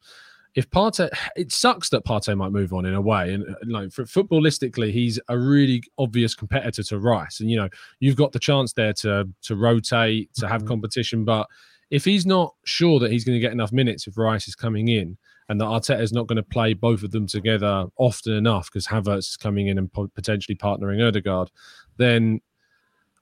if 0.55 0.71
Partey, 0.71 1.11
it 1.37 1.53
sucks 1.53 1.89
that 1.91 2.05
Partey 2.05 2.37
might 2.37 2.53
move 2.53 2.73
on 2.73 2.87
in 2.87 2.95
a 2.95 3.01
way, 3.01 3.35
and 3.35 3.45
like 3.67 3.93
for 3.93 4.05
footballistically, 4.05 4.93
he's 4.93 5.19
a 5.29 5.39
really 5.39 5.83
obvious 5.99 6.35
competitor 6.35 6.83
to 6.85 6.99
Rice, 6.99 7.41
and 7.41 7.51
you 7.51 7.57
know 7.57 7.69
you've 8.01 8.17
got 8.17 8.33
the 8.33 8.39
chance 8.39 8.73
there 8.73 8.93
to 8.95 9.29
to 9.43 9.57
rotate, 9.57 10.33
to 10.35 10.49
have 10.49 10.61
mm-hmm. 10.61 10.69
competition, 10.69 11.25
but 11.25 11.47
if 11.91 12.05
he's 12.05 12.27
not 12.27 12.55
sure 12.65 12.99
that 13.01 13.11
he's 13.11 13.25
going 13.25 13.37
to 13.37 13.41
get 13.41 13.53
enough 13.53 13.73
minutes 13.73 14.07
if 14.07 14.19
Rice 14.19 14.49
is 14.49 14.55
coming 14.55 14.89
in, 14.89 15.17
and 15.49 15.61
that 15.61 15.65
Arteta 15.65 16.01
is 16.01 16.13
not 16.13 16.27
going 16.27 16.37
to 16.37 16.43
play 16.43 16.75
both 16.75 17.03
of 17.03 17.11
them 17.11 17.27
together 17.27 17.87
often 17.97 18.35
enough 18.35 18.71
because 18.71 18.87
Havertz 18.87 19.31
is 19.31 19.37
coming 19.37 19.69
in 19.69 19.79
and 19.79 19.91
potentially 20.15 20.55
partnering 20.55 21.07
Odegaard, 21.07 21.51
then 21.97 22.41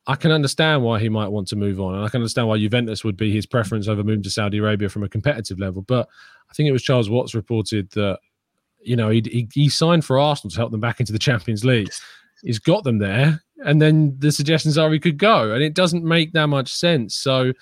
I 0.08 0.16
can 0.16 0.30
understand 0.30 0.82
why 0.82 1.00
he 1.00 1.08
might 1.08 1.28
want 1.28 1.48
to 1.48 1.56
move 1.56 1.80
on, 1.80 1.94
and 1.94 2.04
I 2.04 2.08
can 2.08 2.20
understand 2.20 2.48
why 2.48 2.58
Juventus 2.58 3.04
would 3.04 3.16
be 3.16 3.32
his 3.32 3.46
preference 3.46 3.88
over 3.88 4.04
moving 4.04 4.22
to 4.22 4.30
Saudi 4.30 4.58
Arabia 4.58 4.88
from 4.88 5.02
a 5.02 5.08
competitive 5.08 5.58
level. 5.58 5.82
But 5.82 6.08
I 6.48 6.54
think 6.54 6.68
it 6.68 6.72
was 6.72 6.82
Charles 6.82 7.10
Watts 7.10 7.34
reported 7.34 7.90
that 7.90 8.18
you 8.80 8.96
know 8.96 9.10
he, 9.10 9.22
he, 9.24 9.48
he 9.52 9.68
signed 9.68 10.04
for 10.04 10.18
Arsenal 10.18 10.50
to 10.50 10.56
help 10.56 10.70
them 10.70 10.80
back 10.80 11.00
into 11.00 11.12
the 11.12 11.18
Champions 11.18 11.64
League. 11.64 11.90
He's 12.42 12.60
got 12.60 12.84
them 12.84 12.98
there, 12.98 13.42
and 13.64 13.82
then 13.82 14.16
the 14.18 14.30
suggestions 14.30 14.78
are 14.78 14.90
he 14.92 15.00
could 15.00 15.18
go, 15.18 15.52
and 15.52 15.62
it 15.62 15.74
doesn't 15.74 16.04
make 16.04 16.32
that 16.32 16.46
much 16.46 16.72
sense. 16.72 17.16
So 17.16 17.52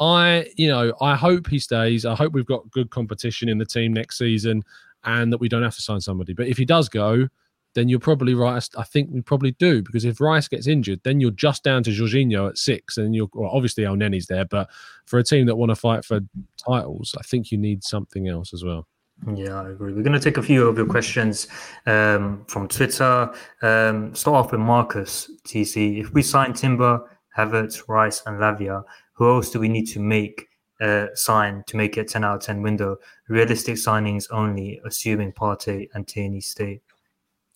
I, 0.00 0.48
you 0.56 0.68
know, 0.68 0.92
I 1.00 1.16
hope 1.16 1.48
he 1.48 1.58
stays. 1.58 2.04
I 2.04 2.14
hope 2.14 2.32
we've 2.32 2.46
got 2.46 2.70
good 2.70 2.90
competition 2.90 3.48
in 3.48 3.58
the 3.58 3.66
team 3.66 3.92
next 3.92 4.18
season, 4.18 4.62
and 5.04 5.32
that 5.32 5.38
we 5.38 5.48
don't 5.48 5.62
have 5.62 5.74
to 5.74 5.82
sign 5.82 6.00
somebody. 6.00 6.34
But 6.34 6.48
if 6.48 6.58
he 6.58 6.64
does 6.64 6.88
go, 6.88 7.28
then 7.74 7.88
you're 7.88 7.98
probably 7.98 8.34
right. 8.34 8.66
I 8.76 8.84
think 8.84 9.10
we 9.12 9.20
probably 9.20 9.52
do 9.52 9.82
because 9.82 10.04
if 10.04 10.20
Rice 10.20 10.48
gets 10.48 10.66
injured, 10.66 11.00
then 11.04 11.20
you're 11.20 11.30
just 11.30 11.62
down 11.62 11.82
to 11.84 11.90
Jorginho 11.90 12.48
at 12.48 12.58
six, 12.58 12.96
and 12.96 13.14
you're 13.14 13.28
well, 13.34 13.50
obviously 13.52 13.84
Elneny's 13.84 14.26
there. 14.26 14.44
But 14.44 14.68
for 15.06 15.18
a 15.18 15.24
team 15.24 15.46
that 15.46 15.56
want 15.56 15.70
to 15.70 15.76
fight 15.76 16.04
for 16.04 16.20
titles, 16.56 17.14
I 17.18 17.22
think 17.22 17.52
you 17.52 17.58
need 17.58 17.84
something 17.84 18.28
else 18.28 18.52
as 18.52 18.64
well. 18.64 18.86
Yeah, 19.34 19.60
I 19.60 19.70
agree. 19.70 19.92
We're 19.92 20.02
going 20.02 20.12
to 20.12 20.20
take 20.20 20.36
a 20.36 20.42
few 20.42 20.68
of 20.68 20.76
your 20.76 20.86
questions 20.86 21.48
um, 21.86 22.44
from 22.46 22.68
Twitter. 22.68 23.32
Um, 23.62 24.14
start 24.14 24.46
off 24.46 24.52
with 24.52 24.60
Marcus 24.60 25.30
TC. 25.44 26.00
If 26.00 26.12
we 26.12 26.22
sign 26.22 26.52
Timber, 26.52 27.00
Havertz, 27.36 27.88
Rice, 27.88 28.22
and 28.26 28.38
Lavia, 28.38 28.84
who 29.18 29.28
else 29.28 29.50
do 29.50 29.58
we 29.58 29.68
need 29.68 29.86
to 29.86 29.98
make 29.98 30.48
uh, 30.80 31.06
sign 31.14 31.64
to 31.66 31.76
make 31.76 31.98
it 31.98 32.06
10 32.06 32.22
out 32.22 32.36
of 32.36 32.42
10 32.42 32.62
window? 32.62 32.98
Realistic 33.28 33.74
signings 33.74 34.28
only, 34.30 34.80
assuming 34.84 35.32
Partey 35.32 35.88
and 35.94 36.06
Tierney 36.06 36.40
stay. 36.40 36.80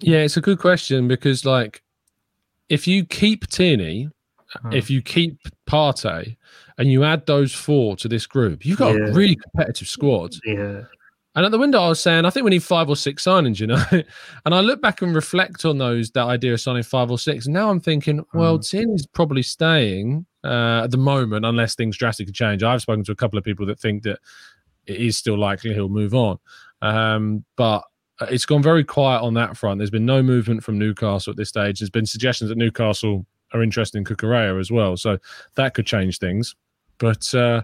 Yeah, 0.01 0.19
it's 0.19 0.37
a 0.37 0.41
good 0.41 0.59
question 0.59 1.07
because, 1.07 1.45
like, 1.45 1.85
if 2.69 2.89
you 2.89 3.05
keep 3.05 3.47
Tierney, 3.47 4.11
hmm. 4.61 4.73
if 4.73 4.91
you 4.91 5.01
keep 5.03 5.39
Partey, 5.71 6.37
and 6.79 6.91
you 6.91 7.05
add 7.05 7.27
those 7.27 7.55
four 7.55 7.95
to 7.97 8.09
this 8.09 8.27
group, 8.27 8.67
you've 8.67 8.79
got 8.79 8.97
yeah. 8.97 9.07
a 9.07 9.13
really 9.13 9.37
competitive 9.37 9.87
squad. 9.87 10.35
Yeah. 10.45 10.83
And 11.35 11.47
at 11.47 11.51
the 11.51 11.59
window, 11.59 11.81
I 11.81 11.89
was 11.89 12.01
saying, 12.01 12.27
I 12.27 12.31
think 12.31 12.45
we 12.45 12.51
need 12.51 12.63
five 12.63 12.91
or 12.91 12.97
six 12.97 13.25
signings, 13.25 13.59
you 13.59 13.67
know. 13.67 13.83
and 14.45 14.55
I 14.55 14.61
look 14.61 14.83
back 14.83 15.01
and 15.01 15.15
reflect 15.15 15.65
on 15.65 15.79
those 15.79 16.11
that 16.11 16.27
idea 16.27 16.53
of 16.53 16.61
signing 16.61 16.83
five 16.83 17.11
or 17.11 17.19
six. 17.19 17.47
And 17.47 17.55
now 17.55 17.71
I'm 17.71 17.81
thinking, 17.81 18.23
well, 18.35 18.59
mm. 18.59 18.95
is 18.95 19.07
probably 19.07 19.43
staying 19.43 20.27
uh, 20.45 20.83
at 20.85 20.91
the 20.91 20.99
moment, 20.99 21.47
unless 21.47 21.75
things 21.75 21.97
drastically 21.97 22.33
change. 22.33 22.63
I've 22.63 22.83
spoken 22.83 23.05
to 23.05 23.13
a 23.13 23.17
couple 23.17 23.39
of 23.39 23.45
people 23.45 23.65
that 23.67 23.81
think 23.81 24.03
that 24.03 24.19
it 24.87 24.97
is 24.97 25.17
still 25.17 25.39
likely 25.39 25.73
he'll 25.73 25.89
move 25.89 26.15
on. 26.15 26.39
Um, 26.83 27.45
but 27.57 27.85
it's 28.29 28.45
gone 28.45 28.63
very 28.63 28.85
quiet 28.85 29.23
on 29.23 29.35
that 29.35 29.57
front. 29.57 29.79
There's 29.79 29.91
been 29.91 30.07
no 30.07 30.23
movement 30.23 30.63
from 30.63 30.79
Newcastle 30.79 31.31
at 31.31 31.37
this 31.37 31.49
stage. 31.49 31.81
There's 31.81 31.91
been 31.91 32.07
suggestions 32.07 32.51
that 32.51 32.59
Newcastle 32.59 33.27
are 33.53 33.63
interested 33.63 33.99
in 33.99 34.05
Cucurella 34.05 34.61
as 34.61 34.71
well. 34.71 34.97
So 34.97 35.19
that 35.55 35.75
could 35.75 35.87
change 35.87 36.19
things. 36.19 36.55
But 36.99 37.35
uh, 37.35 37.63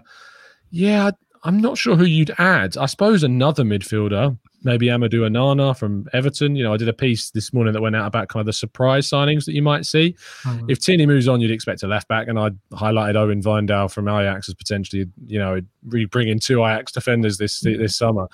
yeah, 0.71 1.11
I'm 1.43 1.59
not 1.59 1.77
sure 1.77 1.95
who 1.95 2.05
you'd 2.05 2.33
add. 2.37 2.77
I 2.77 2.85
suppose 2.85 3.23
another 3.23 3.63
midfielder, 3.63 4.37
maybe 4.63 4.87
Amadou 4.87 5.21
Onana 5.21 5.77
from 5.77 6.07
Everton. 6.11 6.55
You 6.55 6.63
know, 6.63 6.73
I 6.73 6.77
did 6.77 6.89
a 6.89 6.93
piece 6.93 7.31
this 7.31 7.53
morning 7.53 7.73
that 7.73 7.81
went 7.81 7.95
out 7.95 8.07
about 8.07 8.27
kind 8.27 8.41
of 8.41 8.45
the 8.45 8.53
surprise 8.53 9.07
signings 9.07 9.45
that 9.45 9.53
you 9.53 9.61
might 9.61 9.85
see. 9.85 10.15
Mm-hmm. 10.43 10.69
If 10.69 10.79
Tierney 10.79 11.05
moves 11.05 11.27
on, 11.27 11.39
you'd 11.39 11.51
expect 11.51 11.83
a 11.83 11.87
left 11.87 12.07
back, 12.07 12.27
and 12.27 12.37
I 12.37 12.49
highlighted 12.73 13.15
Owen 13.15 13.41
Wijndal 13.41 13.91
from 13.91 14.07
Ajax 14.07 14.49
as 14.49 14.55
potentially, 14.55 15.05
you 15.25 15.39
know, 15.39 15.61
really 15.87 16.05
bringing 16.05 16.39
two 16.39 16.63
Ajax 16.65 16.91
defenders 16.91 17.37
this 17.37 17.63
mm-hmm. 17.63 17.81
this 17.81 17.95
summer. 17.95 18.27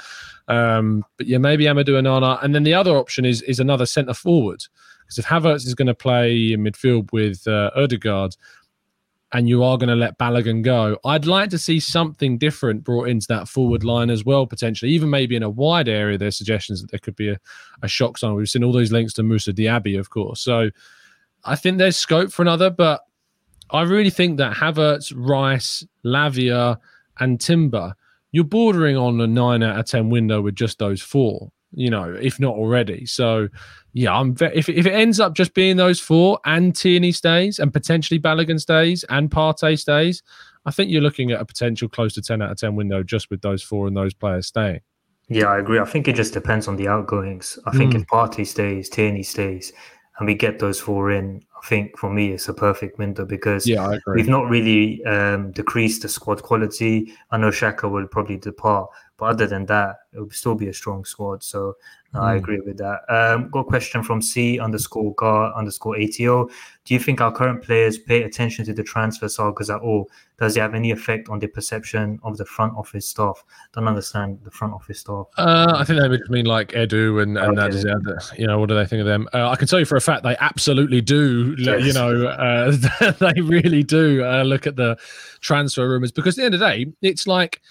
Um, 0.47 1.03
but 1.17 1.27
yeah, 1.27 1.37
maybe 1.37 1.65
Amadou 1.65 2.01
Onana, 2.01 2.43
and 2.43 2.55
then 2.55 2.63
the 2.63 2.73
other 2.73 2.95
option 2.97 3.25
is 3.25 3.41
is 3.43 3.59
another 3.59 3.85
centre 3.85 4.13
forward 4.13 4.63
because 5.05 5.19
if 5.19 5.25
Havertz 5.25 5.67
is 5.67 5.75
going 5.75 5.87
to 5.87 5.93
play 5.93 6.53
in 6.53 6.63
midfield 6.63 7.11
with 7.13 7.47
uh, 7.47 7.69
Odegaard 7.75 8.35
and 9.35 9.49
you 9.49 9.65
are 9.65 9.77
going 9.77 9.89
to 9.89 9.95
let 9.95 10.17
Balogun 10.17 10.61
go, 10.63 10.97
I'd 11.03 11.25
like 11.25 11.49
to 11.49 11.57
see 11.57 11.77
something 11.81 12.37
different 12.37 12.85
brought 12.85 13.09
into 13.09 13.27
that 13.27 13.49
forward 13.49 13.83
line 13.83 14.09
as 14.09 14.23
well, 14.23 14.47
potentially, 14.47 14.91
even 14.93 15.09
maybe 15.09 15.35
in 15.35 15.43
a 15.43 15.49
wide 15.49 15.89
area. 15.89 16.17
There's 16.17 16.37
suggestions 16.37 16.81
that 16.81 16.89
there 16.89 17.01
could 17.01 17.17
be 17.17 17.27
a, 17.27 17.37
a 17.81 17.87
shock 17.89 18.17
sign. 18.17 18.35
We've 18.35 18.47
seen 18.47 18.63
all 18.63 18.71
those 18.71 18.93
links 18.93 19.11
to 19.15 19.23
Moussa 19.23 19.51
Diaby, 19.51 19.99
of 19.99 20.09
course. 20.09 20.39
So 20.39 20.69
I 21.43 21.57
think 21.57 21.77
there's 21.77 21.97
scope 21.97 22.31
for 22.31 22.43
another, 22.43 22.69
but 22.69 23.01
I 23.71 23.81
really 23.81 24.09
think 24.09 24.37
that 24.37 24.55
Havertz, 24.55 25.11
Rice, 25.13 25.85
Lavia, 26.05 26.77
and 27.19 27.37
Timber, 27.37 27.93
you're 28.31 28.45
bordering 28.45 28.95
on 28.95 29.19
a 29.19 29.27
nine 29.27 29.63
out 29.63 29.77
of 29.77 29.85
10 29.85 30.09
window 30.09 30.41
with 30.41 30.55
just 30.55 30.79
those 30.79 31.01
four 31.01 31.51
you 31.75 31.89
know, 31.89 32.13
if 32.13 32.39
not 32.39 32.55
already. 32.55 33.05
So, 33.05 33.49
yeah, 33.93 34.13
I'm 34.13 34.33
ve- 34.33 34.51
if 34.53 34.69
if 34.69 34.85
it 34.85 34.93
ends 34.93 35.19
up 35.19 35.33
just 35.33 35.53
being 35.53 35.77
those 35.77 35.99
four 35.99 36.39
and 36.45 36.75
Tierney 36.75 37.11
stays 37.11 37.59
and 37.59 37.71
potentially 37.71 38.19
Balogun 38.19 38.59
stays 38.59 39.03
and 39.09 39.29
Partey 39.29 39.77
stays, 39.77 40.23
I 40.65 40.71
think 40.71 40.89
you're 40.89 41.01
looking 41.01 41.31
at 41.31 41.41
a 41.41 41.45
potential 41.45 41.87
close 41.87 42.13
to 42.15 42.21
ten 42.21 42.41
out 42.41 42.51
of 42.51 42.57
ten 42.57 42.75
window 42.75 43.03
just 43.03 43.29
with 43.29 43.41
those 43.41 43.61
four 43.61 43.87
and 43.87 43.95
those 43.95 44.13
players 44.13 44.47
staying. 44.47 44.81
Yeah, 45.27 45.47
I 45.47 45.59
agree. 45.59 45.79
I 45.79 45.85
think 45.85 46.07
it 46.07 46.15
just 46.15 46.33
depends 46.33 46.67
on 46.67 46.77
the 46.77 46.87
outgoings. 46.87 47.57
I 47.65 47.71
think 47.71 47.93
mm. 47.93 48.01
if 48.01 48.07
Partey 48.07 48.45
stays, 48.45 48.89
Tierney 48.89 49.23
stays, 49.23 49.73
and 50.17 50.27
we 50.27 50.35
get 50.35 50.59
those 50.59 50.79
four 50.79 51.11
in, 51.11 51.41
think 51.65 51.97
for 51.97 52.09
me 52.09 52.31
it's 52.31 52.47
a 52.47 52.53
perfect 52.53 52.97
window 52.97 53.25
because 53.25 53.67
yeah, 53.67 53.97
we've 54.13 54.27
not 54.27 54.49
really 54.49 55.03
um, 55.05 55.51
decreased 55.51 56.01
the 56.03 56.09
squad 56.09 56.43
quality. 56.43 57.13
I 57.31 57.37
know 57.37 57.49
Xhaka 57.49 57.89
will 57.89 58.07
probably 58.07 58.37
depart, 58.37 58.89
but 59.17 59.25
other 59.27 59.47
than 59.47 59.65
that, 59.67 59.97
it 60.13 60.19
will 60.19 60.29
still 60.29 60.55
be 60.55 60.67
a 60.67 60.73
strong 60.73 61.05
squad. 61.05 61.43
So 61.43 61.75
mm. 62.13 62.19
I 62.19 62.35
agree 62.35 62.59
with 62.59 62.77
that. 62.77 63.01
Um, 63.09 63.49
got 63.49 63.61
a 63.61 63.63
question 63.63 64.03
from 64.03 64.21
C 64.21 64.59
underscore 64.59 65.13
Gar 65.15 65.53
underscore 65.53 65.97
ATO. 65.97 66.49
Do 66.85 66.93
you 66.93 66.99
think 66.99 67.21
our 67.21 67.31
current 67.31 67.63
players 67.63 67.97
pay 67.97 68.23
attention 68.23 68.65
to 68.65 68.73
the 68.73 68.83
transfer 68.83 69.29
sagas 69.29 69.69
at 69.69 69.79
all? 69.81 70.09
Does 70.37 70.57
it 70.57 70.59
have 70.59 70.75
any 70.75 70.91
effect 70.91 71.29
on 71.29 71.39
the 71.39 71.47
perception 71.47 72.19
of 72.23 72.37
the 72.37 72.43
front 72.43 72.75
office 72.75 73.07
staff? 73.07 73.41
Don't 73.73 73.87
understand 73.87 74.39
the 74.43 74.51
front 74.51 74.73
office 74.73 74.99
staff. 74.99 75.27
Uh, 75.37 75.73
I 75.77 75.85
think 75.85 76.01
they 76.01 76.09
would 76.09 76.29
mean 76.29 76.45
like 76.45 76.69
Edu 76.73 77.23
and, 77.23 77.37
and 77.37 77.57
okay. 77.57 77.71
that, 77.71 78.33
you 78.37 78.45
know, 78.45 78.59
what 78.59 78.67
do 78.67 78.75
they 78.75 78.85
think 78.85 78.99
of 78.99 79.05
them? 79.05 79.29
Uh, 79.33 79.49
I 79.49 79.55
can 79.55 79.67
tell 79.67 79.79
you 79.79 79.85
for 79.85 79.95
a 79.95 80.01
fact 80.01 80.23
they 80.23 80.35
absolutely 80.41 80.99
do. 80.99 81.54
You 81.57 81.93
know, 81.93 82.27
uh, 82.27 82.71
they 83.19 83.41
really 83.41 83.83
do 83.83 84.23
uh, 84.23 84.43
look 84.43 84.67
at 84.67 84.75
the 84.75 84.97
transfer 85.41 85.87
rumors 85.87 86.11
because 86.11 86.37
at 86.37 86.41
the 86.41 86.45
end 86.45 86.53
of 86.53 86.59
the 86.59 86.67
day, 86.67 86.85
it's 87.01 87.27
like, 87.27 87.61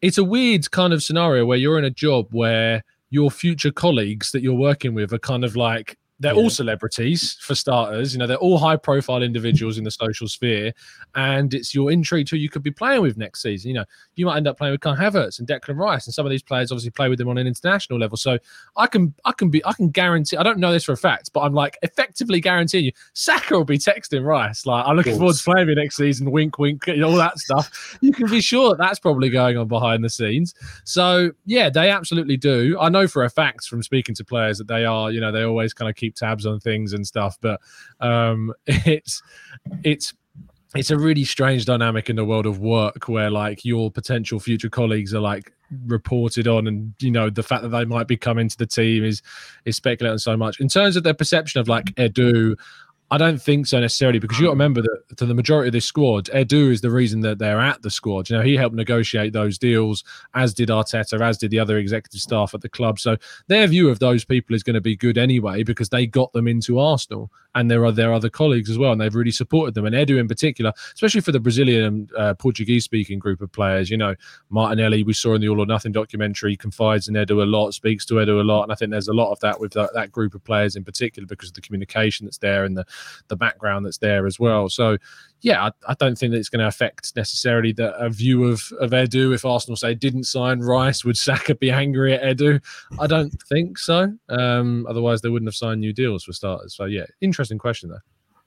it's 0.00 0.18
a 0.18 0.24
weird 0.24 0.70
kind 0.70 0.92
of 0.92 1.02
scenario 1.02 1.46
where 1.46 1.58
you're 1.58 1.78
in 1.78 1.84
a 1.84 1.90
job 1.90 2.28
where 2.32 2.82
your 3.10 3.30
future 3.30 3.70
colleagues 3.70 4.32
that 4.32 4.42
you're 4.42 4.54
working 4.54 4.94
with 4.94 5.12
are 5.12 5.18
kind 5.18 5.44
of 5.44 5.54
like 5.54 5.98
they're 6.22 6.34
yeah. 6.34 6.40
all 6.40 6.50
celebrities 6.50 7.36
for 7.40 7.54
starters. 7.54 8.14
You 8.14 8.20
know, 8.20 8.26
they're 8.26 8.36
all 8.36 8.56
high 8.56 8.76
profile 8.76 9.22
individuals 9.22 9.76
in 9.76 9.84
the 9.84 9.90
social 9.90 10.28
sphere, 10.28 10.72
and 11.14 11.52
it's 11.52 11.74
your 11.74 11.90
intrigue 11.90 12.28
who 12.28 12.36
you 12.36 12.48
could 12.48 12.62
be 12.62 12.70
playing 12.70 13.02
with 13.02 13.16
next 13.16 13.42
season. 13.42 13.70
You 13.70 13.74
know, 13.74 13.84
you 14.14 14.26
might 14.26 14.36
end 14.36 14.46
up 14.46 14.56
playing 14.56 14.72
with 14.72 14.80
Kai 14.80 14.94
Havertz 14.94 15.40
and 15.40 15.48
Declan 15.48 15.76
Rice, 15.76 16.06
and 16.06 16.14
some 16.14 16.24
of 16.24 16.30
these 16.30 16.42
players 16.42 16.70
obviously 16.70 16.90
play 16.90 17.08
with 17.08 17.18
them 17.18 17.28
on 17.28 17.38
an 17.38 17.46
international 17.46 17.98
level. 17.98 18.16
So 18.16 18.38
I 18.76 18.86
can, 18.86 19.12
I 19.24 19.32
can 19.32 19.50
be, 19.50 19.64
I 19.66 19.72
can 19.72 19.90
guarantee. 19.90 20.36
I 20.36 20.44
don't 20.44 20.58
know 20.58 20.72
this 20.72 20.84
for 20.84 20.92
a 20.92 20.96
fact, 20.96 21.32
but 21.32 21.40
I'm 21.40 21.54
like 21.54 21.76
effectively 21.82 22.40
guaranteeing 22.40 22.84
you, 22.84 22.92
Saka 23.14 23.54
will 23.54 23.64
be 23.64 23.78
texting 23.78 24.24
Rice 24.24 24.64
like, 24.64 24.86
"I'm 24.86 24.96
looking 24.96 25.18
forward 25.18 25.36
to 25.36 25.42
playing 25.42 25.68
you 25.68 25.74
next 25.74 25.96
season." 25.96 26.30
Wink, 26.30 26.58
wink, 26.58 26.86
know, 26.86 27.10
all 27.10 27.16
that 27.16 27.38
stuff. 27.38 27.98
You 28.00 28.12
can 28.12 28.28
be 28.30 28.40
sure 28.40 28.70
that 28.70 28.78
that's 28.78 29.00
probably 29.00 29.28
going 29.28 29.56
on 29.56 29.66
behind 29.66 30.04
the 30.04 30.10
scenes. 30.10 30.54
So 30.84 31.32
yeah, 31.46 31.68
they 31.68 31.90
absolutely 31.90 32.36
do. 32.36 32.78
I 32.80 32.88
know 32.88 33.08
for 33.08 33.24
a 33.24 33.30
fact 33.30 33.66
from 33.66 33.82
speaking 33.82 34.14
to 34.14 34.24
players 34.24 34.58
that 34.58 34.68
they 34.68 34.84
are, 34.84 35.10
you 35.10 35.20
know, 35.20 35.32
they 35.32 35.42
always 35.42 35.72
kind 35.72 35.88
of 35.88 35.96
keep 35.96 36.11
keep 36.12 36.28
tabs 36.28 36.46
on 36.46 36.60
things 36.60 36.92
and 36.92 37.06
stuff. 37.06 37.38
But 37.40 37.60
um, 38.00 38.52
it's 38.66 39.22
it's 39.84 40.14
it's 40.74 40.90
a 40.90 40.98
really 40.98 41.24
strange 41.24 41.64
dynamic 41.64 42.08
in 42.08 42.16
the 42.16 42.24
world 42.24 42.46
of 42.46 42.58
work 42.58 43.08
where 43.08 43.30
like 43.30 43.64
your 43.64 43.90
potential 43.90 44.40
future 44.40 44.70
colleagues 44.70 45.14
are 45.14 45.20
like 45.20 45.52
reported 45.86 46.46
on 46.46 46.66
and 46.66 46.92
you 47.00 47.10
know 47.10 47.30
the 47.30 47.42
fact 47.42 47.62
that 47.62 47.70
they 47.70 47.84
might 47.84 48.06
be 48.06 48.16
coming 48.16 48.46
to 48.46 48.58
the 48.58 48.66
team 48.66 49.02
is 49.04 49.22
is 49.64 49.74
speculating 49.74 50.18
so 50.18 50.36
much 50.36 50.60
in 50.60 50.68
terms 50.68 50.96
of 50.96 51.02
their 51.02 51.14
perception 51.14 51.62
of 51.62 51.68
like 51.68 51.86
edu 51.94 52.54
I 53.12 53.18
don't 53.18 53.40
think 53.40 53.66
so 53.66 53.78
necessarily 53.78 54.18
because 54.18 54.38
you 54.38 54.46
got 54.46 54.52
to 54.52 54.54
remember 54.54 54.80
that 54.80 55.18
to 55.18 55.26
the 55.26 55.34
majority 55.34 55.68
of 55.68 55.72
this 55.72 55.84
squad, 55.84 56.30
Edu 56.32 56.70
is 56.70 56.80
the 56.80 56.90
reason 56.90 57.20
that 57.20 57.38
they're 57.38 57.60
at 57.60 57.82
the 57.82 57.90
squad. 57.90 58.30
You 58.30 58.38
know, 58.38 58.42
he 58.42 58.56
helped 58.56 58.74
negotiate 58.74 59.34
those 59.34 59.58
deals, 59.58 60.02
as 60.32 60.54
did 60.54 60.70
Arteta, 60.70 61.20
as 61.20 61.36
did 61.36 61.50
the 61.50 61.58
other 61.58 61.76
executive 61.76 62.22
staff 62.22 62.54
at 62.54 62.62
the 62.62 62.70
club. 62.70 62.98
So 62.98 63.18
their 63.48 63.66
view 63.66 63.90
of 63.90 63.98
those 63.98 64.24
people 64.24 64.56
is 64.56 64.62
going 64.62 64.76
to 64.76 64.80
be 64.80 64.96
good 64.96 65.18
anyway 65.18 65.62
because 65.62 65.90
they 65.90 66.06
got 66.06 66.32
them 66.32 66.48
into 66.48 66.78
Arsenal 66.78 67.30
and 67.54 67.70
there 67.70 67.84
are 67.84 67.92
their 67.92 68.14
other 68.14 68.30
colleagues 68.30 68.70
as 68.70 68.78
well, 68.78 68.92
and 68.92 69.00
they've 69.00 69.14
really 69.14 69.30
supported 69.30 69.74
them. 69.74 69.84
And 69.84 69.94
Edu 69.94 70.18
in 70.18 70.28
particular, 70.28 70.72
especially 70.94 71.20
for 71.20 71.32
the 71.32 71.40
Brazilian 71.40 72.08
uh, 72.16 72.34
Portuguese 72.34 72.84
speaking 72.84 73.18
group 73.18 73.42
of 73.42 73.52
players, 73.52 73.90
you 73.90 73.96
know, 73.96 74.14
Martinelli 74.50 75.02
we 75.02 75.12
saw 75.12 75.34
in 75.34 75.40
the 75.40 75.48
All 75.48 75.60
or 75.60 75.66
Nothing 75.66 75.92
documentary 75.92 76.56
confides 76.56 77.08
in 77.08 77.14
Edu 77.14 77.42
a 77.42 77.46
lot, 77.46 77.72
speaks 77.72 78.06
to 78.06 78.14
Edu 78.14 78.40
a 78.40 78.42
lot, 78.42 78.62
and 78.62 78.72
I 78.72 78.74
think 78.74 78.90
there's 78.90 79.08
a 79.08 79.12
lot 79.12 79.32
of 79.32 79.40
that 79.40 79.60
with 79.60 79.72
that, 79.74 79.90
that 79.94 80.10
group 80.10 80.34
of 80.34 80.42
players 80.44 80.76
in 80.76 80.84
particular 80.84 81.26
because 81.26 81.50
of 81.50 81.54
the 81.54 81.60
communication 81.60 82.24
that's 82.24 82.38
there 82.38 82.64
and 82.64 82.76
the 82.76 82.86
the 83.28 83.36
background 83.36 83.86
that's 83.86 83.98
there 83.98 84.26
as 84.26 84.38
well. 84.38 84.68
So, 84.68 84.98
yeah, 85.40 85.66
I, 85.66 85.70
I 85.88 85.94
don't 85.94 86.16
think 86.16 86.32
that 86.32 86.38
it's 86.38 86.48
going 86.48 86.60
to 86.60 86.66
affect 86.68 87.14
necessarily 87.16 87.72
the 87.72 87.94
a 87.96 88.08
view 88.10 88.44
of 88.44 88.72
of 88.80 88.90
Edu. 88.90 89.34
If 89.34 89.44
Arsenal 89.44 89.76
say 89.76 89.94
didn't 89.94 90.24
sign 90.24 90.60
Rice, 90.60 91.04
would 91.04 91.16
Saka 91.16 91.54
be 91.54 91.70
angry 91.70 92.14
at 92.14 92.22
Edu? 92.22 92.62
I 93.00 93.06
don't 93.06 93.30
think 93.48 93.78
so. 93.78 94.12
Um, 94.28 94.86
otherwise, 94.88 95.20
they 95.20 95.28
wouldn't 95.28 95.48
have 95.48 95.56
signed 95.56 95.80
new 95.80 95.92
deals 95.92 96.24
for 96.24 96.32
starters. 96.32 96.74
So, 96.74 96.84
yeah, 96.84 97.06
interesting 97.20 97.58
question 97.58 97.90
though. 97.90 97.98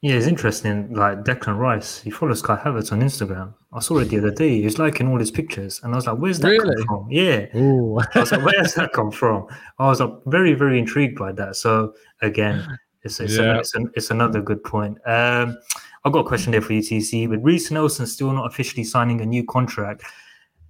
Yeah, 0.02 0.16
it's 0.16 0.28
interesting. 0.28 0.94
Like 0.94 1.24
Declan 1.24 1.58
Rice, 1.58 2.00
he 2.02 2.12
follows 2.12 2.42
Kai 2.42 2.58
Havertz 2.58 2.92
on 2.92 3.02
Instagram. 3.02 3.56
I 3.74 3.80
saw 3.80 3.98
it 4.00 4.10
the 4.10 4.20
other 4.20 4.30
day. 4.30 4.58
He 4.60 4.64
was 4.64 4.78
liking 4.78 5.08
all 5.08 5.18
his 5.18 5.32
pictures, 5.32 5.82
and 5.84 5.94
I 5.94 5.96
was 5.96 6.06
like, 6.06 6.18
"Where's 6.18 6.40
that 6.40 6.50
Really? 6.50 6.76
come 6.86 6.86
from?" 6.86 7.08
Yeah. 7.10 7.48
I 7.56 8.20
was 8.20 8.32
like, 8.32 8.46
"Where's 8.46 8.76
that 8.76 8.94
come 8.94 9.10
from?" 9.10 9.48
I 9.80 9.88
was 9.88 10.02
like, 10.02 10.12
very, 10.28 10.54
very 10.54 10.78
intrigued 10.78 11.18
by 11.18 11.32
that. 11.32 11.56
So 11.56 11.96
again, 12.22 12.64
it's 13.06 13.20
it's, 13.20 13.38
Yeah. 13.38 13.52
an, 13.54 13.58
it's, 13.58 13.76
an, 13.76 13.92
it's 13.96 14.12
another 14.12 14.42
good 14.42 14.64
point. 14.64 14.98
Um, 15.06 15.58
I've 16.04 16.12
got 16.12 16.20
a 16.20 16.28
question 16.28 16.52
there 16.52 16.62
for 16.62 16.74
you, 16.74 16.82
TC. 16.82 17.28
With 17.30 17.42
Reiss 17.44 17.72
Nelson 17.72 18.06
still 18.06 18.32
not 18.34 18.46
officially 18.48 18.84
signing 18.84 19.22
a 19.22 19.26
new 19.26 19.44
contract, 19.46 20.04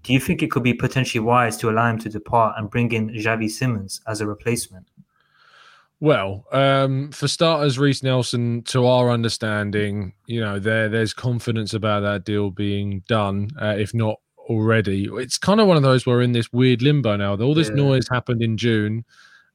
do 0.03 0.13
you 0.13 0.19
think 0.19 0.43
it 0.43 0.51
could 0.51 0.63
be 0.63 0.73
potentially 0.73 1.19
wise 1.19 1.57
to 1.57 1.69
allow 1.69 1.89
him 1.89 1.97
to 1.99 2.09
depart 2.09 2.55
and 2.57 2.69
bring 2.69 2.91
in 2.91 3.09
Xavi 3.09 3.49
Simons 3.49 4.01
as 4.07 4.21
a 4.21 4.27
replacement? 4.27 4.87
Well, 6.01 6.45
um, 6.51 7.11
for 7.11 7.27
starters, 7.27 7.79
Reiss 7.79 8.03
Nelson, 8.03 8.61
to 8.63 8.85
our 8.85 9.09
understanding, 9.09 10.13
you 10.27 10.41
know, 10.41 10.59
there 10.59 10.89
there's 10.89 11.13
confidence 11.13 11.73
about 11.73 12.01
that 12.01 12.25
deal 12.25 12.51
being 12.51 13.01
done, 13.07 13.49
uh, 13.59 13.75
if 13.77 13.93
not 13.93 14.19
already. 14.49 15.07
It's 15.13 15.37
kind 15.37 15.59
of 15.61 15.67
one 15.67 15.77
of 15.77 15.83
those 15.83 16.05
where 16.05 16.17
we're 16.17 16.21
in 16.21 16.33
this 16.33 16.51
weird 16.53 16.81
limbo 16.81 17.15
now. 17.15 17.35
All 17.37 17.55
this 17.55 17.69
Yeah. 17.69 17.75
noise 17.75 18.07
happened 18.11 18.41
in 18.43 18.57
June, 18.57 19.05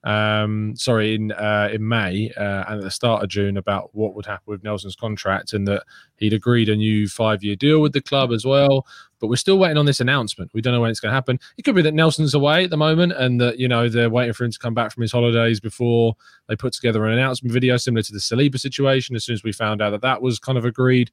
um, 0.04 0.74
sorry, 0.76 1.14
in 1.14 1.32
uh, 1.32 1.68
in 1.72 1.86
May 1.86 2.32
uh, 2.36 2.64
and 2.68 2.78
at 2.78 2.82
the 2.82 2.90
start 2.90 3.22
of 3.22 3.28
June 3.28 3.56
about 3.56 3.94
what 3.94 4.14
would 4.14 4.26
happen 4.26 4.44
with 4.46 4.64
Nelson's 4.64 4.96
contract 4.96 5.52
and 5.52 5.68
that 5.68 5.84
he'd 6.16 6.32
agreed 6.32 6.68
a 6.68 6.76
new 6.76 7.06
five 7.08 7.42
year 7.42 7.56
deal 7.56 7.80
with 7.80 7.92
the 7.92 8.00
club 8.00 8.32
as 8.32 8.44
well. 8.44 8.86
But 9.18 9.26
we're 9.26 9.36
still 9.36 9.58
waiting 9.58 9.76
on 9.76 9.84
this 9.84 10.00
announcement. 10.00 10.50
We 10.54 10.62
don't 10.62 10.72
know 10.72 10.80
when 10.80 10.90
it's 10.90 11.00
going 11.00 11.10
to 11.10 11.14
happen. 11.14 11.38
It 11.58 11.62
could 11.62 11.74
be 11.74 11.82
that 11.82 11.92
Nelson's 11.92 12.32
away 12.32 12.64
at 12.64 12.70
the 12.70 12.78
moment 12.78 13.12
and 13.12 13.38
that, 13.38 13.58
you 13.58 13.68
know, 13.68 13.86
they're 13.86 14.08
waiting 14.08 14.32
for 14.32 14.44
him 14.44 14.50
to 14.50 14.58
come 14.58 14.72
back 14.72 14.92
from 14.92 15.02
his 15.02 15.12
holidays 15.12 15.60
before 15.60 16.14
they 16.48 16.56
put 16.56 16.72
together 16.72 17.04
an 17.04 17.12
announcement 17.12 17.52
video 17.52 17.76
similar 17.76 18.02
to 18.02 18.12
the 18.12 18.18
Saliba 18.18 18.58
situation. 18.58 19.14
As 19.14 19.24
soon 19.24 19.34
as 19.34 19.44
we 19.44 19.52
found 19.52 19.82
out 19.82 19.90
that 19.90 20.00
that 20.00 20.22
was 20.22 20.38
kind 20.38 20.56
of 20.56 20.64
agreed, 20.64 21.10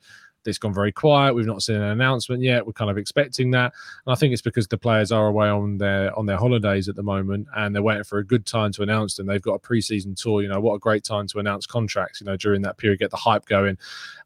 it's 0.48 0.58
gone 0.58 0.74
very 0.74 0.92
quiet. 0.92 1.34
We've 1.34 1.46
not 1.46 1.62
seen 1.62 1.76
an 1.76 1.84
announcement 1.84 2.42
yet. 2.42 2.66
We're 2.66 2.74
kind 2.74 2.90
of 2.90 2.98
expecting 2.98 3.52
that. 3.52 3.74
And 4.06 4.14
I 4.14 4.16
think 4.16 4.34
it's 4.34 4.42
because 4.42 4.68
the 4.68 4.78
players 4.78 5.12
are 5.12 5.28
away 5.28 5.50
on 5.50 5.78
their 5.78 6.18
on 6.18 6.26
their 6.26 6.38
holidays 6.38 6.88
at 6.90 6.96
the 6.96 7.04
moment 7.04 7.48
and 7.56 7.76
they're 7.76 7.84
waiting 7.84 8.04
for 8.04 8.20
a 8.20 8.26
good 8.26 8.46
time 8.46 8.72
to 8.74 8.84
announce 8.84 9.16
them. 9.16 9.28
They've 9.28 9.42
got 9.42 9.56
a 9.56 9.60
preseason 9.60 10.20
tour. 10.20 10.42
You 10.42 10.50
know, 10.50 10.60
what 10.60 10.76
a 10.76 10.80
great 10.80 11.04
time 11.04 11.28
to 11.28 11.40
announce 11.40 11.66
contracts, 11.66 12.22
you 12.22 12.26
know, 12.26 12.38
during 12.38 12.62
that 12.64 12.78
period, 12.78 13.00
get 13.00 13.12
the 13.12 13.18
hype 13.18 13.46
going. 13.46 13.78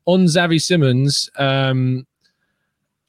On 0.06 0.26
Xavi 0.26 0.62
Simons, 0.62 1.30
um, 1.38 2.06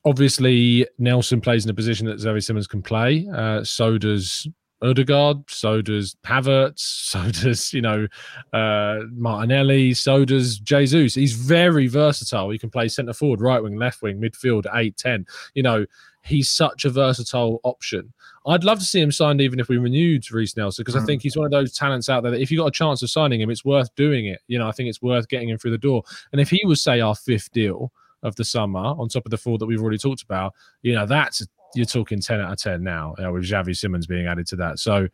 obviously 0.05 0.87
Nelson 0.99 1.41
plays 1.41 1.65
in 1.65 1.71
a 1.71 1.75
position 1.75 2.07
that 2.07 2.19
Xavi 2.19 2.43
Simons 2.43 2.67
can 2.67 2.83
play. 2.83 3.29
Uh, 3.33 3.65
so 3.65 3.99
does 3.99 4.49
Odegaard, 4.83 5.45
so 5.49 5.80
does 5.80 6.16
Havertz, 6.24 6.78
so 6.80 7.30
does, 7.30 7.72
you 7.72 7.80
know, 7.80 8.07
uh, 8.53 9.01
Martinelli, 9.12 9.95
so 9.95 10.24
does 10.24 10.59
Jesus. 10.59 11.14
He's 11.14 11.33
very 11.35 11.87
versatile. 11.87 12.51
He 12.51 12.59
can 12.59 12.70
play 12.70 12.89
centre 12.89 13.12
forward, 13.12 13.41
right 13.41 13.62
wing, 13.62 13.76
left 13.76 14.03
wing, 14.03 14.20
midfield, 14.20 14.66
8, 14.74 14.97
10. 14.97 15.26
You 15.55 15.62
know, 15.62 15.87
he's 16.24 16.49
such 16.51 16.85
a 16.85 16.91
versatile 16.91 17.61
option. 17.64 18.12
I'd 18.47 18.64
love 18.64 18.78
to 18.80 18.85
see 18.85 19.01
him 19.01 19.12
signed 19.12 19.41
even 19.41 19.61
if 19.61 19.68
we 19.68 19.76
renewed 19.76 20.28
Reiss 20.30 20.57
Nelson 20.57 20.83
because 20.83 20.97
I 20.97 21.01
Mm. 21.01 21.07
think 21.07 21.22
he's 21.22 21.37
one 21.37 21.47
of 21.47 21.53
those 21.53 21.72
talents 21.72 22.09
out 22.09 22.22
there 22.22 22.33
that 22.33 22.41
if 22.41 22.51
you 22.51 22.59
got 22.59 22.66
a 22.66 22.70
chance 22.72 23.03
of 23.03 23.11
signing 23.11 23.41
him, 23.41 23.51
it's 23.51 23.64
worth 23.64 23.95
doing 23.95 24.26
it. 24.26 24.41
You 24.49 24.59
know, 24.59 24.68
I 24.68 24.72
think 24.72 24.89
it's 24.89 25.01
worth 25.03 25.28
getting 25.28 25.49
him 25.49 25.59
through 25.59 25.70
the 25.72 25.78
door. 25.78 26.03
And 26.33 26.41
if 26.41 26.51
he 26.51 26.61
was, 26.64 26.83
say, 26.83 27.01
our 27.01 27.14
fifth 27.14 27.51
deal 27.53 27.93
of 28.24 28.35
the 28.37 28.45
summer 28.45 28.78
on 28.80 29.09
top 29.09 29.26
of 29.26 29.30
the 29.30 29.37
four 29.39 29.59
that 29.59 29.66
we've 29.66 29.80
already 29.83 29.99
talked 29.99 30.22
about, 30.22 30.55
you 30.83 30.93
know, 30.95 31.07
that's 31.07 31.45
you're 31.75 31.87
talking 31.87 32.20
10 32.20 32.41
out 32.41 32.53
of 32.53 32.59
10 32.59 32.83
now 32.83 33.14
know, 33.18 33.33
with 33.33 33.45
Xavi 33.45 33.77
Simons 33.77 34.07
being 34.07 34.27
added 34.27 34.47
to 34.49 34.57
that. 34.57 34.79
So, 34.79 35.09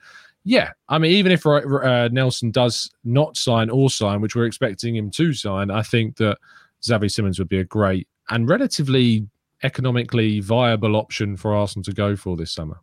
yeah, 0.45 0.71
I 0.89 0.99
mean, 0.99 1.13
even 1.13 1.33
if 1.33 1.45
uh, 1.47 2.09
Nelson 2.13 2.51
does 2.51 2.91
not 3.05 3.37
sign 3.37 3.71
or 3.71 3.91
sign, 3.91 4.21
which 4.21 4.35
we're 4.35 4.47
expecting 4.47 4.97
him 4.97 5.11
to 5.13 5.33
sign, 5.33 5.71
I 5.71 5.83
think 5.83 6.17
that 6.17 6.39
Xavi 6.83 7.11
Simons 7.11 7.39
would 7.39 7.49
be 7.49 7.59
a 7.59 7.65
great 7.65 8.09
and 8.31 8.49
relatively 8.49 9.27
economically 9.63 10.41
viable 10.41 10.97
option 10.97 11.37
for 11.37 11.55
Arsenal 11.55 11.83
to 11.85 11.93
go 11.93 12.15
for 12.17 12.37
this 12.37 12.53
summer. 12.53 12.79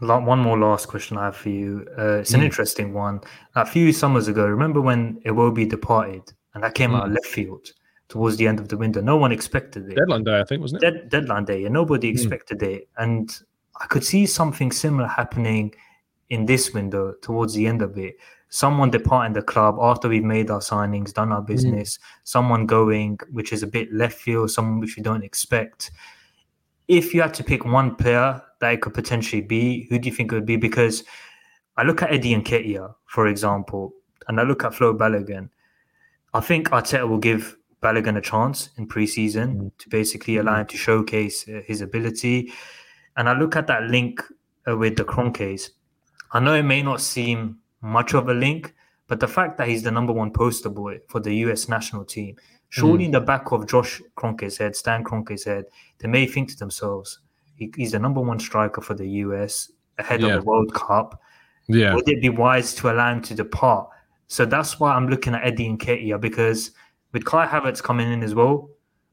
One 0.00 0.40
more 0.40 0.58
last 0.58 0.86
question 0.88 1.16
I 1.16 1.26
have 1.26 1.36
for 1.36 1.50
you. 1.50 1.86
Uh, 1.96 2.18
it's 2.18 2.32
an 2.34 2.40
Mm. 2.40 2.44
interesting 2.44 2.92
one. 2.92 3.20
A 3.54 3.64
few 3.64 3.92
summers 3.92 4.26
ago, 4.26 4.44
remember 4.46 4.80
when 4.80 5.20
Iwobi 5.26 5.68
departed 5.68 6.22
and 6.54 6.64
that 6.64 6.74
came 6.74 6.94
out 6.94 7.04
Mm. 7.04 7.06
of 7.06 7.12
left 7.12 7.26
field 7.26 7.72
towards 8.12 8.36
the 8.36 8.46
end 8.46 8.60
of 8.60 8.68
the 8.68 8.76
window? 8.76 9.00
No 9.00 9.16
one 9.16 9.32
expected 9.32 9.88
it. 9.90 9.96
Deadline 9.96 10.24
day, 10.24 10.38
I 10.40 10.44
think, 10.44 10.60
wasn't 10.60 10.82
it? 10.82 10.90
Dead, 10.90 11.08
deadline 11.08 11.46
day, 11.46 11.64
and 11.64 11.72
nobody 11.72 12.08
Mm. 12.08 12.12
expected 12.12 12.62
it. 12.62 12.88
And 12.98 13.34
I 13.80 13.86
could 13.86 14.04
see 14.04 14.26
something 14.26 14.70
similar 14.70 15.08
happening 15.08 15.74
in 16.28 16.44
this 16.44 16.74
window 16.74 17.14
towards 17.22 17.54
the 17.54 17.66
end 17.66 17.80
of 17.80 17.96
it. 17.96 18.16
Someone 18.50 18.90
departing 18.90 19.32
the 19.32 19.40
club 19.40 19.78
after 19.80 20.10
we've 20.10 20.22
made 20.22 20.50
our 20.50 20.60
signings, 20.60 21.14
done 21.14 21.30
Mm. 21.30 21.36
our 21.36 21.42
business, 21.42 21.98
someone 22.24 22.66
going, 22.66 23.18
which 23.30 23.50
is 23.50 23.62
a 23.62 23.66
bit 23.66 23.90
left 23.94 24.18
field, 24.20 24.50
someone 24.50 24.78
which 24.78 24.96
we 24.98 25.02
don't 25.02 25.24
expect. 25.24 25.90
If 26.86 27.14
you 27.14 27.22
had 27.22 27.32
to 27.34 27.44
pick 27.44 27.64
one 27.64 27.94
player 27.96 28.42
that 28.60 28.74
it 28.74 28.82
could 28.82 28.92
potentially 28.92 29.40
be, 29.40 29.86
who 29.88 29.98
do 29.98 30.06
you 30.10 30.14
think 30.14 30.32
it 30.32 30.34
would 30.34 30.44
be? 30.54 30.56
Because 30.56 31.02
I 31.78 31.82
look 31.84 32.02
at 32.02 32.12
Eddie 32.12 32.36
Nketiah, 32.36 32.94
for 33.06 33.26
example, 33.26 33.94
and 34.28 34.38
I 34.38 34.42
look 34.42 34.64
at 34.64 34.74
Flo 34.74 34.92
Balogun. 34.94 35.48
I 36.34 36.40
think 36.40 36.68
Arteta 36.68 37.08
will 37.08 37.18
give 37.30 37.56
Balogun 37.82 38.16
a 38.16 38.20
chance 38.20 38.70
in 38.78 38.86
preseason 38.86 39.56
Mm. 39.56 39.70
to 39.78 39.88
basically 39.88 40.36
allow 40.36 40.60
him 40.60 40.66
to 40.66 40.76
showcase 40.76 41.46
uh, 41.48 41.60
his 41.66 41.80
ability. 41.82 42.52
And 43.16 43.28
I 43.28 43.32
look 43.38 43.56
at 43.56 43.66
that 43.66 43.84
link 43.90 44.22
uh, 44.68 44.76
with 44.76 44.96
the 44.96 45.04
Kroenkes. 45.04 45.70
I 46.32 46.40
know 46.40 46.54
it 46.54 46.62
may 46.62 46.82
not 46.82 47.00
seem 47.00 47.58
much 47.80 48.14
of 48.14 48.28
a 48.28 48.34
link, 48.34 48.74
but 49.08 49.20
the 49.20 49.28
fact 49.28 49.58
that 49.58 49.68
he's 49.68 49.82
the 49.82 49.90
number 49.90 50.12
one 50.12 50.30
poster 50.32 50.70
boy 50.70 51.00
for 51.08 51.20
the 51.20 51.34
US 51.46 51.68
national 51.68 52.04
team, 52.04 52.36
surely 52.70 53.04
in 53.06 53.10
the 53.10 53.20
back 53.20 53.52
of 53.52 53.66
Josh 53.66 54.00
Kroenke's 54.16 54.56
head, 54.58 54.74
Stan 54.76 55.02
Kroenke's 55.04 55.44
head, 55.44 55.64
they 55.98 56.08
may 56.08 56.26
think 56.26 56.48
to 56.50 56.56
themselves, 56.58 57.18
he, 57.56 57.70
he's 57.76 57.92
the 57.92 57.98
number 57.98 58.20
one 58.20 58.38
striker 58.38 58.80
for 58.80 58.94
the 58.94 59.06
US 59.26 59.70
ahead 59.98 60.20
Yeah. 60.20 60.28
of 60.36 60.42
the 60.44 60.48
World 60.48 60.72
Cup 60.72 61.20
Yeah. 61.66 61.94
would 61.94 62.08
it 62.08 62.20
be 62.22 62.28
wise 62.30 62.74
to 62.76 62.90
allow 62.92 63.12
him 63.12 63.20
to 63.22 63.34
depart? 63.34 63.88
So 64.28 64.46
that's 64.46 64.80
why 64.80 64.92
I'm 64.94 65.08
looking 65.08 65.34
at 65.34 65.44
Eddie 65.44 65.68
Nketiah 65.68 66.18
because 66.20 66.70
with 67.12 67.24
Kai 67.24 67.46
Havertz 67.46 67.82
coming 67.82 68.10
in 68.10 68.22
as 68.22 68.34
well, 68.34 68.70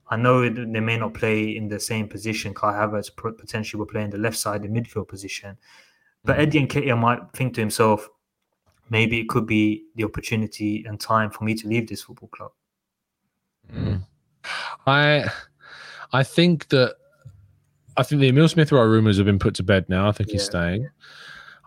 I 0.09 0.15
know 0.15 0.49
they 0.49 0.79
may 0.79 0.97
not 0.97 1.13
play 1.13 1.55
in 1.55 1.67
the 1.67 1.79
same 1.79 2.07
position. 2.07 2.53
Kai 2.53 2.73
Havertz 2.73 3.15
potentially 3.15 3.79
will 3.79 3.85
play 3.85 4.03
in 4.03 4.09
the 4.09 4.17
left 4.17 4.37
side, 4.37 4.63
the 4.63 4.67
midfield 4.67 5.07
position. 5.07 5.57
But 6.23 6.39
Eddie 6.39 6.65
Nketiah 6.65 6.99
might 6.99 7.19
think 7.33 7.53
to 7.55 7.61
himself, 7.61 8.09
maybe 8.89 9.19
it 9.19 9.29
could 9.29 9.45
be 9.45 9.85
the 9.95 10.03
opportunity 10.03 10.83
and 10.87 10.99
time 10.99 11.29
for 11.29 11.43
me 11.43 11.53
to 11.55 11.67
leave 11.67 11.87
this 11.87 12.01
football 12.01 12.29
club. 12.29 12.51
Mm. 13.71 14.05
I 14.87 15.29
I 16.11 16.23
think 16.23 16.69
that 16.69 16.95
I 17.97 18.03
think 18.03 18.21
the 18.21 18.29
Emil 18.29 18.47
Smith 18.47 18.71
Rowe 18.71 18.85
rumours 18.85 19.17
have 19.17 19.25
been 19.27 19.39
put 19.39 19.53
to 19.55 19.63
bed 19.63 19.87
now. 19.89 20.09
I 20.09 20.11
think 20.11 20.31
he's 20.31 20.43
staying. 20.43 20.89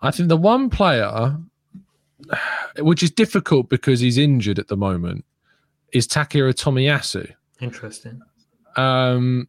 I 0.02 0.10
think 0.10 0.28
the 0.28 0.36
one 0.36 0.68
player 0.68 1.38
which 2.78 3.02
is 3.02 3.10
difficult 3.10 3.68
because 3.68 4.00
he's 4.00 4.18
injured 4.18 4.58
at 4.58 4.68
the 4.68 4.76
moment 4.76 5.24
is 5.92 6.06
Takehiro 6.06 6.52
Tomiyasu. 6.52 7.32
Interesting. 7.60 8.20
Um 8.76 9.48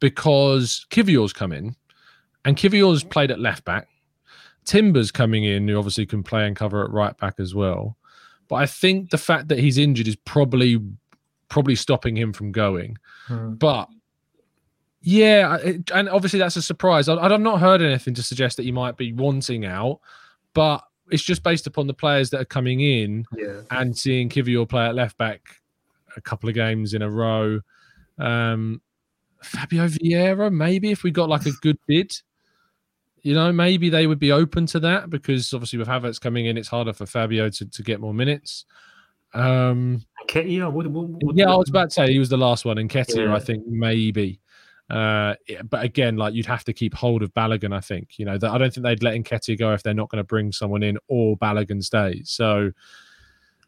because 0.00 0.86
Kiwior's 0.90 1.32
come 1.32 1.52
in 1.52 1.76
and 2.44 2.56
Kiwior's 2.56 3.04
played 3.04 3.30
at 3.30 3.40
left 3.40 3.64
back. 3.64 3.88
Timber's 4.64 5.10
coming 5.10 5.44
in, 5.44 5.68
who 5.68 5.78
obviously 5.78 6.06
can 6.06 6.22
play 6.22 6.46
and 6.46 6.56
cover 6.56 6.84
at 6.84 6.90
right 6.90 7.16
back 7.18 7.34
as 7.38 7.54
well. 7.54 7.96
But 8.48 8.56
I 8.56 8.66
think 8.66 9.10
the 9.10 9.18
fact 9.18 9.48
that 9.48 9.58
he's 9.58 9.78
injured 9.78 10.08
is 10.08 10.16
probably 10.16 10.80
probably 11.48 11.76
stopping 11.76 12.16
him 12.16 12.32
from 12.32 12.52
going. 12.52 12.96
Hmm. 13.26 13.54
But 13.54 13.88
yeah, 15.00 15.58
and 15.92 16.08
obviously 16.08 16.38
that's 16.38 16.56
a 16.56 16.62
surprise. 16.62 17.08
I've 17.08 17.40
not 17.40 17.60
heard 17.60 17.82
anything 17.82 18.14
to 18.14 18.22
suggest 18.22 18.56
that 18.56 18.64
he 18.64 18.72
might 18.72 18.96
be 18.96 19.12
wanting 19.12 19.66
out, 19.66 20.00
but 20.54 20.82
it's 21.10 21.22
just 21.22 21.42
based 21.42 21.66
upon 21.66 21.86
the 21.86 21.94
players 21.94 22.30
that 22.30 22.40
are 22.40 22.44
coming 22.46 22.80
in 22.80 23.24
Yeah. 23.36 23.62
and 23.70 23.96
seeing 23.96 24.28
Kiwior 24.28 24.68
play 24.68 24.86
at 24.86 24.94
left 24.94 25.18
back 25.18 25.42
a 26.16 26.20
couple 26.20 26.48
of 26.48 26.54
games 26.54 26.94
in 26.94 27.02
a 27.02 27.10
row. 27.10 27.60
Um, 28.18 28.80
Fabio 29.42 29.86
Vieira, 29.88 30.52
maybe 30.52 30.90
if 30.90 31.02
we 31.02 31.10
got 31.10 31.28
like 31.28 31.44
a 31.46 31.50
good 31.60 31.78
bid, 31.86 32.16
you 33.22 33.34
know, 33.34 33.52
maybe 33.52 33.88
they 33.90 34.06
would 34.06 34.18
be 34.18 34.32
open 34.32 34.66
to 34.66 34.80
that 34.80 35.10
because 35.10 35.52
obviously 35.52 35.78
with 35.78 35.88
Havertz 35.88 36.20
coming 36.20 36.46
in, 36.46 36.56
it's 36.56 36.68
harder 36.68 36.92
for 36.92 37.06
Fabio 37.06 37.48
to, 37.50 37.66
to 37.66 37.82
get 37.82 38.00
more 38.00 38.14
minutes. 38.14 38.64
Um, 39.34 40.02
Nketiah, 40.28 40.70
what, 40.70 40.86
what, 40.86 41.08
what, 41.08 41.36
yeah, 41.36 41.50
I 41.50 41.56
was 41.56 41.68
about 41.68 41.90
to 41.90 41.94
say 41.94 42.12
he 42.12 42.18
was 42.18 42.28
the 42.28 42.36
last 42.36 42.64
one, 42.64 42.78
and 42.78 42.88
Nketiah, 42.88 43.26
Yeah. 43.26 43.34
I 43.34 43.40
think 43.40 43.66
maybe. 43.66 44.40
Uh, 44.90 45.34
but 45.70 45.84
again, 45.84 46.16
like 46.16 46.34
you'd 46.34 46.46
have 46.46 46.64
to 46.64 46.72
keep 46.72 46.94
hold 46.94 47.22
of 47.22 47.32
Balogun. 47.34 47.74
I 47.74 47.80
think 47.80 48.18
you 48.18 48.24
know 48.24 48.36
that 48.38 48.50
I 48.50 48.58
don't 48.58 48.72
think 48.72 48.84
they'd 48.84 49.02
let 49.02 49.14
Nketiah 49.14 49.58
go 49.58 49.72
if 49.72 49.82
they're 49.82 49.94
not 49.94 50.10
going 50.10 50.18
to 50.18 50.26
bring 50.26 50.52
someone 50.52 50.82
in 50.82 50.98
or 51.08 51.36
Balogun 51.38 51.82
stays. 51.82 52.30
So, 52.30 52.70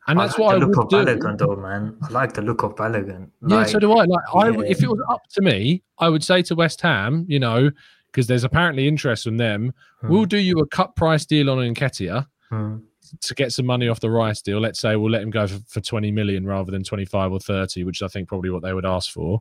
and 0.09 0.19
that's 0.19 0.35
I 0.35 0.37
like 0.37 0.39
what 0.39 0.55
I 0.57 0.59
the 0.59 0.67
look 0.67 0.77
would 0.77 0.85
of 0.85 1.07
do. 1.07 1.13
Balogun, 1.13 1.39
though, 1.39 1.57
man. 1.57 1.97
I 2.03 2.09
like 2.09 2.35
the 2.35 2.43
look 2.43 2.63
of 2.63 2.75
Balogun. 2.75 3.31
Yeah, 3.47 3.65
so 3.65 3.79
do 3.79 3.93
I. 3.93 4.05
Like, 4.05 4.25
I 4.35 4.51
yeah. 4.51 4.61
if 4.67 4.83
it 4.83 4.89
was 4.89 5.03
up 5.09 5.23
to 5.31 5.43
me, 5.43 5.83
I 5.99 6.09
would 6.09 6.23
say 6.23 6.43
to 6.43 6.55
West 6.55 6.81
Ham, 6.83 7.25
you 7.29 7.39
know, 7.39 7.71
because 8.07 8.27
there's 8.27 8.45
apparently 8.45 8.87
interest 8.87 9.25
from 9.25 9.37
them. 9.39 9.73
Hmm. 10.01 10.09
We'll 10.09 10.25
do 10.27 10.39
you 10.39 10.59
a 10.59 10.67
cut 10.69 10.97
price 10.97 11.25
deal 11.25 11.51
on 11.51 11.59
Nketiah 11.59 12.27
Hmm. 12.51 12.77
to 13.23 13.35
get 13.35 13.53
some 13.53 13.67
money 13.67 13.89
off 13.89 14.01
the 14.01 14.11
Rice 14.11 14.41
deal. 14.41 14.61
Let's 14.61 14.81
say 14.81 14.95
we'll 14.97 15.11
let 15.11 15.23
him 15.23 15.31
go 15.31 15.47
for, 15.47 15.59
for 15.67 15.81
20 15.81 16.13
million 16.13 16.47
rather 16.47 16.71
than 16.71 16.85
25 16.85 17.33
or 17.33 17.41
30, 17.41 17.85
which 17.85 18.03
I 18.03 18.09
think 18.09 18.29
probably 18.29 18.51
what 18.51 18.63
they 18.63 18.73
would 18.73 18.87
ask 18.87 19.11
for. 19.13 19.41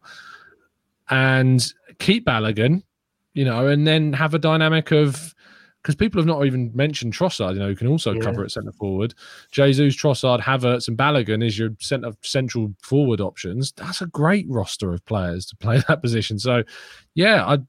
And 1.10 1.66
keep 2.00 2.26
Balogun, 2.26 2.84
you 3.34 3.46
know, 3.46 3.68
and 3.68 3.86
then 3.86 4.14
have 4.14 4.34
a 4.34 4.40
dynamic 4.40 4.92
of 4.92 5.34
because 5.82 5.96
people 5.96 6.20
have 6.20 6.26
not 6.26 6.44
even 6.48 6.72
mentioned 6.74 7.14
Trossard, 7.14 7.54
you 7.54 7.60
know, 7.60 7.68
who 7.68 7.76
can 7.76 7.86
also 7.86 8.14
Yeah. 8.14 8.22
cover 8.22 8.44
at 8.44 8.50
centre 8.52 8.72
forward. 8.72 9.14
Jesus, 9.52 9.96
Trossard, 9.96 10.42
Havertz, 10.42 10.88
and 10.88 10.98
Balogun 10.98 11.46
is 11.46 11.60
your 11.60 11.70
centre 11.80 12.14
central 12.24 12.74
forward 12.82 13.22
options. 13.22 13.72
That's 13.74 14.02
a 14.02 14.08
great 14.08 14.48
roster 14.50 14.92
of 14.94 15.06
players 15.06 15.46
to 15.46 15.56
play 15.58 15.78
that 15.88 16.02
position. 16.02 16.40
So, 16.40 16.64
yeah, 17.14 17.46
I 17.46 17.60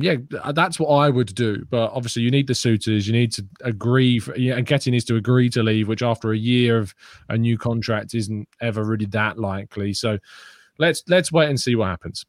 yeah, 0.00 0.14
that's 0.54 0.78
what 0.78 0.90
I 0.90 1.10
would 1.10 1.34
do. 1.34 1.64
But 1.68 1.90
obviously, 1.92 2.22
you 2.22 2.30
need 2.30 2.46
the 2.46 2.54
suitors. 2.54 3.08
You 3.08 3.12
need 3.12 3.32
to 3.32 3.44
agree, 3.62 4.20
for, 4.20 4.36
yeah, 4.36 4.54
and 4.54 4.64
Getty 4.64 4.92
needs 4.92 5.04
to 5.06 5.16
agree 5.16 5.48
to 5.50 5.62
leave, 5.64 5.88
which 5.88 6.02
after 6.04 6.30
a 6.30 6.38
year 6.38 6.78
of 6.78 6.94
a 7.28 7.36
new 7.36 7.58
contract 7.58 8.14
isn't 8.14 8.48
ever 8.60 8.84
really 8.84 9.06
that 9.06 9.36
likely. 9.40 9.92
So 9.92 10.18
let's 10.78 11.02
let's 11.08 11.32
wait 11.32 11.48
and 11.48 11.60
see 11.60 11.74
what 11.74 11.88
happens. 11.88 12.24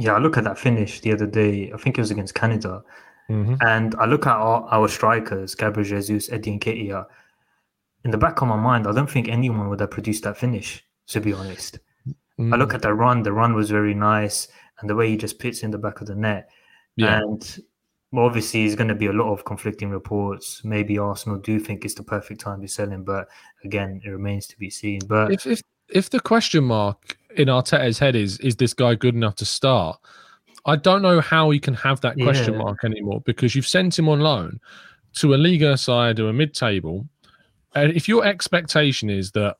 Yeah, 0.00 0.14
I 0.14 0.18
look 0.18 0.36
at 0.36 0.44
that 0.44 0.58
finish 0.58 1.00
the 1.00 1.12
other 1.12 1.26
day. 1.26 1.70
I 1.72 1.76
think 1.76 1.98
it 1.98 2.00
was 2.00 2.10
against 2.10 2.34
Canada. 2.34 2.82
Mhm. 3.28 3.58
And 3.60 3.94
I 3.96 4.06
look 4.06 4.26
at 4.26 4.36
our, 4.36 4.66
our 4.70 4.88
strikers, 4.88 5.54
Gabriel 5.54 5.88
Jesus, 5.88 6.32
Eddie 6.32 6.52
and 6.52 6.60
Nketiah. 6.60 7.06
In 8.04 8.10
the 8.10 8.18
back 8.18 8.40
of 8.40 8.48
my 8.48 8.56
mind, 8.56 8.86
I 8.86 8.92
don't 8.92 9.10
think 9.10 9.28
anyone 9.28 9.68
would 9.68 9.80
have 9.80 9.90
produced 9.90 10.24
that 10.24 10.36
finish, 10.36 10.84
to 11.08 11.20
be 11.20 11.32
honest. 11.32 11.78
I 12.38 12.56
look 12.56 12.72
at 12.72 12.80
the 12.80 12.94
run. 12.94 13.22
The 13.22 13.34
run 13.34 13.54
was 13.54 13.70
very 13.70 13.92
nice. 13.92 14.48
And 14.78 14.88
the 14.88 14.94
way 14.94 15.10
he 15.10 15.16
just 15.18 15.38
pits 15.38 15.62
in 15.62 15.70
the 15.70 15.76
back 15.76 16.00
of 16.00 16.06
the 16.06 16.14
net. 16.14 16.48
Yeah. 16.96 17.18
And 17.18 17.60
obviously, 18.16 18.62
there's 18.62 18.76
going 18.76 18.88
to 18.88 18.94
be 18.94 19.06
a 19.06 19.12
lot 19.12 19.30
of 19.30 19.44
conflicting 19.44 19.90
reports. 19.90 20.62
Maybe 20.64 20.96
Arsenal 20.96 21.38
do 21.38 21.60
think 21.60 21.84
it's 21.84 21.94
the 21.94 22.02
perfect 22.02 22.40
time 22.40 22.62
to 22.62 22.68
sell 22.68 22.88
him. 22.88 23.04
But 23.04 23.28
again, 23.62 24.00
it 24.02 24.08
remains 24.08 24.46
to 24.46 24.58
be 24.58 24.70
seen. 24.70 25.00
But 25.06 25.32
if 25.32 25.46
if 25.46 25.62
if 25.90 26.08
the 26.08 26.20
question 26.20 26.64
mark 26.64 27.18
in 27.36 27.48
Arteta's 27.48 27.98
head 27.98 28.16
is 28.16 28.38
is 28.40 28.56
this 28.56 28.74
guy 28.74 28.94
good 28.94 29.14
enough 29.14 29.36
to 29.36 29.44
start? 29.44 29.98
I 30.66 30.76
don't 30.76 31.00
know 31.02 31.20
how 31.20 31.50
he 31.50 31.58
can 31.58 31.74
have 31.74 32.00
that 32.02 32.16
question 32.20 32.54
Yeah. 32.54 32.58
mark 32.60 32.84
anymore 32.84 33.22
because 33.24 33.54
you've 33.54 33.66
sent 33.66 33.98
him 33.98 34.08
on 34.08 34.20
loan 34.20 34.60
to 35.14 35.34
a 35.34 35.36
Liga 35.36 35.76
side 35.76 36.20
or 36.20 36.28
a 36.28 36.32
mid-table, 36.32 37.08
and 37.74 37.92
if 37.92 38.08
your 38.08 38.24
expectation 38.24 39.08
is 39.10 39.30
that 39.32 39.56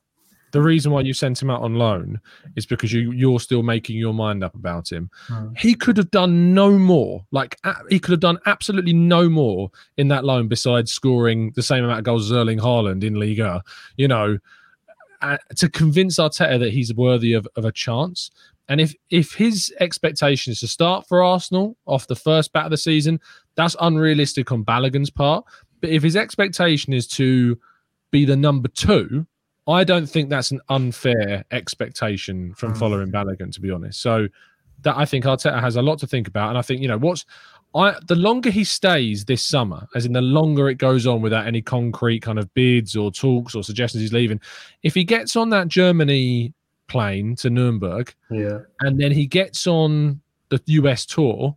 the 0.51 0.61
reason 0.61 0.91
why 0.91 0.99
you 0.99 1.13
sent 1.13 1.41
him 1.41 1.49
out 1.49 1.61
on 1.61 1.75
loan 1.75 2.19
is 2.57 2.65
because 2.65 2.91
you 2.91 3.11
you're 3.13 3.39
still 3.39 3.63
making 3.63 3.95
your 3.97 4.13
mind 4.13 4.43
up 4.43 4.53
about 4.53 4.91
him, 4.91 5.09
Hmm. 5.27 5.53
he 5.57 5.73
could 5.75 5.95
have 5.97 6.11
done 6.11 6.53
no 6.53 6.77
more. 6.77 7.25
Like 7.31 7.57
he 7.89 7.99
could 7.99 8.11
have 8.11 8.19
done 8.19 8.37
absolutely 8.45 8.93
no 8.93 9.29
more 9.29 9.71
in 9.97 10.09
that 10.09 10.25
loan 10.25 10.49
besides 10.49 10.91
scoring 10.91 11.51
the 11.55 11.63
same 11.63 11.83
amount 11.85 11.99
of 11.99 12.03
goals 12.05 12.29
as 12.29 12.37
Erling 12.37 12.59
Haaland 12.59 13.03
in 13.03 13.15
Liga. 13.15 13.63
You 13.95 14.09
know, 14.09 14.37
uh, 15.21 15.37
to 15.55 15.69
convince 15.69 16.17
Arteta 16.17 16.59
that 16.59 16.71
he's 16.73 16.93
worthy 16.93 17.33
of, 17.33 17.47
of 17.55 17.65
a 17.65 17.71
chance. 17.71 18.31
And 18.69 18.79
if 18.79 18.93
if 19.09 19.33
his 19.33 19.73
expectation 19.79 20.51
is 20.51 20.59
to 20.61 20.67
start 20.67 21.07
for 21.07 21.23
Arsenal 21.23 21.75
off 21.85 22.07
the 22.07 22.15
first 22.15 22.53
bat 22.53 22.65
of 22.65 22.71
the 22.71 22.77
season, 22.77 23.19
that's 23.55 23.75
unrealistic 23.81 24.51
on 24.51 24.63
Balogun's 24.63 25.09
part. 25.09 25.45
But 25.81 25.89
if 25.89 26.03
his 26.03 26.15
expectation 26.15 26.93
is 26.93 27.07
to 27.09 27.59
be 28.11 28.23
the 28.25 28.35
number 28.35 28.69
two, 28.69 29.25
I 29.67 29.83
don't 29.83 30.07
think 30.07 30.29
that's 30.29 30.51
an 30.51 30.61
unfair 30.69 31.43
expectation 31.51 32.53
from 32.53 32.73
Mm. 32.73 32.77
following 32.77 33.11
Balogun, 33.11 33.51
to 33.53 33.61
be 33.61 33.71
honest. 33.71 34.01
So 34.01 34.27
that 34.83 34.97
I 34.97 35.05
think 35.05 35.25
Arteta 35.25 35.59
has 35.59 35.75
a 35.75 35.81
lot 35.81 35.99
to 35.99 36.07
think 36.07 36.27
about. 36.27 36.49
And 36.49 36.57
I 36.57 36.61
think, 36.61 36.81
you 36.81 36.87
know, 36.87 36.97
what's 36.97 37.25
I 37.73 37.95
the 38.07 38.15
longer 38.15 38.49
he 38.49 38.63
stays 38.63 39.25
this 39.25 39.45
summer, 39.45 39.87
as 39.95 40.05
in 40.05 40.13
the 40.13 40.21
longer 40.21 40.69
it 40.69 40.75
goes 40.75 41.07
on 41.07 41.21
without 41.21 41.47
any 41.47 41.61
concrete 41.61 42.21
kind 42.21 42.39
of 42.39 42.53
bids 42.53 42.95
or 42.95 43.11
talks 43.11 43.55
or 43.55 43.63
suggestions 43.63 44.01
he's 44.01 44.13
leaving, 44.13 44.39
if 44.83 44.93
he 44.93 45.03
gets 45.03 45.35
on 45.35 45.49
that 45.49 45.67
Germany 45.67 46.53
plane 46.87 47.35
to 47.37 47.49
Nuremberg 47.49 48.13
yeah, 48.29 48.59
and 48.81 48.99
then 48.99 49.13
he 49.13 49.25
gets 49.25 49.65
on 49.65 50.19
the 50.49 50.61
US 50.65 51.05
tour 51.05 51.55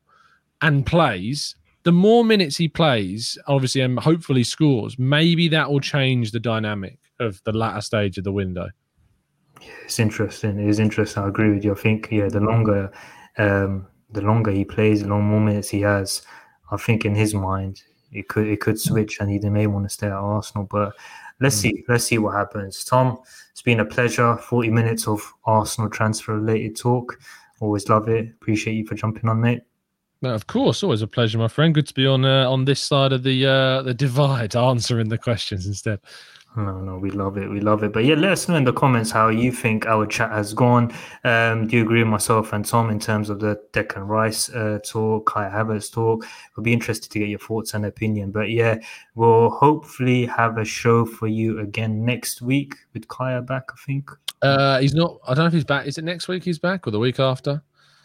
and 0.62 0.86
plays, 0.86 1.56
the 1.82 1.92
more 1.92 2.24
minutes 2.24 2.56
he 2.56 2.68
plays, 2.68 3.36
obviously, 3.46 3.82
and 3.82 3.98
hopefully 3.98 4.44
scores, 4.44 4.98
maybe 4.98 5.48
that 5.48 5.70
will 5.70 5.80
change 5.80 6.30
the 6.30 6.40
dynamic 6.40 6.98
of 7.20 7.42
the 7.44 7.52
latter 7.52 7.80
stage 7.80 8.16
of 8.16 8.24
the 8.24 8.32
window. 8.32 8.68
it's 9.84 9.98
interesting. 9.98 10.58
It 10.58 10.68
is 10.68 10.78
interesting. 10.78 11.22
I 11.22 11.28
agree 11.28 11.52
with 11.52 11.64
you. 11.64 11.72
I 11.72 11.74
think 11.74 12.08
yeah, 12.10 12.28
the 12.28 12.40
longer, 12.40 12.90
um, 13.36 13.86
the 14.10 14.20
longer 14.20 14.50
he 14.50 14.64
plays, 14.64 15.02
the 15.02 15.08
long 15.08 15.24
more 15.24 15.40
minutes 15.40 15.68
he 15.68 15.80
has. 15.82 16.22
I 16.70 16.76
think 16.76 17.04
in 17.04 17.14
his 17.14 17.34
mind, 17.34 17.82
it 18.12 18.28
could 18.28 18.46
it 18.46 18.60
could 18.60 18.80
switch, 18.80 19.18
and 19.20 19.30
he 19.30 19.38
may 19.38 19.66
want 19.66 19.86
to 19.86 19.90
stay 19.90 20.06
at 20.06 20.12
Arsenal. 20.12 20.66
But 20.70 20.94
let's 21.40 21.56
see, 21.56 21.84
let's 21.88 22.04
see 22.04 22.18
what 22.18 22.34
happens. 22.34 22.84
Tom, 22.84 23.18
it's 23.50 23.62
been 23.62 23.80
a 23.80 23.84
pleasure. 23.84 24.36
Forty 24.36 24.70
minutes 24.70 25.06
of 25.06 25.20
Arsenal 25.44 25.90
transfer 25.90 26.34
related 26.34 26.76
talk. 26.76 27.18
Always 27.60 27.88
love 27.88 28.08
it. 28.08 28.28
Appreciate 28.30 28.74
you 28.74 28.86
for 28.86 28.94
jumping 28.94 29.28
on, 29.28 29.40
mate. 29.40 29.62
No, 30.22 30.34
of 30.34 30.46
course, 30.46 30.82
always 30.82 31.02
a 31.02 31.06
pleasure, 31.06 31.36
my 31.38 31.48
friend. 31.48 31.74
Good 31.74 31.86
to 31.88 31.94
be 31.94 32.06
on 32.06 32.24
uh, 32.24 32.50
on 32.50 32.64
this 32.64 32.80
side 32.80 33.12
of 33.12 33.22
the 33.22 33.46
uh, 33.46 33.82
the 33.82 33.94
divide, 33.94 34.56
answering 34.70 35.08
the 35.08 35.18
questions 35.18 35.66
instead. 35.66 36.00
No, 36.56 36.80
no, 36.80 36.98
we 36.98 37.10
love 37.10 37.36
it. 37.36 37.50
We 37.50 37.60
love 37.60 37.82
it. 37.82 37.92
But 37.92 38.04
yeah, 38.04 38.14
let 38.14 38.30
us 38.30 38.48
know 38.48 38.54
in 38.54 38.62
the 38.62 38.72
comments 38.72 39.10
how 39.10 39.28
you 39.28 39.50
think 39.50 39.86
our 39.86 40.06
chat 40.06 40.30
has 40.30 40.54
gone. 40.54 40.92
Um, 41.24 41.66
do 41.66 41.76
you 41.76 41.82
agree 41.82 41.98
with 42.00 42.08
myself 42.10 42.52
and 42.52 42.64
Tom 42.64 42.90
in 42.90 43.00
terms 43.00 43.28
of 43.28 43.40
the 43.40 43.60
Declan 43.72 44.06
Rice 44.06 44.50
uh, 44.50 44.78
talk, 44.84 45.26
Kai 45.26 45.50
Havertz 45.50 45.92
talk? 45.92 46.24
We'll 46.56 46.62
be 46.62 46.72
interested 46.72 47.10
to 47.10 47.18
get 47.18 47.28
your 47.28 47.40
thoughts 47.40 47.74
and 47.74 47.84
opinion. 47.86 48.30
But 48.30 48.50
yeah, 48.50 48.78
we'll 49.16 49.50
hopefully 49.50 50.26
have 50.26 50.56
a 50.58 50.64
show 50.64 51.04
for 51.04 51.26
you 51.26 51.58
again 51.58 52.04
next 52.04 52.40
week 52.40 52.76
with 52.92 53.08
Kaya 53.08 53.42
back, 53.42 53.70
I 53.72 53.76
think. 53.84 54.10
Uh, 54.40 54.78
he's 54.78 54.94
not. 54.94 55.18
I 55.26 55.34
don't 55.34 55.44
know 55.44 55.48
if 55.48 55.54
he's 55.54 55.64
back. 55.64 55.86
Is 55.86 55.98
it 55.98 56.04
next 56.04 56.28
week 56.28 56.44
he's 56.44 56.60
back 56.60 56.86
or 56.86 56.92
the 56.92 57.00
week 57.00 57.18
after? 57.18 57.62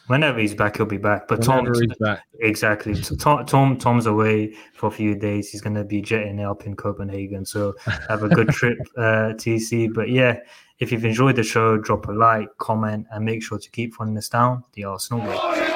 Whenever 0.10 0.40
he's 0.40 0.56
back, 0.56 0.78
he'll 0.78 0.88
be 0.88 0.98
back. 0.98 1.28
But 1.28 1.40
Whenever 1.48 1.72
Tom, 1.72 1.84
he's 1.84 1.98
back. 2.00 2.24
exactly. 2.40 2.96
Tom, 2.96 3.46
Tom, 3.46 3.78
Tom's 3.78 4.08
away 4.08 4.56
for 4.74 4.88
a 4.88 4.92
few 4.92 5.14
days. 5.14 5.52
He's 5.52 5.62
going 5.62 5.76
to 5.76 5.84
be 5.84 6.02
jetting 6.02 6.40
up 6.40 6.66
in 6.66 6.76
Copenhagen. 6.76 7.46
So 7.46 7.76
have 8.10 8.24
a 8.24 8.28
good 8.28 8.50
trip, 8.50 8.80
uh, 8.98 9.38
TC. 9.38 9.94
But 9.94 10.10
yeah, 10.10 10.40
if 10.80 10.92
you've 10.92 11.06
enjoyed 11.06 11.36
the 11.36 11.44
show, 11.44 11.78
drop 11.78 12.08
a 12.08 12.12
like, 12.12 12.50
comment, 12.58 13.06
and 13.12 13.24
make 13.24 13.44
sure 13.44 13.60
to 13.60 13.70
keep 13.70 13.94
following 13.94 14.18
us 14.18 14.30
down 14.30 14.64
the 14.74 14.86
Arsenal 14.86 15.28
way. 15.28 15.69